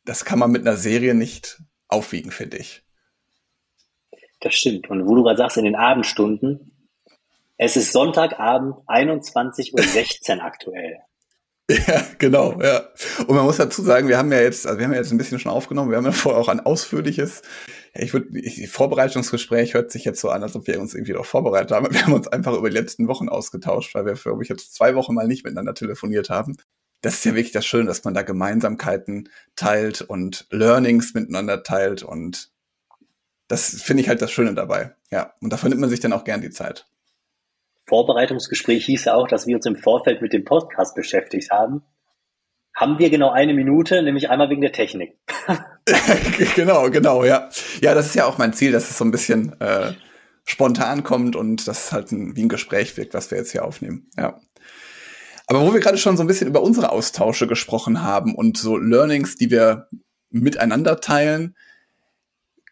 das 0.06 0.24
kann 0.24 0.40
man 0.40 0.50
mit 0.50 0.66
einer 0.66 0.78
Serie 0.78 1.14
nicht 1.14 1.62
aufwiegen, 1.90 2.32
finde 2.32 2.58
ich. 2.58 2.84
Das 4.40 4.56
stimmt. 4.56 4.90
Und 4.90 5.06
wo 5.06 5.16
du 5.16 5.24
gerade 5.24 5.38
sagst, 5.38 5.58
in 5.58 5.66
den 5.66 5.76
Abendstunden, 5.76 6.90
es 7.58 7.76
ist 7.76 7.92
Sonntagabend 7.92 8.76
21.16 8.88 10.38
Uhr 10.38 10.44
aktuell. 10.44 11.00
Ja, 11.70 12.04
genau, 12.18 12.60
ja. 12.62 12.90
Und 13.26 13.36
man 13.36 13.46
muss 13.46 13.56
dazu 13.56 13.82
sagen, 13.82 14.10
wir 14.10 14.18
haben 14.18 14.32
ja 14.34 14.42
jetzt, 14.42 14.68
also 14.68 14.78
wir 14.78 14.86
haben 14.86 14.92
ja 14.92 15.00
jetzt 15.00 15.12
ein 15.12 15.18
bisschen 15.18 15.40
schon 15.40 15.52
aufgenommen, 15.52 15.92
wir 15.92 15.98
haben 15.98 16.06
ja 16.06 16.12
vorher 16.12 16.42
auch 16.42 16.50
ein 16.50 16.60
ausführliches, 16.60 17.42
ich 17.96 18.14
würde, 18.14 18.28
Vorbereitungsgespräch 18.68 19.76
hört 19.76 19.92
sich 19.92 20.04
jetzt 20.04 20.20
so 20.20 20.30
an, 20.30 20.42
als 20.42 20.56
ob 20.56 20.66
wir 20.66 20.80
uns 20.80 20.96
irgendwie 20.96 21.12
darauf 21.14 21.28
vorbereitet 21.28 21.72
haben. 21.72 21.88
Wir 21.94 22.06
haben 22.06 22.14
uns 22.14 22.28
einfach 22.28 22.54
über 22.54 22.70
die 22.70 22.76
letzten 22.76 23.08
Wochen 23.08 23.30
ausgetauscht, 23.30 23.94
weil 23.94 24.06
wir, 24.06 24.14
glaube 24.14 24.42
ich, 24.42 24.50
jetzt 24.50 24.74
zwei 24.74 24.96
Wochen 24.96 25.14
mal 25.14 25.28
nicht 25.28 25.44
miteinander 25.44 25.76
telefoniert 25.76 26.30
haben. 26.30 26.58
Das 27.02 27.16
ist 27.16 27.26
ja 27.26 27.36
wirklich 27.36 27.52
das 27.52 27.66
Schöne, 27.66 27.86
dass 27.86 28.04
man 28.04 28.14
da 28.14 28.24
Gemeinsamkeiten 28.24 29.30
teilt 29.56 30.02
und 30.02 30.48
Learnings 30.50 31.14
miteinander 31.14 31.62
teilt 31.64 32.02
und 32.02 32.52
das 33.48 33.82
finde 33.82 34.02
ich 34.02 34.10
halt 34.10 34.22
das 34.22 34.32
Schöne 34.32 34.56
dabei. 34.56 34.96
Ja, 35.12 35.34
und 35.42 35.52
dafür 35.52 35.70
nimmt 35.70 35.82
man 35.82 35.90
sich 35.90 36.00
dann 36.00 36.14
auch 36.14 36.24
gern 36.24 36.42
die 36.42 36.50
Zeit. 36.50 36.88
Vorbereitungsgespräch 37.86 38.86
hieß 38.86 39.06
ja 39.06 39.16
auch, 39.16 39.28
dass 39.28 39.46
wir 39.46 39.58
uns 39.58 39.66
im 39.66 39.76
Vorfeld 39.76 40.22
mit 40.22 40.34
dem 40.34 40.46
Podcast 40.46 40.96
beschäftigt 40.96 41.52
haben. 41.52 41.84
Haben 42.76 42.98
wir 43.00 43.10
genau 43.10 43.30
eine 43.30 43.54
Minute, 43.54 44.02
nämlich 44.02 44.30
einmal 44.30 44.50
wegen 44.50 44.62
der 44.62 44.72
Technik. 44.72 45.18
genau, 46.56 46.90
genau, 46.90 47.24
ja. 47.24 47.50
Ja, 47.82 47.94
das 47.94 48.08
ist 48.08 48.16
ja 48.16 48.26
auch 48.26 48.38
mein 48.38 48.54
Ziel, 48.54 48.72
dass 48.72 48.90
es 48.90 48.98
so 48.98 49.06
ein 49.06 49.12
bisschen 49.12 49.60
äh, 49.62 49.94
spontan 50.44 51.04
kommt 51.04 51.36
und 51.36 51.68
das 51.68 51.92
halt 51.92 52.12
ein, 52.12 52.36
wie 52.36 52.44
ein 52.44 52.50
Gespräch 52.50 52.98
wirkt, 52.98 53.14
was 53.14 53.30
wir 53.30 53.38
jetzt 53.38 53.52
hier 53.52 53.66
aufnehmen. 53.66 54.10
Ja. 54.18 54.40
Aber 55.46 55.62
wo 55.62 55.74
wir 55.74 55.82
gerade 55.82 55.98
schon 55.98 56.18
so 56.18 56.24
ein 56.24 56.28
bisschen 56.28 56.48
über 56.48 56.64
unsere 56.64 56.92
Austausche 56.92 57.48
gesprochen 57.48 58.02
haben 58.02 58.34
und 58.34 58.58
so 58.58 58.78
Learnings, 58.78 59.36
die 59.36 59.52
wir 59.52 59.88
miteinander 60.32 61.00
teilen, 61.00 61.56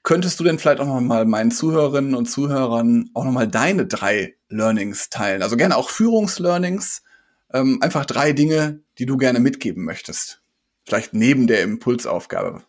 Könntest 0.04 0.40
du 0.40 0.44
denn 0.44 0.58
vielleicht 0.58 0.80
auch 0.80 0.88
noch 0.88 1.00
mal 1.00 1.26
meinen 1.26 1.52
Zuhörerinnen 1.52 2.16
und 2.16 2.26
Zuhörern 2.26 3.12
auch 3.14 3.24
noch 3.24 3.32
mal 3.32 3.48
deine 3.48 3.86
drei 3.86 4.36
Learnings 4.50 5.10
teilen? 5.10 5.44
Also 5.44 5.58
gerne 5.58 5.78
auch 5.78 5.90
Führungslearnings, 5.90 7.04
ähm, 7.54 7.80
einfach 7.82 8.06
drei 8.06 8.34
Dinge, 8.34 8.84
die 8.98 9.06
du 9.06 9.18
gerne 9.18 9.40
mitgeben 9.40 9.84
möchtest. 9.86 10.42
Vielleicht 10.86 11.14
neben 11.14 11.48
der 11.48 11.62
Impulsaufgabe. 11.64 12.64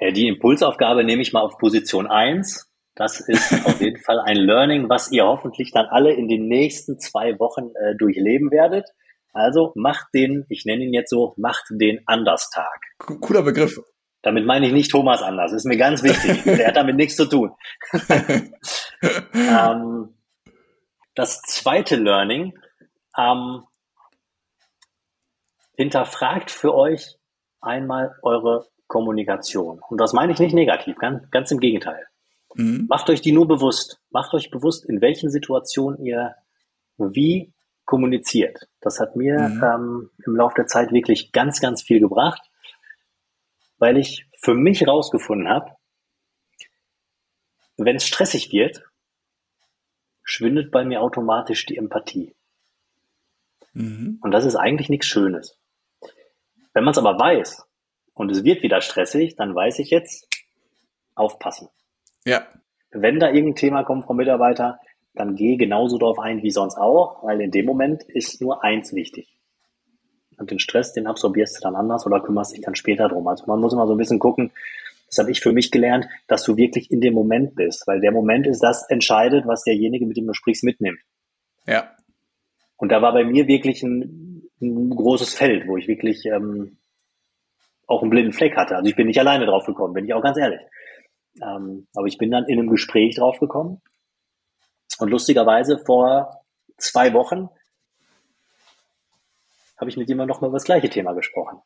Ja, 0.00 0.10
die 0.10 0.28
Impulsaufgabe 0.28 1.04
nehme 1.04 1.22
ich 1.22 1.32
mal 1.32 1.40
auf 1.40 1.58
Position 1.58 2.06
eins. 2.06 2.70
Das 2.94 3.20
ist 3.20 3.52
auf 3.66 3.80
jeden 3.80 4.00
Fall 4.00 4.20
ein 4.20 4.36
Learning, 4.36 4.88
was 4.88 5.10
ihr 5.10 5.24
hoffentlich 5.24 5.72
dann 5.72 5.86
alle 5.86 6.12
in 6.12 6.28
den 6.28 6.48
nächsten 6.48 6.98
zwei 6.98 7.38
Wochen 7.38 7.70
äh, 7.74 7.96
durchleben 7.96 8.50
werdet. 8.50 8.88
Also 9.32 9.72
macht 9.74 10.06
den, 10.14 10.46
ich 10.48 10.64
nenne 10.64 10.84
ihn 10.84 10.94
jetzt 10.94 11.10
so, 11.10 11.34
macht 11.36 11.64
den 11.70 12.00
Anderstag. 12.06 12.80
Cooler 12.98 13.42
Begriff. 13.42 13.78
Damit 14.22 14.46
meine 14.46 14.66
ich 14.66 14.72
nicht 14.72 14.90
Thomas 14.90 15.22
anders. 15.22 15.52
Ist 15.52 15.66
mir 15.66 15.76
ganz 15.76 16.02
wichtig. 16.02 16.42
Der 16.44 16.68
hat 16.68 16.76
damit 16.76 16.96
nichts 16.96 17.16
zu 17.16 17.26
tun. 17.26 17.52
ähm, 19.34 20.14
das 21.14 21.42
zweite 21.42 21.96
Learning, 21.96 22.54
ähm, 23.16 23.64
hinterfragt 25.76 26.50
für 26.50 26.74
euch 26.74 27.18
einmal 27.60 28.16
eure 28.22 28.66
Kommunikation. 28.86 29.80
Und 29.88 30.00
das 30.00 30.12
meine 30.12 30.32
ich 30.32 30.38
nicht 30.38 30.54
negativ, 30.54 30.96
ganz, 30.96 31.30
ganz 31.30 31.50
im 31.50 31.58
Gegenteil. 31.58 32.06
Mhm. 32.54 32.86
Macht 32.88 33.10
euch 33.10 33.20
die 33.20 33.32
nur 33.32 33.48
bewusst. 33.48 34.00
Macht 34.10 34.32
euch 34.34 34.50
bewusst, 34.50 34.84
in 34.84 35.00
welchen 35.00 35.30
Situationen 35.30 36.04
ihr 36.04 36.34
wie 36.96 37.52
kommuniziert. 37.84 38.68
Das 38.80 39.00
hat 39.00 39.16
mir 39.16 39.38
mhm. 39.38 39.62
ähm, 39.62 40.10
im 40.24 40.36
Laufe 40.36 40.54
der 40.56 40.66
Zeit 40.66 40.92
wirklich 40.92 41.32
ganz, 41.32 41.60
ganz 41.60 41.82
viel 41.82 42.00
gebracht 42.00 42.42
weil 43.78 43.96
ich 43.96 44.26
für 44.40 44.54
mich 44.54 44.86
rausgefunden 44.86 45.48
habe, 45.48 45.72
wenn 47.76 47.96
es 47.96 48.06
stressig 48.06 48.52
wird, 48.52 48.82
schwindet 50.22 50.70
bei 50.70 50.84
mir 50.84 51.02
automatisch 51.02 51.66
die 51.66 51.76
Empathie. 51.76 52.34
Mhm. 53.76 54.18
Und 54.22 54.30
das 54.30 54.44
ist 54.44 54.56
eigentlich 54.56 54.88
nichts 54.88 55.06
Schönes. 55.06 55.58
Wenn 56.72 56.84
man 56.84 56.92
es 56.92 56.98
aber 56.98 57.18
weiß 57.18 57.64
und 58.14 58.32
es 58.32 58.42
wird 58.42 58.62
wieder 58.62 58.80
stressig, 58.80 59.36
dann 59.36 59.54
weiß 59.54 59.78
ich 59.80 59.90
jetzt, 59.90 60.28
aufpassen. 61.14 61.68
Ja. 62.24 62.46
Wenn 62.90 63.20
da 63.20 63.28
irgendein 63.28 63.56
Thema 63.56 63.84
kommt 63.84 64.06
vom 64.06 64.16
Mitarbeiter, 64.16 64.80
dann 65.14 65.36
gehe 65.36 65.56
genauso 65.56 65.98
darauf 65.98 66.18
ein 66.18 66.42
wie 66.42 66.50
sonst 66.50 66.76
auch, 66.76 67.22
weil 67.22 67.40
in 67.40 67.50
dem 67.50 67.66
Moment 67.66 68.02
ist 68.04 68.40
nur 68.40 68.64
eins 68.64 68.94
wichtig. 68.94 69.38
Und 70.38 70.50
den 70.50 70.58
Stress, 70.58 70.92
den 70.92 71.06
absorbierst 71.06 71.56
du 71.56 71.60
dann 71.60 71.76
anders 71.76 72.06
oder 72.06 72.20
kümmerst 72.20 72.54
dich 72.54 72.62
dann 72.62 72.74
später 72.74 73.08
drum. 73.08 73.26
Also 73.28 73.44
man 73.46 73.60
muss 73.60 73.72
immer 73.72 73.86
so 73.86 73.94
ein 73.94 73.98
bisschen 73.98 74.18
gucken, 74.18 74.52
das 75.08 75.18
habe 75.18 75.30
ich 75.30 75.40
für 75.40 75.52
mich 75.52 75.70
gelernt, 75.70 76.06
dass 76.26 76.42
du 76.44 76.56
wirklich 76.56 76.90
in 76.90 77.00
dem 77.00 77.14
Moment 77.14 77.54
bist, 77.54 77.86
weil 77.86 78.00
der 78.00 78.12
Moment 78.12 78.46
ist 78.46 78.60
das 78.60 78.88
entscheidet, 78.88 79.46
was 79.46 79.62
derjenige, 79.64 80.06
mit 80.06 80.16
dem 80.16 80.26
du 80.26 80.34
sprichst, 80.34 80.64
mitnimmt. 80.64 80.98
Ja. 81.66 81.90
Und 82.76 82.90
da 82.92 83.02
war 83.02 83.12
bei 83.12 83.24
mir 83.24 83.46
wirklich 83.48 83.82
ein, 83.82 84.48
ein 84.60 84.90
großes 84.90 85.34
Feld, 85.34 85.66
wo 85.66 85.76
ich 85.76 85.88
wirklich 85.88 86.24
ähm, 86.26 86.78
auch 87.86 88.02
einen 88.02 88.10
blinden 88.10 88.32
Fleck 88.32 88.56
hatte. 88.56 88.76
Also 88.76 88.88
ich 88.88 88.96
bin 88.96 89.06
nicht 89.06 89.18
alleine 89.18 89.46
drauf 89.46 89.64
gekommen, 89.64 89.94
bin 89.94 90.04
ich 90.04 90.14
auch 90.14 90.22
ganz 90.22 90.38
ehrlich. 90.38 90.60
Ähm, 91.42 91.86
aber 91.94 92.06
ich 92.06 92.18
bin 92.18 92.30
dann 92.30 92.44
in 92.46 92.58
einem 92.58 92.70
Gespräch 92.70 93.16
drauf 93.16 93.38
gekommen. 93.38 93.80
Und 94.98 95.10
lustigerweise 95.10 95.78
vor 95.84 96.42
zwei 96.78 97.12
Wochen 97.12 97.48
habe 99.78 99.90
ich 99.90 99.96
mit 99.96 100.08
jemandem 100.08 100.34
nochmal 100.34 100.48
über 100.48 100.56
das 100.56 100.64
gleiche 100.64 100.88
Thema 100.88 101.12
gesprochen. 101.12 101.58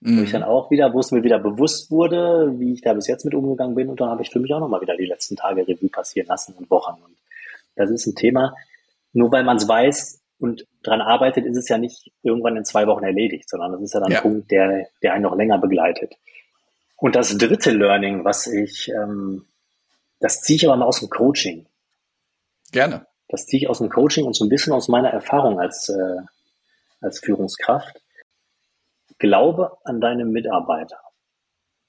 Mhm. 0.00 0.18
Wo 0.18 0.22
ich 0.22 0.32
dann 0.32 0.42
auch 0.42 0.70
wieder, 0.70 0.92
wo 0.92 1.00
es 1.00 1.12
mir 1.12 1.22
wieder 1.22 1.38
bewusst 1.38 1.90
wurde, 1.90 2.54
wie 2.58 2.72
ich 2.72 2.82
da 2.82 2.94
bis 2.94 3.06
jetzt 3.06 3.24
mit 3.24 3.34
umgegangen 3.34 3.74
bin. 3.74 3.88
Und 3.88 4.00
dann 4.00 4.10
habe 4.10 4.22
ich 4.22 4.30
für 4.30 4.40
mich 4.40 4.52
auch 4.52 4.60
nochmal 4.60 4.80
wieder 4.80 4.96
die 4.96 5.06
letzten 5.06 5.36
Tage 5.36 5.66
Revue 5.66 5.88
passieren 5.88 6.26
lassen 6.26 6.54
und 6.54 6.70
Wochen. 6.70 7.00
Und 7.02 7.16
das 7.76 7.90
ist 7.90 8.06
ein 8.06 8.16
Thema, 8.16 8.54
nur 9.12 9.30
weil 9.30 9.44
man 9.44 9.56
es 9.56 9.68
weiß 9.68 10.17
und 10.38 10.66
dran 10.82 11.00
arbeitet, 11.00 11.46
ist 11.46 11.56
es 11.56 11.68
ja 11.68 11.78
nicht 11.78 12.12
irgendwann 12.22 12.56
in 12.56 12.64
zwei 12.64 12.86
Wochen 12.86 13.04
erledigt, 13.04 13.48
sondern 13.48 13.72
das 13.72 13.82
ist 13.82 13.94
ja 13.94 14.00
dann 14.00 14.12
ja. 14.12 14.18
ein 14.18 14.22
Punkt, 14.22 14.50
der, 14.50 14.86
der 15.02 15.12
einen 15.12 15.24
noch 15.24 15.36
länger 15.36 15.58
begleitet. 15.58 16.14
Und 16.96 17.16
das 17.16 17.36
dritte 17.36 17.70
Learning, 17.70 18.24
was 18.24 18.46
ich, 18.46 18.88
ähm, 18.88 19.46
das 20.20 20.40
ziehe 20.42 20.56
ich 20.56 20.66
aber 20.66 20.76
mal 20.76 20.86
aus 20.86 21.00
dem 21.00 21.10
Coaching. 21.10 21.66
Gerne. 22.72 23.06
Das 23.28 23.46
ziehe 23.46 23.62
ich 23.62 23.68
aus 23.68 23.78
dem 23.78 23.90
Coaching 23.90 24.24
und 24.24 24.34
so 24.34 24.44
ein 24.44 24.48
bisschen 24.48 24.72
aus 24.72 24.88
meiner 24.88 25.10
Erfahrung 25.10 25.60
als 25.60 25.88
äh, 25.88 26.22
als 27.00 27.20
Führungskraft. 27.20 28.00
Glaube 29.18 29.78
an 29.84 30.00
deine 30.00 30.24
Mitarbeiter. 30.24 30.98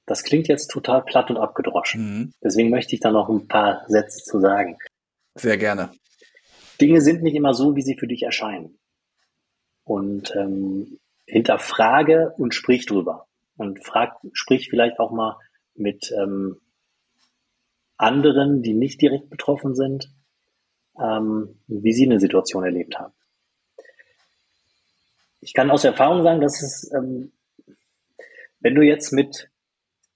Das 0.06 0.24
klingt 0.24 0.48
jetzt 0.48 0.70
total 0.70 1.04
platt 1.04 1.30
und 1.30 1.38
abgedroschen. 1.38 2.02
Mhm. 2.02 2.34
Deswegen 2.44 2.70
möchte 2.70 2.96
ich 2.96 3.02
da 3.02 3.12
noch 3.12 3.30
ein 3.30 3.48
paar 3.48 3.84
Sätze 3.88 4.24
zu 4.24 4.40
sagen. 4.40 4.78
Sehr 5.36 5.58
gerne. 5.58 5.92
Dinge 6.82 7.02
sind 7.02 7.24
nicht 7.24 7.36
immer 7.36 7.54
so, 7.54 7.76
wie 7.76 7.82
sie 7.82 7.98
für 7.98 8.08
dich 8.08 8.24
erscheinen. 8.24 8.80
Und 9.84 10.34
ähm, 10.36 11.00
hinterfrage 11.26 12.34
und 12.38 12.54
sprich 12.54 12.86
drüber. 12.86 13.28
Und 13.58 13.84
frag, 13.84 14.18
sprich 14.34 14.70
vielleicht 14.70 15.00
auch 15.00 15.12
mal 15.12 15.38
mit 15.76 16.12
ähm, 16.18 16.62
anderen, 17.98 18.62
die 18.62 18.74
nicht 18.74 19.02
direkt 19.02 19.30
betroffen 19.30 19.76
sind, 19.76 20.12
ähm, 21.00 21.60
wie 21.68 21.94
sie 21.94 22.06
eine 22.06 22.20
Situation 22.20 22.64
erlebt 22.64 22.98
haben 22.98 23.14
ich 25.42 25.54
kann 25.54 25.72
aus 25.72 25.84
Erfahrung 25.84 26.24
sagen, 26.24 26.42
dass 26.42 26.62
es, 26.62 26.92
ähm, 26.94 27.32
wenn 28.60 28.76
du 28.76 28.82
jetzt 28.82 29.12
mit, 29.14 29.50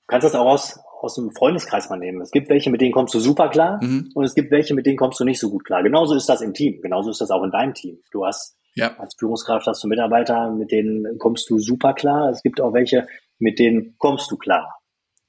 kannst 0.07 0.25
das 0.25 0.35
auch 0.35 0.45
aus, 0.45 0.79
aus 1.03 1.15
dem 1.15 1.31
Freundeskreis 1.31 1.89
mal 1.89 1.99
nehmen. 1.99 2.21
Es 2.21 2.31
gibt 2.31 2.49
welche, 2.49 2.69
mit 2.69 2.79
denen 2.79 2.93
kommst 2.93 3.13
du 3.13 3.19
super 3.19 3.49
klar 3.49 3.83
mhm. 3.83 4.09
und 4.15 4.23
es 4.23 4.33
gibt 4.33 4.51
welche, 4.51 4.73
mit 4.73 4.85
denen 4.85 4.97
kommst 4.97 5.19
du 5.19 5.25
nicht 5.25 5.39
so 5.39 5.49
gut 5.49 5.65
klar. 5.65 5.83
Genauso 5.83 6.15
ist 6.15 6.29
das 6.29 6.41
im 6.41 6.53
Team. 6.53 6.81
Genauso 6.81 7.09
ist 7.09 7.19
das 7.19 7.29
auch 7.29 7.43
in 7.43 7.51
deinem 7.51 7.73
Team. 7.73 7.99
Du 8.11 8.25
hast 8.25 8.57
ja. 8.75 8.97
als 8.97 9.15
Führungskraft 9.19 9.67
hast 9.67 9.83
du 9.83 9.87
Mitarbeiter, 9.87 10.51
mit 10.51 10.71
denen 10.71 11.17
kommst 11.19 11.49
du 11.49 11.59
super 11.59 11.93
klar. 11.93 12.29
Es 12.29 12.41
gibt 12.41 12.61
auch 12.61 12.73
welche, 12.73 13.05
mit 13.37 13.59
denen 13.59 13.95
kommst 13.97 14.31
du 14.31 14.37
klar. 14.37 14.79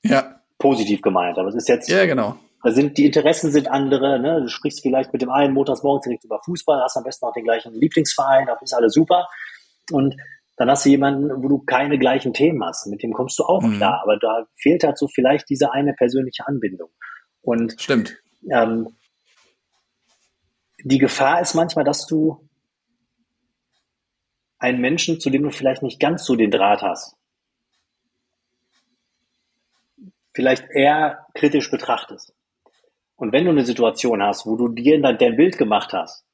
Ja. 0.05 0.41
Positiv 0.59 1.03
gemeint. 1.03 1.39
Aber 1.39 1.49
es 1.49 1.57
ist 1.57 1.69
jetzt, 1.69 1.89
ja, 1.89 2.07
genau. 2.07 2.37
Da 2.63 2.71
sind, 2.71 2.97
die 2.97 3.05
Interessen 3.05 3.51
sind 3.51 3.69
andere, 3.71 4.19
ne? 4.21 4.41
Du 4.41 4.49
sprichst 4.49 4.81
vielleicht 4.81 5.13
mit 5.13 5.21
dem 5.21 5.31
einen 5.31 5.53
montags 5.53 5.83
morgens 5.83 6.05
direkt 6.05 6.25
über 6.25 6.41
Fußball, 6.45 6.81
hast 6.83 6.97
am 6.97 7.05
besten 7.05 7.27
auch 7.27 7.33
den 7.33 7.45
gleichen 7.45 7.75
Lieblingsverein, 7.75 8.47
das 8.47 8.63
ist 8.63 8.73
alles 8.73 8.95
super. 8.95 9.27
Und 9.91 10.17
dann 10.57 10.71
hast 10.71 10.85
du 10.85 10.91
jemanden, 10.91 11.43
wo 11.43 11.49
du 11.49 11.59
keine 11.59 11.99
gleichen 11.99 12.33
Themen 12.33 12.65
hast. 12.65 12.87
Mit 12.87 13.03
dem 13.03 13.13
kommst 13.13 13.39
du 13.39 13.45
auch 13.45 13.63
mhm. 13.63 13.77
klar, 13.77 14.01
aber 14.03 14.17
da 14.19 14.47
fehlt 14.57 14.85
halt 14.85 14.99
so 14.99 15.09
vielleicht 15.09 15.49
diese 15.51 15.73
eine 15.73 15.95
persönliche 15.95 16.47
Anbindung. 16.47 16.91
Und 17.41 17.81
stimmt. 17.81 18.17
Ähm, 18.51 18.89
die 20.85 20.99
Gefahr 20.99 21.41
ist 21.41 21.55
manchmal, 21.55 21.85
dass 21.85 22.07
du 22.07 22.49
einen 24.59 24.81
Menschen, 24.81 25.19
zu 25.19 25.31
dem 25.31 25.43
du 25.43 25.51
vielleicht 25.51 25.83
nicht 25.83 25.99
ganz 25.99 26.25
so 26.25 26.37
den 26.37 26.51
Draht 26.51 26.83
hast, 26.83 27.17
vielleicht 30.35 30.69
eher 30.71 31.27
kritisch 31.35 31.71
betrachtest. 31.71 32.35
Und 33.17 33.33
wenn 33.33 33.45
du 33.45 33.51
eine 33.51 33.65
Situation 33.65 34.23
hast, 34.23 34.47
wo 34.47 34.57
du 34.57 34.69
dir 34.69 35.01
dann 35.01 35.19
dein 35.19 35.37
Bild 35.37 35.59
gemacht 35.59 35.93
hast, 35.93 36.25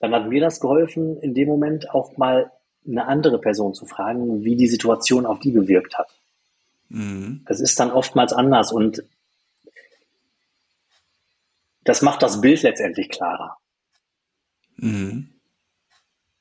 dann 0.00 0.12
hat 0.12 0.28
mir 0.28 0.40
das 0.40 0.60
geholfen, 0.60 1.16
in 1.20 1.34
dem 1.34 1.48
Moment 1.48 1.90
auch 1.90 2.16
mal 2.16 2.50
eine 2.86 3.06
andere 3.06 3.38
Person 3.38 3.74
zu 3.74 3.86
fragen, 3.86 4.44
wie 4.44 4.56
die 4.56 4.68
Situation 4.68 5.26
auf 5.26 5.38
die 5.38 5.52
gewirkt 5.52 5.96
hat. 5.96 6.08
Mhm. 6.88 7.42
Das 7.46 7.60
ist 7.60 7.78
dann 7.78 7.90
oftmals 7.90 8.32
anders 8.32 8.72
und 8.72 9.04
das 11.84 12.02
macht 12.02 12.22
das 12.22 12.40
Bild 12.40 12.62
letztendlich 12.62 13.08
klarer. 13.08 13.56
Mhm. 14.76 15.30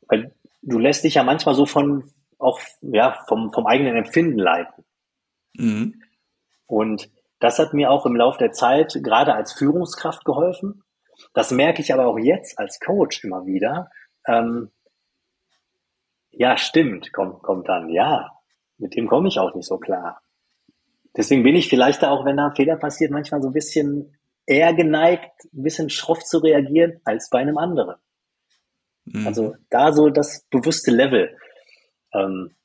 Weil 0.08 0.34
du 0.62 0.78
lässt 0.78 1.04
dich 1.04 1.16
ja 1.16 1.24
manchmal 1.24 1.56
so 1.56 1.66
von 1.66 2.12
auch 2.38 2.60
ja 2.82 3.24
vom, 3.28 3.54
vom 3.54 3.66
eigenen 3.68 3.96
Empfinden 3.96 4.40
leiten. 4.40 4.84
Mhm. 5.54 6.02
Und 6.66 7.10
das 7.40 7.60
hat 7.60 7.74
mir 7.74 7.92
auch 7.92 8.06
im 8.06 8.16
Laufe 8.16 8.40
der 8.40 8.52
Zeit 8.52 9.00
gerade 9.04 9.34
als 9.34 9.54
Führungskraft 9.54 10.26
geholfen. 10.26 10.84
Das 11.34 11.52
merke 11.52 11.82
ich 11.82 11.94
aber 11.94 12.08
auch 12.08 12.18
jetzt 12.18 12.58
als 12.58 12.80
Coach 12.80 13.24
immer 13.24 13.46
wieder. 13.46 13.90
Ähm, 14.28 14.72
ja, 16.32 16.58
stimmt, 16.58 17.14
kommt, 17.14 17.42
kommt 17.44 17.68
dann, 17.68 17.90
ja, 17.90 18.32
mit 18.78 18.96
dem 18.96 19.08
komme 19.08 19.28
ich 19.28 19.40
auch 19.40 19.54
nicht 19.54 19.68
so 19.68 19.78
klar. 19.78 20.22
Deswegen 21.16 21.44
bin 21.44 21.56
ich 21.56 21.70
vielleicht 21.70 22.04
auch, 22.04 22.26
wenn 22.26 22.38
da 22.38 22.48
ein 22.48 22.56
Fehler 22.56 22.78
passiert, 22.78 23.12
manchmal 23.12 23.42
so 23.42 23.50
ein 23.50 23.54
bisschen 23.54 24.18
eher 24.46 24.74
geneigt, 24.74 25.46
ein 25.54 25.64
bisschen 25.64 25.90
schroff 25.90 26.24
zu 26.24 26.40
reagieren 26.40 27.02
als 27.04 27.30
bei 27.30 27.40
einem 27.40 27.58
anderen. 27.58 27.96
Mhm. 29.06 29.28
Also 29.28 29.56
da 29.70 29.92
so 29.92 30.10
das 30.10 30.46
bewusste 30.50 30.92
Level 30.92 31.38
ähm, 32.14 32.56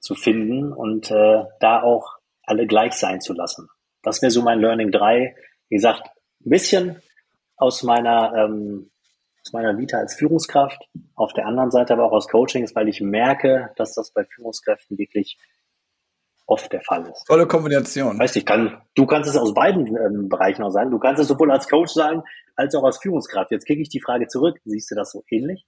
zu 0.00 0.14
finden 0.14 0.72
und 0.72 1.10
äh, 1.10 1.44
da 1.60 1.82
auch 1.82 2.18
alle 2.42 2.66
gleich 2.66 2.94
sein 2.94 3.20
zu 3.20 3.34
lassen. 3.34 3.68
Das 4.02 4.22
wäre 4.22 4.30
so 4.30 4.42
mein 4.42 4.60
Learning 4.60 4.90
3. 4.90 5.34
Wie 5.68 5.74
gesagt, 5.74 6.08
ein 6.44 6.50
bisschen 6.50 7.02
aus 7.56 7.82
meiner, 7.82 8.32
ähm, 8.34 8.90
aus 9.48 9.52
meiner 9.54 9.78
Vita 9.78 9.98
als 9.98 10.14
Führungskraft, 10.14 10.78
auf 11.14 11.32
der 11.32 11.46
anderen 11.46 11.70
Seite 11.70 11.94
aber 11.94 12.04
auch 12.04 12.12
aus 12.12 12.28
Coachings, 12.28 12.74
weil 12.74 12.88
ich 12.88 13.00
merke, 13.00 13.70
dass 13.76 13.94
das 13.94 14.10
bei 14.10 14.24
Führungskräften 14.24 14.98
wirklich 14.98 15.38
oft 16.46 16.70
der 16.72 16.82
Fall 16.82 17.08
ist. 17.10 17.24
Tolle 17.26 17.46
Kombination. 17.46 18.18
Weißt 18.18 18.36
du, 18.36 18.42
kann, 18.42 18.82
du 18.94 19.06
kannst 19.06 19.28
es 19.28 19.36
aus 19.36 19.54
beiden 19.54 19.86
ähm, 19.86 20.28
Bereichen 20.28 20.62
auch 20.62 20.70
sagen. 20.70 20.90
Du 20.90 20.98
kannst 20.98 21.20
es 21.20 21.28
sowohl 21.28 21.50
als 21.50 21.68
Coach 21.68 21.92
sagen, 21.92 22.22
als 22.56 22.74
auch 22.74 22.84
als 22.84 22.98
Führungskraft. 22.98 23.50
Jetzt 23.50 23.66
kriege 23.66 23.80
ich 23.80 23.88
die 23.88 24.00
Frage 24.00 24.28
zurück. 24.28 24.58
Siehst 24.64 24.90
du 24.90 24.94
das 24.94 25.12
so 25.12 25.24
ähnlich? 25.30 25.66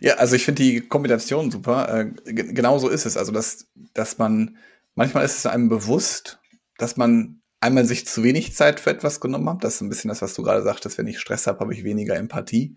Ja, 0.00 0.14
also 0.14 0.36
ich 0.36 0.44
finde 0.44 0.62
die 0.62 0.80
Kombination 0.82 1.50
super. 1.50 1.88
Äh, 2.00 2.32
genau 2.34 2.78
so 2.78 2.88
ist 2.88 3.06
es. 3.06 3.16
Also, 3.16 3.32
dass, 3.32 3.68
dass 3.94 4.18
man, 4.18 4.58
manchmal 4.94 5.24
ist 5.24 5.38
es 5.38 5.46
einem 5.46 5.68
bewusst, 5.70 6.40
dass 6.76 6.96
man 6.96 7.41
einmal 7.62 7.84
sich 7.84 8.06
zu 8.06 8.22
wenig 8.22 8.54
Zeit 8.54 8.80
für 8.80 8.90
etwas 8.90 9.20
genommen 9.20 9.48
hat. 9.48 9.64
Das 9.64 9.76
ist 9.76 9.80
ein 9.80 9.88
bisschen 9.88 10.08
das, 10.08 10.22
was 10.22 10.34
du 10.34 10.42
gerade 10.42 10.62
sagtest. 10.62 10.98
Wenn 10.98 11.06
ich 11.06 11.20
Stress 11.20 11.46
habe, 11.46 11.60
habe 11.60 11.74
ich 11.74 11.84
weniger 11.84 12.16
Empathie. 12.16 12.76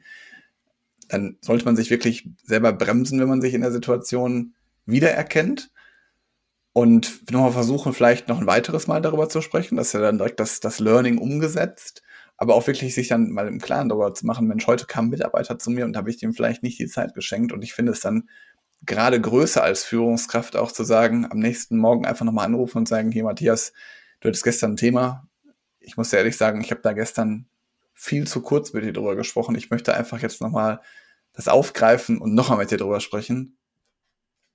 Dann 1.08 1.38
sollte 1.42 1.66
man 1.66 1.76
sich 1.76 1.90
wirklich 1.90 2.30
selber 2.44 2.74
bremsen, 2.74 3.20
wenn 3.20 3.28
man 3.28 3.42
sich 3.42 3.54
in 3.54 3.62
der 3.62 3.72
Situation 3.72 4.54
wiedererkennt. 4.86 5.72
Und 6.74 7.32
nochmal 7.32 7.54
versuchen, 7.54 7.94
vielleicht 7.94 8.28
noch 8.28 8.40
ein 8.40 8.48
weiteres 8.48 8.88
Mal 8.88 9.02
darüber 9.02 9.30
zu 9.30 9.42
sprechen. 9.42 9.78
Das 9.78 9.88
ist 9.88 9.94
ja 9.94 10.02
dann 10.02 10.18
direkt 10.18 10.40
das, 10.40 10.60
das 10.60 10.80
Learning 10.80 11.18
umgesetzt 11.18 12.02
aber 12.38 12.56
auch 12.56 12.68
wirklich 12.68 12.94
sich 12.94 13.08
dann 13.08 13.32
mal 13.32 13.48
im 13.48 13.60
Klaren 13.60 13.90
darüber 13.90 14.14
zu 14.14 14.26
machen, 14.26 14.48
Mensch, 14.48 14.68
heute 14.68 14.86
kam 14.86 15.06
ein 15.06 15.10
Mitarbeiter 15.10 15.58
zu 15.58 15.72
mir 15.72 15.86
und 15.86 15.96
habe 15.96 16.10
ich 16.10 16.18
dem 16.18 16.34
vielleicht 16.34 16.64
nicht 16.64 16.80
die 16.80 16.88
Zeit 16.88 17.14
geschenkt. 17.14 17.54
Und 17.54 17.64
ich 17.64 17.74
finde 17.74 17.94
es 17.94 18.02
dann 18.02 18.30
gerade 18.86 19.20
größer 19.20 19.64
als 19.64 19.84
Führungskraft 19.84 20.56
auch 20.56 20.72
zu 20.72 20.84
sagen, 20.84 21.26
am 21.30 21.40
nächsten 21.40 21.78
Morgen 21.78 22.06
einfach 22.06 22.26
nochmal 22.26 22.46
anrufen 22.46 22.80
und 22.80 22.88
sagen, 22.88 23.12
hier 23.12 23.24
Matthias, 23.24 23.72
du 24.26 24.30
hattest 24.30 24.44
gestern 24.44 24.74
ein 24.74 24.78
Thema. 24.78 25.28
Ich 25.80 25.98
muss 25.98 26.12
ehrlich 26.12 26.36
sagen, 26.36 26.62
ich 26.62 26.72
habe 26.72 26.82
da 26.82 26.94
gestern 26.94 27.48
viel 27.94 28.28
zu 28.28 28.42
kurz 28.42 28.74
mit 28.74 28.84
dir 28.84 28.92
drüber 28.92 29.16
gesprochen. 29.16 29.56
Ich 29.56 29.70
möchte 29.70 29.94
einfach 29.94 30.20
jetzt 30.20 30.42
nochmal 30.42 30.82
das 31.34 31.48
aufgreifen 31.48 32.18
und 32.18 32.34
nochmal 32.34 32.58
mit 32.58 32.72
dir 32.72 32.78
drüber 32.78 33.00
sprechen. 33.00 33.58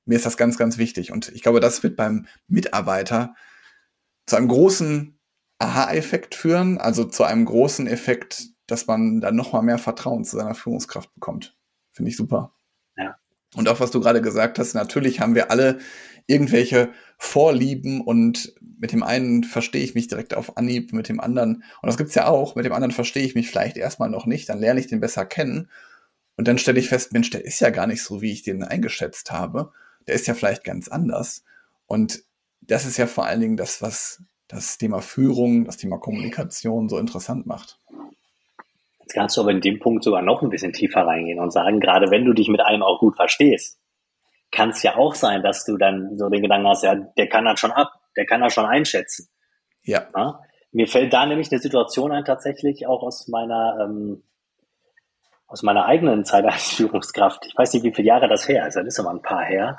Mir 0.05 0.16
ist 0.16 0.27
das 0.27 0.37
ganz, 0.37 0.59
ganz 0.59 0.77
wichtig. 0.77 1.12
Und 1.12 1.29
ich 1.29 1.43
glaube, 1.43 1.61
das 1.61 1.83
wird 1.83 1.97
beim 1.97 2.27
Mitarbeiter 2.49 3.35
zu 4.27 4.37
einem 4.37 4.49
großen 4.49 5.18
Aha-Effekt 5.59 6.35
führen, 6.35 6.79
also 6.79 7.05
zu 7.05 7.25
einem 7.25 7.45
großen 7.45 7.87
Effekt, 7.87 8.49
dass 8.66 8.87
man 8.87 9.21
dann 9.21 9.37
nochmal 9.37 9.62
mehr 9.62 9.79
Vertrauen 9.79 10.25
zu 10.25 10.37
seiner 10.37 10.55
Führungskraft 10.55 11.14
bekommt. 11.14 11.57
Finde 11.91 12.11
ich 12.11 12.16
super. 12.16 12.55
Ja. 12.97 13.16
Und 13.55 13.68
auch 13.68 13.79
was 13.81 13.91
du 13.91 14.01
gerade 14.01 14.23
gesagt 14.23 14.59
hast, 14.59 14.75
natürlich 14.75 15.21
haben 15.21 15.35
wir 15.35 15.51
alle 15.51 15.79
irgendwelche 16.31 16.91
Vorlieben 17.18 18.01
und 18.01 18.55
mit 18.78 18.93
dem 18.93 19.03
einen 19.03 19.45
verstehe 19.45 19.83
ich 19.83 19.95
mich 19.95 20.09
direkt 20.09 20.35
auf 20.35 20.57
Anhieb, 20.57 20.93
mit 20.93 21.09
dem 21.09 21.20
anderen, 21.20 21.64
und 21.83 21.87
das 21.87 21.99
gibt's 21.99 22.14
ja 22.14 22.28
auch, 22.28 22.55
mit 22.55 22.64
dem 22.64 22.72
anderen 22.72 22.93
verstehe 22.93 23.24
ich 23.24 23.35
mich 23.35 23.51
vielleicht 23.51 23.76
erstmal 23.76 24.09
noch 24.09 24.26
nicht, 24.26 24.49
dann 24.49 24.61
lerne 24.61 24.81
ich 24.81 24.87
den 24.87 25.01
besser 25.01 25.26
kennen 25.26 25.68
und 26.41 26.49
dann 26.49 26.57
stelle 26.57 26.81
ich 26.81 26.89
fest, 26.89 27.12
Mensch, 27.12 27.28
der 27.28 27.45
ist 27.45 27.61
ja 27.61 27.68
gar 27.68 27.87
nicht 27.87 28.03
so, 28.03 28.22
wie 28.22 28.33
ich 28.33 28.43
den 28.43 28.62
eingeschätzt 28.62 29.31
habe. 29.31 29.72
Der 30.07 30.14
ist 30.14 30.26
ja 30.26 30.33
vielleicht 30.33 30.64
ganz 30.64 30.89
anders. 30.89 31.45
Und 31.87 32.24
das 32.62 32.87
ist 32.87 32.97
ja 32.97 33.07
vor 33.07 33.26
allen 33.26 33.43
Dingen 33.43 33.57
das, 33.59 33.83
was 33.83 34.22
das 34.49 34.78
Thema 34.78 35.03
Führung, 35.03 35.66
das 35.66 35.76
Thema 35.76 35.99
Kommunikation 35.99 36.89
so 36.89 36.97
interessant 36.97 37.45
macht. 37.45 37.78
Jetzt 39.01 39.12
kannst 39.12 39.37
du 39.37 39.43
aber 39.43 39.51
in 39.51 39.61
dem 39.61 39.81
Punkt 39.81 40.03
sogar 40.03 40.22
noch 40.22 40.41
ein 40.43 40.49
bisschen 40.49 40.72
tiefer 40.72 41.03
reingehen 41.03 41.41
und 41.41 41.53
sagen, 41.53 41.78
gerade 41.78 42.11
wenn 42.11 42.24
du 42.24 42.33
dich 42.33 42.49
mit 42.49 42.62
einem 42.62 42.83
auch 42.83 43.01
gut 43.01 43.16
verstehst, 43.16 43.78
kann 44.51 44.71
es 44.71 44.83
ja 44.83 44.97
auch 44.97 45.15
sein, 45.15 45.43
dass 45.43 45.65
du 45.65 45.77
dann 45.77 46.17
so 46.19 46.29
den 46.29 46.43
Gedanken 46.43 46.69
hast, 46.69 46.83
ja, 46.83 46.95
der 46.95 47.29
kann 47.29 47.45
das 47.45 47.61
schon 47.61 47.73
ab, 47.73 47.93
der 48.17 48.27
kann 48.27 48.41
das 48.41 48.53
schon 48.53 48.67
einschätzen. 48.67 49.29
Ja. 49.83 50.07
ja? 50.17 50.41
Mir 50.73 50.87
fällt 50.87 51.13
da 51.13 51.27
nämlich 51.27 51.51
eine 51.51 51.61
Situation 51.61 52.13
ein, 52.13 52.25
tatsächlich 52.25 52.87
auch 52.87 53.03
aus 53.03 53.29
meiner, 53.29 53.79
ähm, 53.83 54.23
aus 55.47 55.63
meiner 55.63 55.87
eigenen 55.87 56.25
Zeit 56.25 56.45
als 56.45 56.71
Führungskraft. 56.75 57.47
Ich 57.47 57.57
weiß 57.57 57.73
nicht, 57.75 57.85
wie 57.85 57.95
viele 57.95 58.09
Jahre 58.09 58.29
das 58.29 58.49
her 58.49 58.67
ist, 58.67 58.75
das 58.75 58.87
ist 58.87 59.01
aber 59.01 59.11
ein 59.11 59.23
paar 59.23 59.45
her 59.45 59.79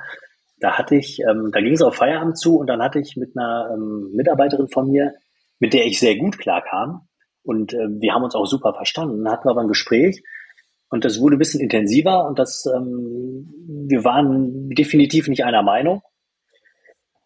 da 0.61 0.77
hatte 0.77 0.95
ich, 0.95 1.19
ähm, 1.27 1.49
da 1.51 1.59
ging 1.59 1.73
es 1.73 1.81
auf 1.81 1.95
Feierabend 1.95 2.37
zu 2.37 2.57
und 2.57 2.67
dann 2.67 2.81
hatte 2.81 2.99
ich 2.99 3.17
mit 3.17 3.35
einer 3.35 3.71
ähm, 3.73 4.11
Mitarbeiterin 4.13 4.69
von 4.69 4.89
mir, 4.89 5.15
mit 5.59 5.73
der 5.73 5.85
ich 5.85 5.99
sehr 5.99 6.15
gut 6.15 6.37
klarkam 6.37 7.07
und 7.43 7.73
äh, 7.73 7.87
wir 7.89 8.13
haben 8.13 8.23
uns 8.23 8.35
auch 8.35 8.45
super 8.45 8.73
verstanden. 8.73 9.29
Hatten 9.29 9.45
wir 9.47 9.51
aber 9.51 9.61
ein 9.61 9.67
Gespräch 9.67 10.23
und 10.91 11.05
das 11.05 11.19
wurde 11.19 11.37
ein 11.37 11.39
bisschen 11.39 11.61
intensiver 11.61 12.27
und 12.27 12.37
das, 12.37 12.65
ähm, 12.65 13.49
wir 13.87 14.03
waren 14.03 14.69
definitiv 14.69 15.29
nicht 15.29 15.45
einer 15.45 15.63
Meinung. 15.63 16.01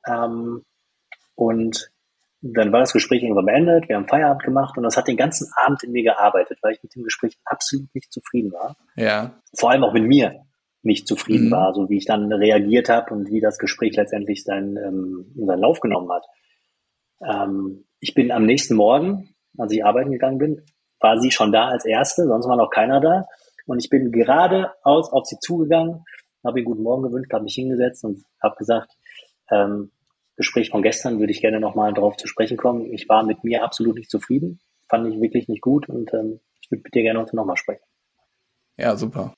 Ähm, 0.07 0.63
und 1.33 1.89
dann 2.41 2.71
war 2.71 2.81
das 2.81 2.93
Gespräch 2.93 3.23
irgendwann 3.23 3.47
beendet, 3.47 3.89
wir 3.89 3.95
haben 3.95 4.07
Feierabend 4.07 4.43
gemacht 4.43 4.77
und 4.77 4.83
das 4.83 4.97
hat 4.97 5.07
den 5.07 5.17
ganzen 5.17 5.51
Abend 5.55 5.83
in 5.83 5.91
mir 5.91 6.03
gearbeitet, 6.03 6.59
weil 6.61 6.73
ich 6.73 6.83
mit 6.83 6.93
dem 6.95 7.03
Gespräch 7.03 7.39
absolut 7.43 7.93
nicht 7.95 8.13
zufrieden 8.13 8.51
war. 8.51 8.77
Ja. 8.95 9.41
Vor 9.57 9.71
allem 9.71 9.83
auch 9.83 9.93
mit 9.93 10.03
mir 10.03 10.45
nicht 10.83 11.07
zufrieden 11.07 11.47
mhm. 11.47 11.51
war, 11.51 11.73
so 11.73 11.89
wie 11.89 11.97
ich 11.97 12.05
dann 12.05 12.31
reagiert 12.31 12.87
habe 12.87 13.15
und 13.15 13.31
wie 13.31 13.41
das 13.41 13.57
Gespräch 13.57 13.95
letztendlich 13.95 14.43
seinen, 14.43 14.77
ähm, 14.77 15.33
seinen 15.35 15.61
Lauf 15.61 15.79
genommen 15.79 16.11
hat. 16.11 16.25
Ähm, 17.27 17.85
ich 17.99 18.13
bin 18.13 18.31
am 18.31 18.45
nächsten 18.45 18.75
Morgen, 18.75 19.33
als 19.57 19.73
ich 19.73 19.83
arbeiten 19.83 20.11
gegangen 20.11 20.37
bin, 20.37 20.61
war 20.99 21.19
sie 21.19 21.31
schon 21.31 21.51
da 21.51 21.69
als 21.69 21.85
Erste, 21.85 22.27
sonst 22.27 22.47
war 22.47 22.57
noch 22.57 22.69
keiner 22.69 23.01
da. 23.01 23.25
Und 23.65 23.83
ich 23.83 23.89
bin 23.89 24.11
geradeaus 24.11 25.11
auf 25.11 25.25
sie 25.25 25.39
zugegangen, 25.39 26.03
habe 26.43 26.59
ihr 26.59 26.65
guten 26.65 26.83
Morgen 26.83 27.03
gewünscht, 27.03 27.33
habe 27.33 27.43
mich 27.43 27.55
hingesetzt 27.55 28.03
und 28.03 28.23
habe 28.41 28.55
gesagt, 28.55 28.91
ähm, 29.51 29.91
Gespräch 30.37 30.69
von 30.69 30.81
gestern 30.81 31.19
würde 31.19 31.31
ich 31.31 31.41
gerne 31.41 31.59
nochmal 31.59 31.93
darauf 31.93 32.17
zu 32.17 32.27
sprechen 32.27 32.57
kommen. 32.57 32.93
Ich 32.93 33.07
war 33.07 33.23
mit 33.23 33.43
mir 33.43 33.63
absolut 33.63 33.95
nicht 33.95 34.11
zufrieden, 34.11 34.59
fand 34.89 35.07
ich 35.07 35.19
wirklich 35.19 35.47
nicht 35.47 35.61
gut 35.61 35.87
und 35.89 36.13
ähm, 36.13 36.41
ich 36.61 36.69
würde 36.69 36.83
mit 36.83 36.93
dir 36.93 37.03
gerne 37.03 37.19
heute 37.19 37.35
nochmal 37.35 37.57
sprechen. 37.57 37.83
Ja, 38.77 38.95
super. 38.97 39.33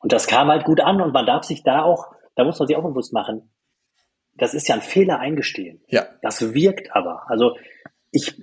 Und 0.00 0.12
das 0.12 0.26
kam 0.26 0.48
halt 0.48 0.64
gut 0.64 0.80
an 0.80 1.00
und 1.00 1.12
man 1.12 1.26
darf 1.26 1.44
sich 1.44 1.62
da 1.62 1.82
auch, 1.82 2.06
da 2.34 2.44
muss 2.44 2.58
man 2.58 2.66
sich 2.66 2.76
auch 2.76 2.82
bewusst 2.82 3.12
machen, 3.12 3.52
das 4.34 4.54
ist 4.54 4.68
ja 4.68 4.74
ein 4.74 4.80
Fehler 4.80 5.18
eingestehen. 5.18 5.82
Ja. 5.88 6.06
Das 6.22 6.54
wirkt 6.54 6.94
aber. 6.94 7.28
Also 7.28 7.56
ich, 8.10 8.42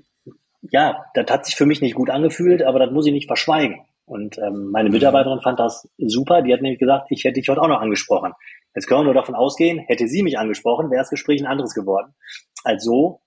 ja, 0.62 1.06
das 1.16 1.30
hat 1.30 1.46
sich 1.46 1.56
für 1.56 1.66
mich 1.66 1.82
nicht 1.82 1.96
gut 1.96 2.10
angefühlt, 2.10 2.62
aber 2.62 2.80
das 2.80 2.92
muss 2.92 3.08
ich 3.08 3.14
nicht 3.14 3.28
verschweigen. 3.28 3.82
Und 4.08 4.38
ähm, 4.38 4.72
meine 4.72 4.90
Mitarbeiterin 4.90 5.42
fand 5.42 5.60
das 5.60 5.88
super. 5.98 6.42
Die 6.42 6.54
hat 6.54 6.62
nämlich 6.62 6.80
gesagt, 6.80 7.08
ich 7.12 7.26
hätte 7.26 7.34
dich 7.34 7.50
heute 7.50 7.62
auch 7.62 7.68
noch 7.68 7.82
angesprochen. 7.82 8.32
Jetzt 8.74 8.88
können 8.88 9.02
wir 9.02 9.06
nur 9.06 9.14
davon 9.14 9.36
ausgehen, 9.36 9.80
hätte 9.80 10.08
sie 10.08 10.24
mich 10.24 10.40
angesprochen, 10.40 10.90
wäre 10.90 11.02
das 11.02 11.10
Gespräch 11.10 11.42
ein 11.42 11.48
anderes 11.48 11.74
geworden. 11.74 12.16
Also 12.64 13.22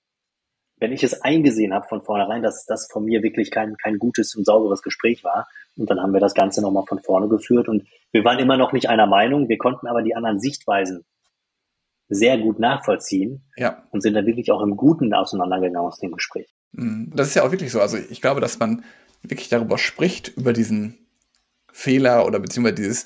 wenn 0.78 0.92
ich 0.92 1.04
es 1.04 1.20
eingesehen 1.20 1.74
habe 1.74 1.86
von 1.86 2.02
vornherein, 2.02 2.42
dass 2.42 2.64
das 2.64 2.88
von 2.90 3.04
mir 3.04 3.22
wirklich 3.22 3.50
kein, 3.50 3.76
kein 3.76 3.98
gutes 3.98 4.34
und 4.34 4.46
sauberes 4.46 4.80
Gespräch 4.80 5.22
war. 5.22 5.46
Und 5.76 5.90
dann 5.90 6.00
haben 6.00 6.14
wir 6.14 6.20
das 6.20 6.32
Ganze 6.32 6.62
nochmal 6.62 6.84
von 6.88 6.98
vorne 7.00 7.28
geführt 7.28 7.68
und 7.68 7.86
wir 8.12 8.24
waren 8.24 8.38
immer 8.38 8.56
noch 8.56 8.72
nicht 8.72 8.88
einer 8.88 9.06
Meinung, 9.06 9.50
wir 9.50 9.58
konnten 9.58 9.86
aber 9.86 10.02
die 10.02 10.16
anderen 10.16 10.40
Sichtweisen 10.40 11.04
sehr 12.08 12.38
gut 12.38 12.58
nachvollziehen 12.58 13.44
ja. 13.56 13.84
und 13.90 14.00
sind 14.00 14.14
dann 14.14 14.26
wirklich 14.26 14.50
auch 14.50 14.62
im 14.62 14.76
Guten 14.76 15.12
auseinandergegangen 15.12 15.86
aus 15.86 15.98
dem 15.98 16.12
Gespräch. 16.12 16.48
Mhm. 16.72 17.12
Das 17.14 17.28
ist 17.28 17.34
ja 17.34 17.44
auch 17.44 17.52
wirklich 17.52 17.70
so. 17.70 17.80
Also 17.80 17.98
ich 17.98 18.22
glaube, 18.22 18.40
dass 18.40 18.58
man 18.58 18.82
wirklich 19.22 19.48
darüber 19.48 19.78
spricht, 19.78 20.28
über 20.36 20.52
diesen 20.52 21.06
Fehler 21.72 22.26
oder 22.26 22.40
beziehungsweise 22.40 22.74
dieses, 22.74 23.04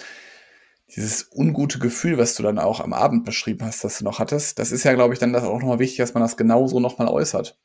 dieses 0.95 1.29
ungute 1.33 1.79
Gefühl, 1.79 2.19
was 2.19 2.35
du 2.35 2.43
dann 2.43 2.59
auch 2.59 2.81
am 2.81 2.93
Abend 2.93 3.25
beschrieben 3.25 3.65
hast, 3.65 3.85
dass 3.85 3.99
du 3.99 4.05
noch 4.05 4.19
hattest, 4.19 4.59
das 4.59 4.73
ist 4.73 4.85
ja, 4.85 4.95
glaube 4.95 5.15
ich, 5.15 5.21
dann 5.21 5.33
das 5.33 5.45
auch 5.45 5.59
nochmal 5.59 5.79
wichtig, 5.79 5.99
dass 5.99 6.15
man 6.15 6.23
das 6.23 6.37
genauso 6.37 6.81
nochmal 6.81 7.09
äußert. 7.09 7.59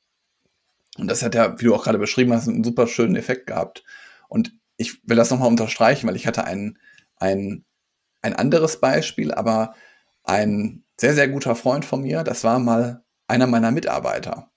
Und 0.97 1.07
das 1.07 1.23
hat 1.23 1.35
ja, 1.35 1.59
wie 1.59 1.65
du 1.65 1.75
auch 1.75 1.83
gerade 1.83 1.99
beschrieben 1.99 2.33
hast, 2.33 2.47
einen 2.47 2.63
super 2.63 2.87
schönen 2.87 3.15
Effekt 3.15 3.47
gehabt. 3.47 3.83
Und 4.27 4.53
ich 4.77 5.07
will 5.07 5.15
das 5.15 5.29
nochmal 5.29 5.47
unterstreichen, 5.47 6.07
weil 6.07 6.15
ich 6.15 6.27
hatte 6.27 6.43
ein, 6.43 6.77
ein, 7.17 7.63
ein 8.21 8.35
anderes 8.35 8.79
Beispiel, 8.79 9.33
aber 9.33 9.75
ein 10.23 10.83
sehr, 10.97 11.13
sehr 11.13 11.29
guter 11.29 11.55
Freund 11.55 11.85
von 11.85 12.01
mir, 12.01 12.23
das 12.23 12.43
war 12.43 12.59
mal 12.59 13.03
einer 13.27 13.47
meiner 13.47 13.71
Mitarbeiter. 13.71 14.48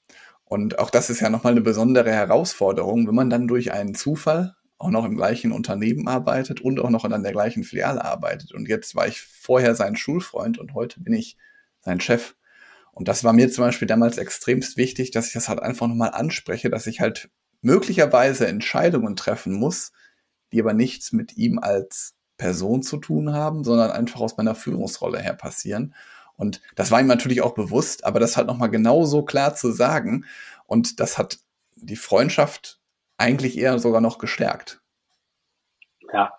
Und 0.53 0.79
auch 0.79 0.91
das 0.91 1.09
ist 1.09 1.21
ja 1.21 1.31
nochmal 1.31 1.55
eine 1.55 1.63
besondere 1.63 2.13
Herausforderung, 2.13 3.09
wenn 3.09 3.15
man 3.15 3.31
dann 3.31 3.49
durch 3.49 3.73
einen 3.73 3.95
Zufall 3.95 4.55
auch 4.77 4.91
noch 4.91 5.07
im 5.07 5.17
gleichen 5.17 5.51
Unternehmen 5.51 6.09
arbeitet 6.09 6.61
und 6.61 6.79
auch 6.79 6.91
noch 6.91 7.07
in 7.07 7.23
der 7.23 7.33
gleichen 7.33 7.65
Filiale 7.65 8.05
arbeitet. 8.05 8.53
Und 8.53 8.69
jetzt 8.69 8.95
war 8.95 9.09
ich 9.09 9.23
vorher 9.23 9.75
sein 9.75 9.97
Schulfreund 9.97 10.59
und 10.59 10.75
heute 10.75 11.01
bin 11.01 11.15
ich 11.15 11.39
sein 11.81 12.01
Chef. 12.01 12.35
Und 12.91 13.09
das 13.09 13.25
war 13.25 13.33
mir 13.33 13.51
zum 13.51 13.65
Beispiel 13.65 13.89
damals 13.89 14.19
extremst 14.19 14.77
wichtig, 14.77 15.11
dass 15.11 15.29
ich 15.29 15.33
das 15.33 15.49
halt 15.49 15.63
einfach 15.63 15.89
nochmal 15.89 16.11
anspreche, 16.11 16.69
dass 16.69 16.87
ich 16.87 17.01
halt 17.01 17.31
möglicherweise 17.63 18.47
Entscheidungen 18.47 19.17
treffen 19.17 19.55
muss, 19.55 19.93
die 20.53 20.61
aber 20.61 20.75
nichts 20.75 21.13
mit 21.13 21.35
ihm 21.39 21.61
als 21.61 22.13
Person 22.37 22.83
zu 22.83 22.99
tun 22.99 23.33
haben, 23.33 23.65
sondern 23.65 23.91
einfach 23.91 24.21
aus 24.21 24.37
meiner 24.37 24.55
Führungsrolle 24.55 25.19
her 25.19 25.33
passieren. 25.33 25.95
Und 26.37 26.61
das 26.75 26.91
war 26.91 27.01
ihm 27.01 27.07
natürlich 27.07 27.43
auch 27.43 27.55
bewusst, 27.55 28.05
aber 28.05 28.21
das 28.21 28.37
halt 28.37 28.47
nochmal 28.47 28.71
genauso 28.71 29.23
klar 29.23 29.55
zu 29.55 29.71
sagen. 29.71 30.25
Und 30.67 31.01
das 31.01 31.19
hat 31.19 31.39
die 31.77 31.97
Freundschaft 31.97 32.79
eigentlich 33.17 33.59
eher 33.59 33.79
sogar 33.79 34.01
noch 34.01 34.19
gestärkt. 34.19 34.81
Ja, 36.13 36.33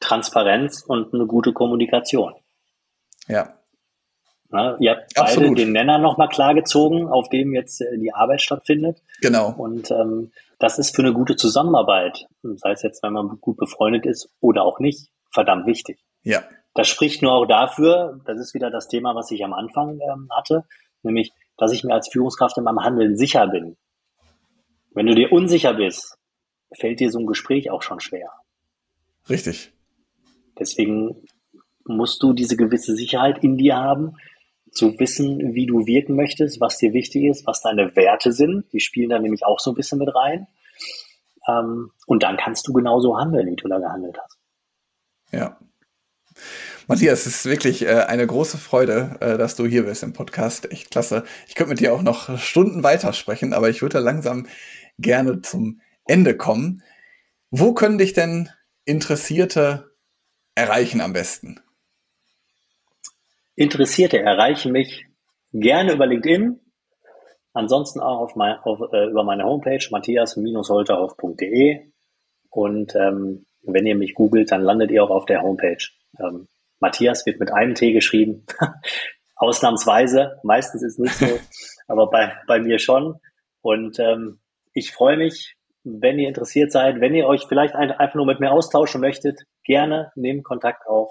Transparenz 0.00 0.82
und 0.82 1.12
eine 1.14 1.26
gute 1.26 1.52
Kommunikation. 1.52 2.34
Ja. 3.26 3.54
Na, 4.50 4.76
ihr 4.80 4.92
habt 4.92 5.12
beide 5.14 5.28
Absolut. 5.28 5.58
den 5.58 5.72
Nenner 5.72 5.98
nochmal 5.98 6.28
klar 6.28 6.54
gezogen, 6.54 7.06
auf 7.08 7.28
dem 7.28 7.52
jetzt 7.52 7.82
äh, 7.82 7.98
die 7.98 8.14
Arbeit 8.14 8.40
stattfindet. 8.40 9.02
Genau. 9.20 9.54
Und 9.56 9.90
ähm, 9.90 10.32
das 10.58 10.78
ist 10.78 10.96
für 10.96 11.02
eine 11.02 11.12
gute 11.12 11.36
Zusammenarbeit, 11.36 12.26
sei 12.42 12.72
es 12.72 12.82
jetzt, 12.82 13.02
wenn 13.02 13.12
man 13.12 13.38
gut 13.40 13.58
befreundet 13.58 14.06
ist 14.06 14.30
oder 14.40 14.62
auch 14.62 14.80
nicht, 14.80 15.10
verdammt 15.30 15.66
wichtig. 15.66 15.98
Ja. 16.22 16.42
Das 16.78 16.86
spricht 16.86 17.22
nur 17.22 17.32
auch 17.32 17.44
dafür, 17.44 18.20
das 18.24 18.38
ist 18.38 18.54
wieder 18.54 18.70
das 18.70 18.86
Thema, 18.86 19.16
was 19.16 19.32
ich 19.32 19.44
am 19.44 19.52
Anfang 19.52 19.98
ähm, 19.98 20.28
hatte, 20.30 20.64
nämlich, 21.02 21.32
dass 21.56 21.72
ich 21.72 21.82
mir 21.82 21.92
als 21.92 22.08
Führungskraft 22.08 22.56
in 22.56 22.62
meinem 22.62 22.84
Handeln 22.84 23.16
sicher 23.16 23.48
bin. 23.48 23.76
Wenn 24.94 25.06
du 25.06 25.16
dir 25.16 25.32
unsicher 25.32 25.74
bist, 25.74 26.16
fällt 26.72 27.00
dir 27.00 27.10
so 27.10 27.18
ein 27.18 27.26
Gespräch 27.26 27.72
auch 27.72 27.82
schon 27.82 27.98
schwer. 27.98 28.30
Richtig. 29.28 29.72
Deswegen 30.56 31.24
musst 31.84 32.22
du 32.22 32.32
diese 32.32 32.56
gewisse 32.56 32.94
Sicherheit 32.94 33.42
in 33.42 33.56
dir 33.56 33.76
haben, 33.76 34.14
zu 34.70 34.96
wissen, 35.00 35.56
wie 35.56 35.66
du 35.66 35.84
wirken 35.84 36.14
möchtest, 36.14 36.60
was 36.60 36.78
dir 36.78 36.92
wichtig 36.92 37.24
ist, 37.24 37.44
was 37.44 37.60
deine 37.60 37.96
Werte 37.96 38.30
sind. 38.30 38.72
Die 38.72 38.78
spielen 38.78 39.10
da 39.10 39.18
nämlich 39.18 39.44
auch 39.44 39.58
so 39.58 39.72
ein 39.72 39.74
bisschen 39.74 39.98
mit 39.98 40.14
rein. 40.14 40.46
Ähm, 41.48 41.90
und 42.06 42.22
dann 42.22 42.36
kannst 42.36 42.68
du 42.68 42.72
genauso 42.72 43.18
handeln, 43.18 43.50
wie 43.50 43.56
du 43.56 43.66
da 43.66 43.80
gehandelt 43.80 44.16
hast. 44.16 44.38
Ja. 45.32 45.58
Matthias, 46.90 47.26
es 47.26 47.26
ist 47.26 47.44
wirklich 47.44 47.84
äh, 47.84 48.04
eine 48.06 48.26
große 48.26 48.56
Freude, 48.56 49.18
äh, 49.20 49.36
dass 49.36 49.56
du 49.56 49.66
hier 49.66 49.84
bist 49.84 50.02
im 50.02 50.14
Podcast. 50.14 50.72
Echt 50.72 50.90
klasse. 50.90 51.24
Ich 51.46 51.54
könnte 51.54 51.68
mit 51.68 51.80
dir 51.80 51.92
auch 51.92 52.00
noch 52.00 52.38
Stunden 52.38 52.82
weitersprechen, 52.82 53.52
aber 53.52 53.68
ich 53.68 53.82
würde 53.82 53.98
langsam 53.98 54.46
gerne 54.98 55.42
zum 55.42 55.82
Ende 56.06 56.34
kommen. 56.34 56.82
Wo 57.50 57.74
können 57.74 57.98
dich 57.98 58.14
denn 58.14 58.48
Interessierte 58.86 59.90
erreichen 60.54 61.02
am 61.02 61.12
besten? 61.12 61.60
Interessierte 63.54 64.20
erreichen 64.20 64.72
mich 64.72 65.04
gerne 65.52 65.92
über 65.92 66.06
LinkedIn, 66.06 66.58
ansonsten 67.52 68.00
auch 68.00 68.34
mein, 68.34 68.56
auf, 68.60 68.80
äh, 68.94 69.10
über 69.10 69.24
meine 69.24 69.44
Homepage 69.44 69.86
matthias-holterhoff.de 69.90 71.92
und 72.48 72.94
ähm, 72.94 73.44
wenn 73.60 73.84
ihr 73.84 73.94
mich 73.94 74.14
googelt, 74.14 74.52
dann 74.52 74.62
landet 74.62 74.90
ihr 74.90 75.04
auch 75.04 75.10
auf 75.10 75.26
der 75.26 75.42
Homepage. 75.42 75.86
Ähm, 76.18 76.48
Matthias 76.80 77.26
wird 77.26 77.40
mit 77.40 77.52
einem 77.52 77.74
T 77.74 77.92
geschrieben, 77.92 78.46
ausnahmsweise, 79.36 80.38
meistens 80.42 80.82
ist 80.82 80.98
es 80.98 80.98
nicht 80.98 81.14
so, 81.14 81.38
aber 81.88 82.10
bei, 82.10 82.32
bei 82.46 82.60
mir 82.60 82.78
schon 82.78 83.20
und 83.60 83.98
ähm, 83.98 84.40
ich 84.72 84.92
freue 84.92 85.16
mich, 85.16 85.56
wenn 85.84 86.18
ihr 86.18 86.28
interessiert 86.28 86.72
seid, 86.72 87.00
wenn 87.00 87.14
ihr 87.14 87.26
euch 87.26 87.46
vielleicht 87.48 87.74
einfach 87.74 88.14
nur 88.14 88.26
mit 88.26 88.40
mir 88.40 88.52
austauschen 88.52 89.00
möchtet, 89.00 89.42
gerne 89.64 90.12
nehmt 90.14 90.44
Kontakt 90.44 90.86
auf. 90.86 91.10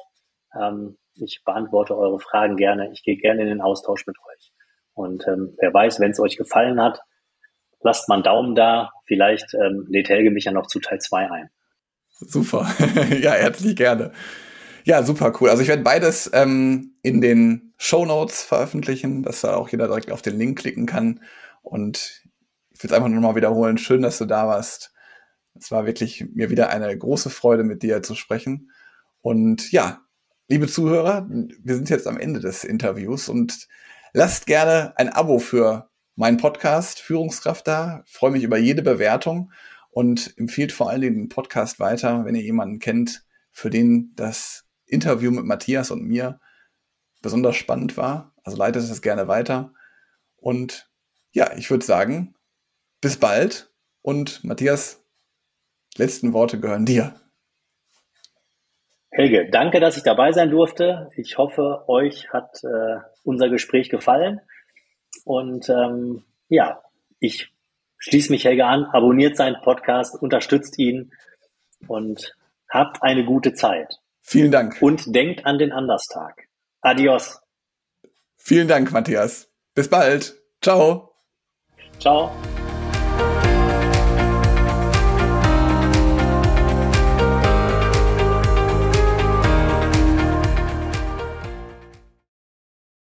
Ähm, 0.60 0.98
ich 1.16 1.42
beantworte 1.44 1.98
eure 1.98 2.20
Fragen 2.20 2.58
gerne. 2.58 2.92
Ich 2.92 3.04
gehe 3.04 3.18
gerne 3.18 3.42
in 3.42 3.48
den 3.48 3.62
Austausch 3.62 4.06
mit 4.06 4.18
euch. 4.20 4.52
Und 4.94 5.28
ähm, 5.28 5.56
wer 5.60 5.74
weiß, 5.74 6.00
wenn 6.00 6.12
es 6.12 6.20
euch 6.20 6.38
gefallen 6.38 6.82
hat, 6.82 7.02
lasst 7.82 8.08
mal 8.10 8.16
einen 8.16 8.24
Daumen 8.24 8.56
da. 8.56 8.92
Vielleicht 9.06 9.54
ähm, 9.54 9.86
lädt 9.90 10.10
Helge 10.10 10.32
mich 10.32 10.46
ja 10.46 10.52
noch 10.52 10.68
zu 10.68 10.80
Teil 10.80 11.00
2 11.00 11.32
ein. 11.32 11.50
Super. 12.20 12.68
ja, 13.22 13.32
herzlich 13.32 13.76
gerne. 13.76 14.12
Ja, 14.88 15.04
super 15.04 15.34
cool. 15.42 15.50
Also 15.50 15.62
ich 15.62 15.68
werde 15.68 15.84
beides 15.84 16.30
ähm, 16.32 16.96
in 17.02 17.20
den 17.20 17.74
Show 17.76 18.06
Notes 18.06 18.42
veröffentlichen, 18.42 19.22
dass 19.22 19.42
da 19.42 19.54
auch 19.58 19.68
jeder 19.68 19.88
direkt 19.88 20.14
auf 20.14 20.22
den 20.22 20.38
Link 20.38 20.60
klicken 20.60 20.86
kann. 20.86 21.20
Und 21.62 22.24
ich 22.72 22.82
will 22.82 22.90
es 22.90 22.94
einfach 22.94 23.10
nur 23.10 23.20
mal 23.20 23.36
wiederholen. 23.36 23.78
Schön, 23.78 24.02
dass 24.02 24.18
du 24.18 24.24
da 24.24 24.48
warst. 24.48 24.94
Es 25.60 25.72
war 25.72 25.86
wirklich 25.86 26.28
mir 26.34 26.50
wieder 26.50 26.70
eine 26.70 26.98
große 26.98 27.30
Freude, 27.30 27.66
mit 27.66 27.84
dir 27.84 28.02
zu 28.02 28.16
sprechen. 28.16 28.72
Und 29.20 29.74
ja, 29.74 30.04
liebe 30.48 30.68
Zuhörer, 30.68 31.28
wir 31.30 31.76
sind 31.76 31.90
jetzt 31.90 32.08
am 32.08 32.18
Ende 32.18 32.40
des 32.40 32.64
Interviews 32.64 33.28
und 33.28 33.68
lasst 34.14 34.46
gerne 34.46 34.94
ein 34.96 35.10
Abo 35.10 35.40
für 35.40 35.90
meinen 36.16 36.38
Podcast 36.38 37.02
Führungskraft 37.02 37.68
da. 37.68 38.04
Ich 38.06 38.14
freue 38.14 38.32
mich 38.32 38.44
über 38.44 38.58
jede 38.58 38.84
Bewertung 38.84 39.52
und 39.90 40.34
empfiehlt 40.38 40.72
vor 40.72 40.90
allen 40.90 41.02
Dingen 41.02 41.16
den 41.16 41.30
Podcast 41.30 41.82
weiter, 41.82 42.24
wenn 42.24 42.36
ihr 42.36 42.44
jemanden 42.44 42.80
kennt, 42.80 43.26
für 43.52 43.70
den 43.70 44.14
das 44.16 44.64
Interview 44.88 45.32
mit 45.32 45.46
Matthias 45.46 45.92
und 45.92 46.04
mir 46.04 46.40
besonders 47.22 47.56
spannend 47.56 47.98
war. 47.98 48.34
Also 48.44 48.58
leitet 48.58 48.84
es 48.84 49.02
gerne 49.02 49.28
weiter. 49.28 49.74
Und 50.38 50.90
ja, 51.32 51.56
ich 51.56 51.70
würde 51.70 51.86
sagen, 51.86 52.36
bis 53.02 53.18
bald 53.18 53.72
und 54.02 54.44
Matthias, 54.44 55.04
letzten 55.98 56.34
Worte 56.34 56.60
gehören 56.60 56.86
dir. 56.86 57.20
Helge, 59.12 59.50
danke, 59.50 59.80
dass 59.80 59.98
ich 59.98 60.04
dabei 60.04 60.32
sein 60.32 60.52
durfte. 60.52 61.10
Ich 61.16 61.38
hoffe, 61.38 61.84
euch 61.88 62.32
hat 62.32 62.64
äh, 62.64 63.00
unser 63.24 63.50
Gespräch 63.50 63.90
gefallen. 63.90 64.42
Und 65.26 65.70
ähm, 65.70 66.24
ja, 66.50 66.84
ich 67.20 67.52
schließe 67.98 68.32
mich 68.32 68.46
Helge 68.46 68.66
an, 68.66 68.86
abonniert 68.86 69.36
seinen 69.36 69.60
Podcast, 69.62 70.22
unterstützt 70.22 70.78
ihn 70.78 71.12
und 71.88 72.36
habt 72.70 73.02
eine 73.02 73.26
gute 73.26 73.54
Zeit. 73.54 74.00
Vielen 74.30 74.52
Dank. 74.52 74.82
Und 74.82 75.16
denkt 75.16 75.46
an 75.46 75.58
den 75.58 75.72
Anderstag. 75.72 76.50
Adios. 76.82 77.40
Vielen 78.36 78.68
Dank, 78.68 78.92
Matthias. 78.92 79.50
Bis 79.74 79.88
bald. 79.88 80.36
Ciao. 80.62 81.14
Ciao. 81.98 82.30